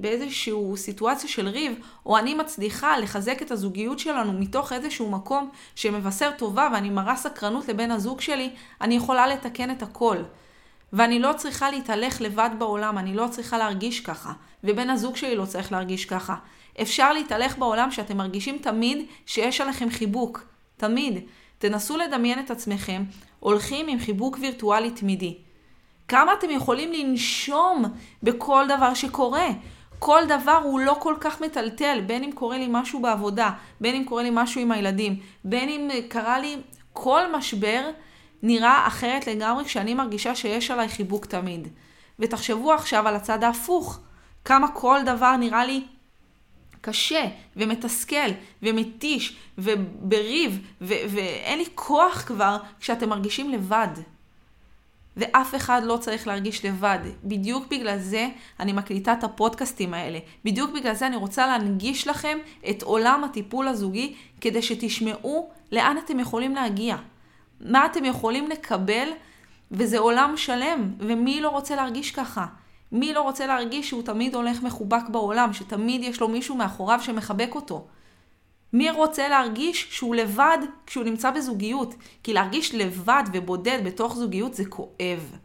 סיטואציה 0.75 1.29
של 1.29 1.47
ריב, 1.47 1.79
או 2.05 2.17
אני 2.17 2.33
מצליחה 2.33 2.97
לחזק 2.97 3.41
את 3.41 3.51
הזוגיות 3.51 3.99
שלנו 3.99 4.33
מתוך 4.33 4.73
איזשהו 4.73 5.11
מקום 5.11 5.49
שמבשר 5.75 6.31
טובה 6.38 6.69
ואני 6.73 6.89
מראה 6.89 7.15
סקרנות 7.15 7.67
לבן 7.67 7.91
הזוג 7.91 8.21
שלי, 8.21 8.49
אני 8.81 8.95
יכולה 8.95 9.27
לתקן 9.27 9.71
את 9.71 9.83
הכל. 9.83 10.17
ואני 10.93 11.19
לא 11.19 11.33
צריכה 11.38 11.71
להתהלך 11.71 12.21
לבד 12.21 12.49
בעולם, 12.57 12.97
אני 12.97 13.13
לא 13.13 13.27
צריכה 13.31 13.57
להרגיש 13.57 13.99
ככה. 13.99 14.33
ובן 14.63 14.89
הזוג 14.89 15.15
שלי 15.15 15.35
לא 15.35 15.45
צריך 15.45 15.71
להרגיש 15.71 16.05
ככה. 16.05 16.35
אפשר 16.81 17.13
להתהלך 17.13 17.57
בעולם 17.57 17.91
שאתם 17.91 18.17
מרגישים 18.17 18.57
תמיד 18.57 19.05
שיש 19.25 19.61
עליכם 19.61 19.89
חיבוק. 19.89 20.43
תמיד. 20.77 21.19
תנסו 21.57 21.97
לדמיין 21.97 22.39
את 22.39 22.51
עצמכם 22.51 23.03
הולכים 23.39 23.88
עם 23.88 23.99
חיבוק 23.99 24.38
וירטואלי 24.41 24.91
תמידי. 24.91 25.38
כמה 26.08 26.34
אתם 26.34 26.49
יכולים 26.49 26.93
לנשום 26.93 27.86
בכל 28.24 28.66
דבר 28.78 28.93
שקורה. 28.93 29.47
כל 29.99 30.22
דבר 30.28 30.60
הוא 30.64 30.80
לא 30.80 30.97
כל 30.99 31.16
כך 31.20 31.41
מטלטל, 31.41 32.01
בין 32.08 32.24
אם 32.24 32.32
קורה 32.32 32.58
לי 32.58 32.68
משהו 32.70 33.01
בעבודה, 33.01 33.51
בין 33.82 33.95
אם 33.95 34.03
קורה 34.03 34.24
לי 34.24 34.30
משהו 34.34 34.62
עם 34.62 34.72
הילדים, 34.72 35.20
בין 35.43 35.70
אם 35.70 35.89
קרה 36.10 36.39
לי 36.39 36.55
כל 36.93 37.22
משבר, 37.36 37.89
נראה 38.43 38.88
אחרת 38.88 39.28
לגמרי 39.28 39.66
כשאני 39.66 39.93
מרגישה 39.93 40.36
שיש 40.36 40.72
עליי 40.72 40.89
חיבוק 40.89 41.26
תמיד. 41.26 41.68
ותחשבו 42.20 42.74
עכשיו 42.74 43.08
על 43.08 43.16
הצד 43.16 43.43
ההפוך, 43.43 43.99
כמה 44.45 44.68
כל 44.72 44.99
דבר 45.05 45.36
נראה 45.36 45.66
לי 45.66 45.84
קשה 46.82 47.26
ומתסכל 47.55 48.30
ומתיש 48.64 49.38
ובריב 49.58 50.68
ואין 50.82 51.60
לי 51.60 51.66
כוח 51.76 52.24
כבר 52.28 52.58
כשאתם 52.80 53.10
מרגישים 53.10 53.51
לבד. 53.51 53.88
ואף 55.18 55.55
אחד 55.55 55.82
לא 55.84 55.97
צריך 55.97 56.28
להרגיש 56.28 56.65
לבד. 56.65 56.99
בדיוק 57.24 57.68
בגלל 57.72 57.99
זה 57.99 58.28
אני 58.59 58.74
מקליטה 58.74 59.13
את 59.13 59.24
הפודקאסטים 59.24 59.93
האלה. 59.93 60.20
בדיוק 60.45 60.72
בגלל 60.72 60.93
זה 60.93 61.07
אני 61.07 61.15
רוצה 61.15 61.47
להנגיש 61.47 62.07
לכם 62.07 62.38
את 62.70 62.84
עולם 62.84 63.24
הטיפול 63.24 63.68
הזוגי, 63.68 64.15
כדי 64.41 64.61
שתשמעו 64.61 65.49
לאן 65.72 65.97
אתם 66.05 66.20
יכולים 66.20 66.55
להגיע. 66.55 66.95
מה 67.61 67.86
אתם 67.86 68.05
יכולים 68.05 68.49
לקבל, 68.49 69.09
וזה 69.72 69.99
עולם 69.99 70.34
שלם, 70.38 70.91
ומי 70.99 71.41
לא 71.41 71.49
רוצה 71.49 71.76
להרגיש 71.76 72.11
ככה? 72.11 72.45
מי 72.91 73.13
לא 73.13 73.22
רוצה 73.22 73.47
להרגיש 73.47 73.89
שהוא 73.89 74.03
תמיד 74.03 74.36
הולך 74.36 74.63
מחובק 74.63 75.09
בעולם, 75.09 75.53
שתמיד 75.53 76.03
יש 76.03 76.22
לו 76.22 76.28
מישהו 76.28 76.55
מאחוריו 76.55 76.99
שמחבק 77.01 77.49
אותו? 77.55 77.88
מי 78.78 78.91
רוצה 78.91 79.28
להרגיש 79.28 79.88
שהוא 79.89 80.15
לבד 80.15 80.57
כשהוא 80.86 81.03
נמצא 81.03 81.32
בזוגיות? 81.32 81.95
כי 82.23 82.34
להרגיש 82.34 82.75
לבד 82.75 83.23
ובודד 83.34 83.80
בתוך 83.86 84.15
זוגיות 84.15 84.53
זה 84.53 84.65
כואב. 84.65 85.36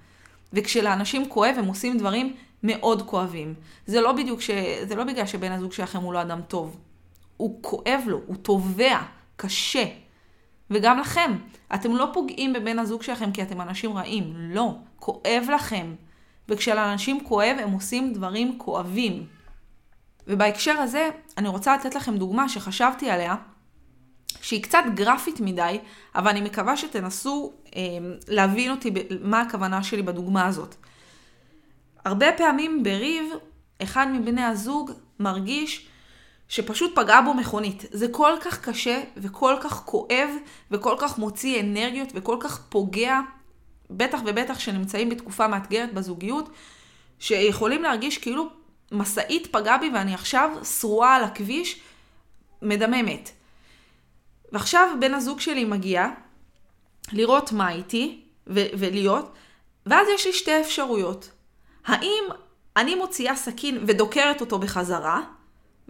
וכשלאנשים 0.52 1.28
כואב 1.28 1.54
הם 1.58 1.66
עושים 1.66 1.98
דברים 1.98 2.34
מאוד 2.62 3.02
כואבים. 3.02 3.54
זה 3.86 4.00
לא 4.00 4.12
בדיוק 4.12 4.40
ש... 4.40 4.50
זה 4.84 4.94
לא 4.94 5.04
בגלל 5.04 5.26
שבן 5.26 5.52
הזוג 5.52 5.72
שלכם 5.72 5.98
הוא 5.98 6.12
לא 6.12 6.22
אדם 6.22 6.40
טוב. 6.48 6.76
הוא 7.36 7.58
כואב 7.62 8.00
לו, 8.06 8.20
הוא 8.26 8.36
תובע, 8.36 8.98
קשה. 9.36 9.84
וגם 10.70 10.98
לכם, 10.98 11.32
אתם 11.74 11.96
לא 11.96 12.10
פוגעים 12.12 12.52
בבן 12.52 12.78
הזוג 12.78 13.02
שלכם 13.02 13.32
כי 13.32 13.42
אתם 13.42 13.60
אנשים 13.60 13.92
רעים. 13.92 14.32
לא, 14.36 14.74
כואב 14.98 15.48
לכם. 15.54 15.94
וכשלאנשים 16.48 17.24
כואב 17.24 17.56
הם 17.62 17.72
עושים 17.72 18.12
דברים 18.12 18.58
כואבים. 18.58 19.26
ובהקשר 20.26 20.72
הזה, 20.72 21.10
אני 21.38 21.48
רוצה 21.48 21.76
לתת 21.76 21.94
לכם 21.94 22.16
דוגמה 22.16 22.48
שחשבתי 22.48 23.10
עליה, 23.10 23.36
שהיא 24.42 24.62
קצת 24.62 24.84
גרפית 24.94 25.40
מדי, 25.40 25.78
אבל 26.14 26.28
אני 26.28 26.40
מקווה 26.40 26.76
שתנסו 26.76 27.52
אה, 27.76 27.80
להבין 28.28 28.70
אותי 28.70 28.90
מה 29.20 29.40
הכוונה 29.40 29.82
שלי 29.82 30.02
בדוגמה 30.02 30.46
הזאת. 30.46 30.74
הרבה 32.04 32.26
פעמים 32.36 32.82
בריב, 32.82 33.24
אחד 33.82 34.06
מבני 34.12 34.44
הזוג 34.44 34.90
מרגיש 35.20 35.88
שפשוט 36.48 36.94
פגעה 36.94 37.22
בו 37.22 37.34
מכונית. 37.34 37.84
זה 37.90 38.08
כל 38.08 38.32
כך 38.40 38.68
קשה 38.68 39.02
וכל 39.16 39.54
כך 39.60 39.72
כואב 39.84 40.28
וכל 40.70 40.96
כך 40.98 41.18
מוציא 41.18 41.60
אנרגיות 41.60 42.08
וכל 42.14 42.36
כך 42.40 42.62
פוגע, 42.68 43.20
בטח 43.90 44.20
ובטח 44.26 44.58
שנמצאים 44.58 45.08
בתקופה 45.08 45.48
מאתגרת 45.48 45.94
בזוגיות, 45.94 46.50
שיכולים 47.18 47.82
להרגיש 47.82 48.18
כאילו 48.18 48.48
משאית 48.92 49.46
פגעה 49.46 49.78
בי 49.78 49.90
ואני 49.94 50.14
עכשיו 50.14 50.50
שרועה 50.80 51.16
על 51.16 51.24
הכביש, 51.24 51.80
מדממת. 52.62 53.30
ועכשיו 54.52 54.88
בן 55.00 55.14
הזוג 55.14 55.40
שלי 55.40 55.64
מגיע 55.64 56.08
לראות 57.12 57.52
מה 57.52 57.72
איתי 57.72 58.20
ו- 58.46 58.66
ולהיות, 58.78 59.32
ואז 59.86 60.08
יש 60.14 60.26
לי 60.26 60.32
שתי 60.32 60.60
אפשרויות. 60.60 61.30
האם 61.86 62.24
אני 62.76 62.94
מוציאה 62.94 63.36
סכין 63.36 63.84
ודוקרת 63.86 64.40
אותו 64.40 64.58
בחזרה, 64.58 65.20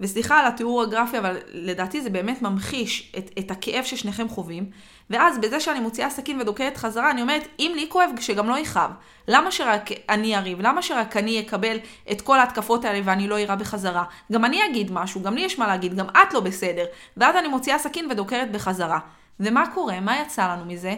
וסליחה 0.02 0.38
על 0.38 0.46
התיאור 0.46 0.82
הגרפי, 0.82 1.18
אבל 1.18 1.36
לדעתי 1.52 2.00
זה 2.00 2.10
באמת 2.10 2.42
ממחיש 2.42 3.12
את, 3.18 3.30
את 3.38 3.50
הכאב 3.50 3.84
ששניכם 3.84 4.28
חווים. 4.28 4.70
ואז 5.10 5.38
בזה 5.38 5.60
שאני 5.60 5.80
מוציאה 5.80 6.10
סכין 6.10 6.40
ודוקרת 6.40 6.76
חזרה, 6.76 7.10
אני 7.10 7.22
אומרת, 7.22 7.48
אם 7.58 7.72
לי 7.76 7.86
כואב, 7.88 8.10
שגם 8.20 8.48
לא 8.48 8.58
יכאב. 8.58 8.90
למה 9.28 9.50
שרק 9.50 9.90
אני 10.08 10.36
אריב? 10.36 10.60
למה 10.60 10.82
שרק 10.82 11.16
אני 11.16 11.40
אקבל 11.40 11.76
את 12.12 12.20
כל 12.20 12.38
ההתקפות 12.38 12.84
האלה 12.84 13.00
ואני 13.04 13.28
לא 13.28 13.36
אירה 13.36 13.56
בחזרה? 13.56 14.04
גם 14.32 14.44
אני 14.44 14.66
אגיד 14.70 14.92
משהו, 14.92 15.22
גם 15.22 15.34
לי 15.34 15.40
יש 15.40 15.58
מה 15.58 15.66
להגיד, 15.66 15.94
גם 15.94 16.06
את 16.08 16.34
לא 16.34 16.40
בסדר. 16.40 16.84
ואז 17.16 17.36
אני 17.36 17.48
מוציאה 17.48 17.78
סכין 17.78 18.10
ודוקרת 18.10 18.52
בחזרה. 18.52 18.98
ומה 19.40 19.64
קורה? 19.74 20.00
מה 20.00 20.20
יצא 20.20 20.48
לנו 20.52 20.64
מזה? 20.64 20.94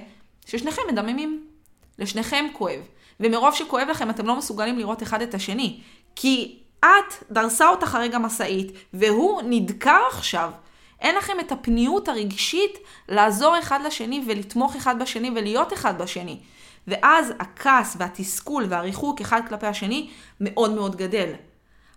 ששניכם 0.47 0.83
מדממים. 0.93 1.45
לשניכם 1.99 2.45
כואב. 2.53 2.81
ומרוב 3.21 3.55
שכואב 3.55 3.89
לכם 3.91 4.11
אתם 4.11 4.27
לא 4.27 4.37
מסוגלים 4.37 4.79
לראות 4.79 5.03
אחד 5.03 5.23
את 5.23 5.35
השני. 5.35 5.81
כי 6.17 6.59
את 6.85 7.25
דרסה 7.31 7.69
אותך 7.69 7.95
הרגע 7.95 8.19
משאית, 8.19 8.73
והוא 8.93 9.43
נדקר 9.45 10.01
עכשיו. 10.11 10.51
אין 11.01 11.15
לכם 11.15 11.41
את 11.41 11.53
הפניות 11.53 12.09
הרגשית 12.09 12.79
לעזור 13.09 13.59
אחד 13.59 13.81
לשני 13.87 14.25
ולתמוך 14.27 14.77
אחד 14.77 15.03
בשני 15.03 15.31
ולהיות 15.35 15.73
אחד 15.73 16.03
בשני. 16.03 16.39
ואז 16.89 17.33
הכעס 17.39 17.97
והתסכול 17.99 18.65
והריחוק 18.69 19.21
אחד 19.21 19.41
כלפי 19.49 19.67
השני 19.67 20.11
מאוד 20.41 20.71
מאוד 20.71 20.97
גדל. 20.97 21.33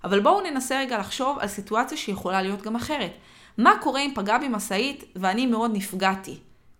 אבל 0.03 0.19
בואו 0.19 0.41
ננסה 0.41 0.79
רגע 0.79 0.97
לחשוב 0.97 1.39
על 1.39 1.47
סיטואציה 1.47 1.97
שיכולה 1.97 2.41
להיות 2.41 2.61
גם 2.61 2.75
אחרת. 2.75 3.11
מה 3.57 3.73
קורה 3.81 4.01
אם 4.01 4.11
פגע 4.15 4.37
בי 4.37 4.47
משאית 4.47 5.03
ואני 5.15 5.45
מאוד 5.45 5.71
נפגעתי? 5.73 6.37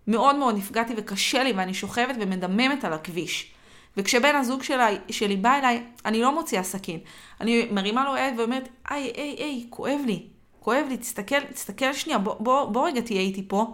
מאוד 0.08 0.36
מאוד 0.36 0.58
נפגעתי 0.58 0.94
וקשה 0.98 1.44
לי 1.44 1.54
ואני 1.54 1.74
שוכבת 1.74 2.16
ומדממת 2.20 2.84
על 2.84 2.94
הכביש. 2.94 3.52
וכשבן 3.98 4.36
הזוג 4.36 4.64
שלי, 4.64 4.98
שלי 5.10 5.36
בא 5.36 5.58
אליי, 5.58 5.84
אני 6.06 6.22
לא 6.22 6.36
מוציאה 6.36 6.64
סכין. 6.64 7.00
אני 7.42 7.68
מרימה 7.72 8.06
לו 8.06 8.16
יד 8.16 8.40
ואומרת, 8.40 8.70
היי, 8.90 9.12
היי, 9.16 9.36
היי, 9.40 9.66
כואב 9.70 10.00
לי. 10.06 10.24
כואב 10.60 10.86
לי, 10.90 10.98
תסתכל, 10.98 11.40
תסתכל 11.54 11.94
שנייה, 11.94 12.20
בוא, 12.20 12.36
בוא, 12.40 12.66
בוא 12.66 12.88
רגע 12.88 13.02
תהיה 13.02 13.22
איתי 13.22 13.44
פה. 13.48 13.74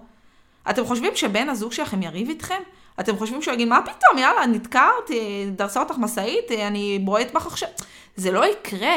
אתם 0.70 0.86
חושבים 0.86 1.16
שבן 1.16 1.50
הזוג 1.50 1.72
שלכם 1.72 2.02
יריב 2.02 2.30
איתכם? 2.30 2.62
אתם 3.00 3.18
חושבים 3.18 3.42
שהוא 3.42 3.54
יגיד, 3.54 3.68
מה 3.68 3.82
פתאום, 3.82 4.18
יאללה, 4.18 4.46
נתקרת, 4.46 5.12
דרסה 5.56 5.80
אותך 5.80 5.96
משאית, 5.98 6.52
אני 6.52 7.00
בועט 7.00 7.32
בך 7.34 7.46
עכשיו. 7.46 7.70
זה 8.16 8.32
לא 8.32 8.46
יקרה. 8.46 8.96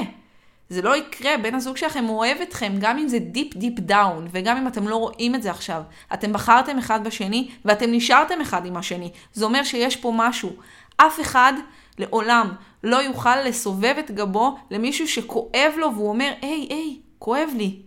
זה 0.68 0.82
לא 0.82 0.96
יקרה, 0.96 1.38
בן 1.42 1.54
הזוג 1.54 1.76
שלכם 1.76 2.08
אוהב 2.08 2.40
אתכם, 2.40 2.72
גם 2.78 2.98
אם 2.98 3.08
זה 3.08 3.18
deep 3.18 3.54
deep 3.54 3.80
down, 3.80 4.28
וגם 4.30 4.56
אם 4.56 4.66
אתם 4.66 4.88
לא 4.88 4.96
רואים 4.96 5.34
את 5.34 5.42
זה 5.42 5.50
עכשיו. 5.50 5.82
אתם 6.14 6.32
בחרתם 6.32 6.78
אחד 6.78 7.04
בשני, 7.04 7.48
ואתם 7.64 7.92
נשארתם 7.92 8.40
אחד 8.40 8.66
עם 8.66 8.76
השני. 8.76 9.10
זה 9.32 9.44
אומר 9.44 9.64
שיש 9.64 9.96
פה 9.96 10.12
משהו. 10.16 10.52
אף 10.96 11.20
אחד 11.20 11.52
לעולם 11.98 12.52
לא 12.84 12.96
יוכל 12.96 13.36
לסובב 13.36 13.94
את 13.98 14.10
גבו 14.10 14.56
למישהו 14.70 15.08
שכואב 15.08 15.72
לו 15.76 15.94
והוא 15.94 16.08
אומר, 16.08 16.32
היי, 16.42 16.66
היי, 16.70 17.00
כואב 17.18 17.48
לי. 17.56 17.82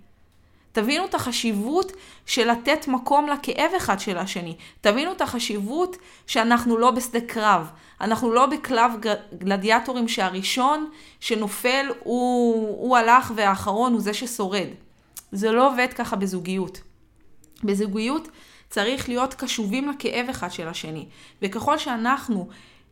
תבינו 0.72 1.06
את 1.06 1.16
החשיבות 1.16 1.92
של 2.26 2.52
לתת 2.52 2.88
מקום 2.88 3.28
לכאב 3.28 3.72
אחד 3.78 4.00
של 4.00 4.18
השני. 4.18 4.56
תבינו 4.82 5.12
את 5.12 5.22
החשיבות 5.22 5.98
שאנחנו 6.28 6.78
לא 6.78 6.92
בשדה 6.92 7.22
קרב. 7.22 7.72
אנחנו 8.02 8.34
לא 8.34 8.46
בקלב 8.46 8.92
גלדיאטורים 9.38 10.08
שהראשון 10.08 10.90
שנופל 11.20 11.86
הוא, 12.04 12.78
הוא 12.80 12.98
הלך 12.98 13.32
והאחרון 13.36 13.94
הוא 13.94 14.02
זה 14.02 14.14
ששורד. 14.14 14.68
זה 15.32 15.52
לא 15.52 15.68
עובד 15.68 15.88
ככה 15.96 16.16
בזוגיות. 16.16 16.82
בזוגיות 17.64 18.28
צריך 18.70 19.10
להיות 19.10 19.34
קשובים 19.34 19.90
לכאב 19.90 20.30
אחד 20.30 20.52
של 20.52 20.68
השני. 20.68 21.06
וככל 21.42 21.78
שאנחנו 21.78 22.50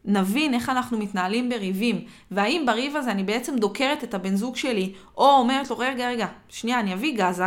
נבין 0.08 0.54
איך 0.54 0.70
אנחנו 0.70 0.98
מתנהלים 0.98 1.50
בריבים, 1.50 2.02
והאם 2.32 2.64
בריב 2.66 2.96
הזה 2.96 3.12
אני 3.12 3.24
בעצם 3.24 3.56
דוקרת 3.56 4.04
את 4.04 4.14
הבן 4.14 4.36
זוג 4.36 4.56
שלי, 4.56 4.94
או 5.18 5.30
אומרת 5.30 5.70
לו, 5.70 5.78
רגע, 5.78 6.10
רגע, 6.10 6.28
שנייה, 6.50 6.80
אני 6.80 6.94
אביא 6.94 7.18
גזה, 7.18 7.46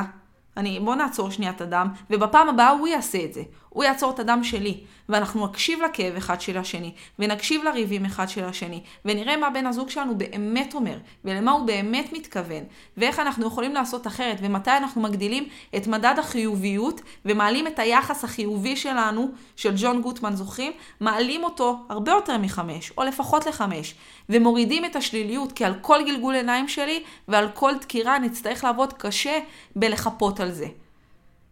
אני, 0.56 0.80
בוא 0.80 0.94
נעצור 0.94 1.30
שנייה 1.30 1.52
את 1.52 1.60
הדם, 1.60 1.88
ובפעם 2.10 2.48
הבאה 2.48 2.70
הוא 2.70 2.88
יעשה 2.88 3.24
את 3.24 3.34
זה. 3.34 3.42
הוא 3.70 3.84
יעצור 3.84 4.10
את 4.10 4.18
הדם 4.18 4.44
שלי, 4.44 4.80
ואנחנו 5.08 5.46
נקשיב 5.46 5.78
לכאב 5.82 6.16
אחד 6.16 6.40
של 6.40 6.58
השני, 6.58 6.92
ונקשיב 7.18 7.64
לריבים 7.64 8.04
אחד 8.04 8.28
של 8.28 8.44
השני, 8.44 8.82
ונראה 9.04 9.36
מה 9.36 9.50
בן 9.50 9.66
הזוג 9.66 9.90
שלנו 9.90 10.18
באמת 10.18 10.74
אומר, 10.74 10.98
ולמה 11.24 11.50
הוא 11.50 11.66
באמת 11.66 12.12
מתכוון, 12.12 12.64
ואיך 12.96 13.18
אנחנו 13.18 13.46
יכולים 13.46 13.74
לעשות 13.74 14.06
אחרת, 14.06 14.36
ומתי 14.40 14.70
אנחנו 14.70 15.02
מגדילים 15.02 15.48
את 15.76 15.86
מדד 15.86 16.14
החיוביות, 16.18 17.00
ומעלים 17.24 17.66
את 17.66 17.78
היחס 17.78 18.24
החיובי 18.24 18.76
שלנו, 18.76 19.30
של 19.56 19.72
ג'ון 19.76 20.02
גוטמן 20.02 20.36
זוכרים? 20.36 20.72
מעלים 21.00 21.44
אותו 21.44 21.78
הרבה 21.88 22.12
יותר 22.12 22.38
מחמש, 22.38 22.92
או 22.98 23.04
לפחות 23.04 23.46
לחמש, 23.46 23.94
ומורידים 24.28 24.84
את 24.84 24.96
השליליות, 24.96 25.52
כי 25.52 25.64
על 25.64 25.74
כל 25.80 25.98
גלגול 26.06 26.34
עיניים 26.34 26.68
שלי, 26.68 27.02
ועל 27.28 27.48
כל 27.54 27.72
דקירה 27.80 28.18
נצטרך 28.18 28.64
לעבוד 28.64 28.92
קשה 28.92 29.38
בלחפות 29.76 30.40
על 30.40 30.52
זה. 30.52 30.66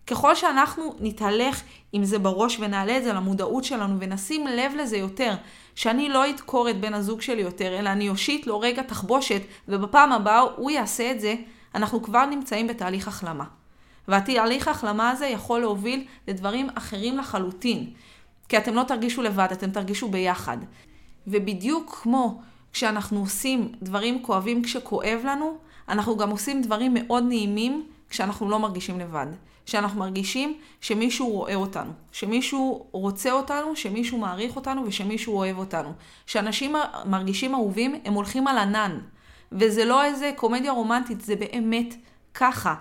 ככל 0.08 0.34
שאנחנו 0.34 0.94
נתהלך 1.00 1.62
עם 1.92 2.04
זה 2.04 2.18
בראש 2.18 2.58
ונעלה 2.60 2.96
את 2.96 3.04
זה 3.04 3.12
למודעות 3.12 3.64
שלנו 3.64 3.96
ונשים 4.00 4.46
לב 4.46 4.72
לזה 4.76 4.96
יותר, 4.96 5.34
שאני 5.74 6.08
לא 6.08 6.30
אדקור 6.30 6.70
את 6.70 6.80
בן 6.80 6.94
הזוג 6.94 7.20
שלי 7.20 7.42
יותר, 7.42 7.78
אלא 7.78 7.88
אני 7.88 8.08
אושיט 8.08 8.46
לו 8.46 8.60
רגע 8.60 8.82
תחבושת, 8.82 9.42
ובפעם 9.68 10.12
הבאה 10.12 10.40
הוא 10.40 10.70
יעשה 10.70 11.10
את 11.10 11.20
זה, 11.20 11.34
אנחנו 11.74 12.02
כבר 12.02 12.26
נמצאים 12.26 12.66
בתהליך 12.66 13.08
החלמה. 13.08 13.44
והתהליך 14.08 14.68
ההחלמה 14.68 15.10
הזה 15.10 15.26
יכול 15.26 15.60
להוביל 15.60 16.04
לדברים 16.28 16.68
אחרים 16.74 17.18
לחלוטין. 17.18 17.90
כי 18.48 18.58
אתם 18.58 18.74
לא 18.74 18.82
תרגישו 18.82 19.22
לבד, 19.22 19.48
אתם 19.52 19.70
תרגישו 19.70 20.08
ביחד. 20.08 20.56
ובדיוק 21.26 21.98
כמו 22.02 22.40
כשאנחנו 22.72 23.20
עושים 23.20 23.72
דברים 23.82 24.22
כואבים 24.22 24.62
כשכואב 24.62 25.20
לנו, 25.24 25.58
אנחנו 25.88 26.16
גם 26.16 26.30
עושים 26.30 26.62
דברים 26.62 26.94
מאוד 26.94 27.24
נעימים 27.28 27.86
כשאנחנו 28.10 28.50
לא 28.50 28.58
מרגישים 28.58 29.00
לבד. 29.00 29.26
שאנחנו 29.68 30.00
מרגישים 30.00 30.58
שמישהו 30.80 31.30
רואה 31.30 31.54
אותנו, 31.54 31.92
שמישהו 32.12 32.86
רוצה 32.92 33.32
אותנו, 33.32 33.76
שמישהו 33.76 34.18
מעריך 34.18 34.56
אותנו 34.56 34.84
ושמישהו 34.86 35.36
אוהב 35.36 35.58
אותנו. 35.58 35.92
שאנשים 36.26 36.74
מרגישים 37.04 37.54
אהובים, 37.54 38.00
הם 38.04 38.14
הולכים 38.14 38.46
על 38.46 38.58
ענן. 38.58 38.98
וזה 39.52 39.84
לא 39.84 40.04
איזה 40.04 40.32
קומדיה 40.36 40.72
רומנטית, 40.72 41.20
זה 41.20 41.36
באמת 41.36 41.94
ככה. 42.34 42.74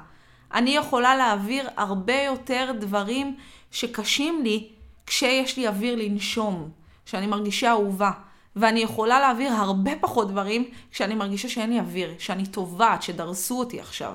אני 0.54 0.70
יכולה 0.70 1.16
להעביר 1.16 1.70
הרבה 1.78 2.22
יותר 2.22 2.72
דברים 2.80 3.36
שקשים 3.72 4.44
לי 4.44 4.70
כשיש 5.06 5.58
לי 5.58 5.68
אוויר 5.68 5.96
לנשום, 5.96 6.70
שאני 7.06 7.28
מרגישה 7.28 7.70
אהובה. 7.70 8.12
ואני 8.56 8.80
יכולה 8.80 9.20
להעביר 9.20 9.54
הרבה 9.54 9.92
פחות 10.02 10.28
דברים 10.28 10.70
כשאני 10.92 11.16
מרגישה 11.16 11.50
שאין 11.50 11.70
לי 11.70 11.80
אוויר, 11.80 12.14
שאני 12.20 12.46
טובעת, 12.46 13.04
שדרסו 13.04 13.60
אותי 13.60 13.80
עכשיו. 13.80 14.14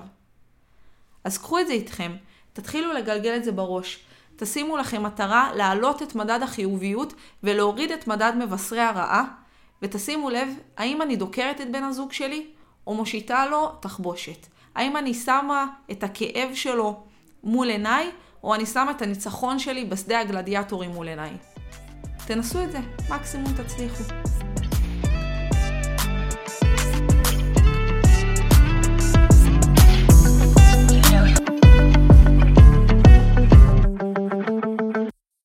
אז 1.25 1.39
קחו 1.39 1.59
את 1.59 1.67
זה 1.67 1.73
איתכם, 1.73 2.13
תתחילו 2.53 2.93
לגלגל 2.93 3.37
את 3.37 3.45
זה 3.45 3.53
בראש. 3.53 3.99
תשימו 4.37 4.77
לכם 4.77 5.03
מטרה 5.03 5.51
להעלות 5.55 6.03
את 6.03 6.15
מדד 6.15 6.41
החיוביות 6.43 7.15
ולהוריד 7.43 7.91
את 7.91 8.07
מדד 8.07 8.33
מבשרי 8.39 8.81
הרעה, 8.81 9.25
ותשימו 9.83 10.31
לב, 10.31 10.49
האם 10.77 11.03
אני 11.03 11.17
דוקרת 11.17 11.61
את 11.61 11.73
בן 11.73 11.85
הזוג 11.85 12.13
שלי, 12.13 12.47
או 12.87 12.95
מושיטה 12.95 13.47
לו 13.47 13.69
תחבושת. 13.81 14.47
האם 14.75 14.97
אני 14.97 15.15
שמה 15.15 15.67
את 15.91 16.03
הכאב 16.03 16.55
שלו 16.55 17.01
מול 17.45 17.71
עיניי, 17.71 18.11
או 18.45 18.55
אני 18.55 18.67
שמה 18.67 18.91
את 18.91 19.03
הניצחון 19.03 19.59
שלי 19.59 19.85
בשדה 19.85 20.21
הגלדיאטורים 20.21 20.91
מול 20.91 21.09
עיניי. 21.09 21.31
תנסו 22.27 22.65
את 22.65 22.73
זה, 22.73 22.79
מקסימום 23.11 23.53
תצליחו. 23.53 24.42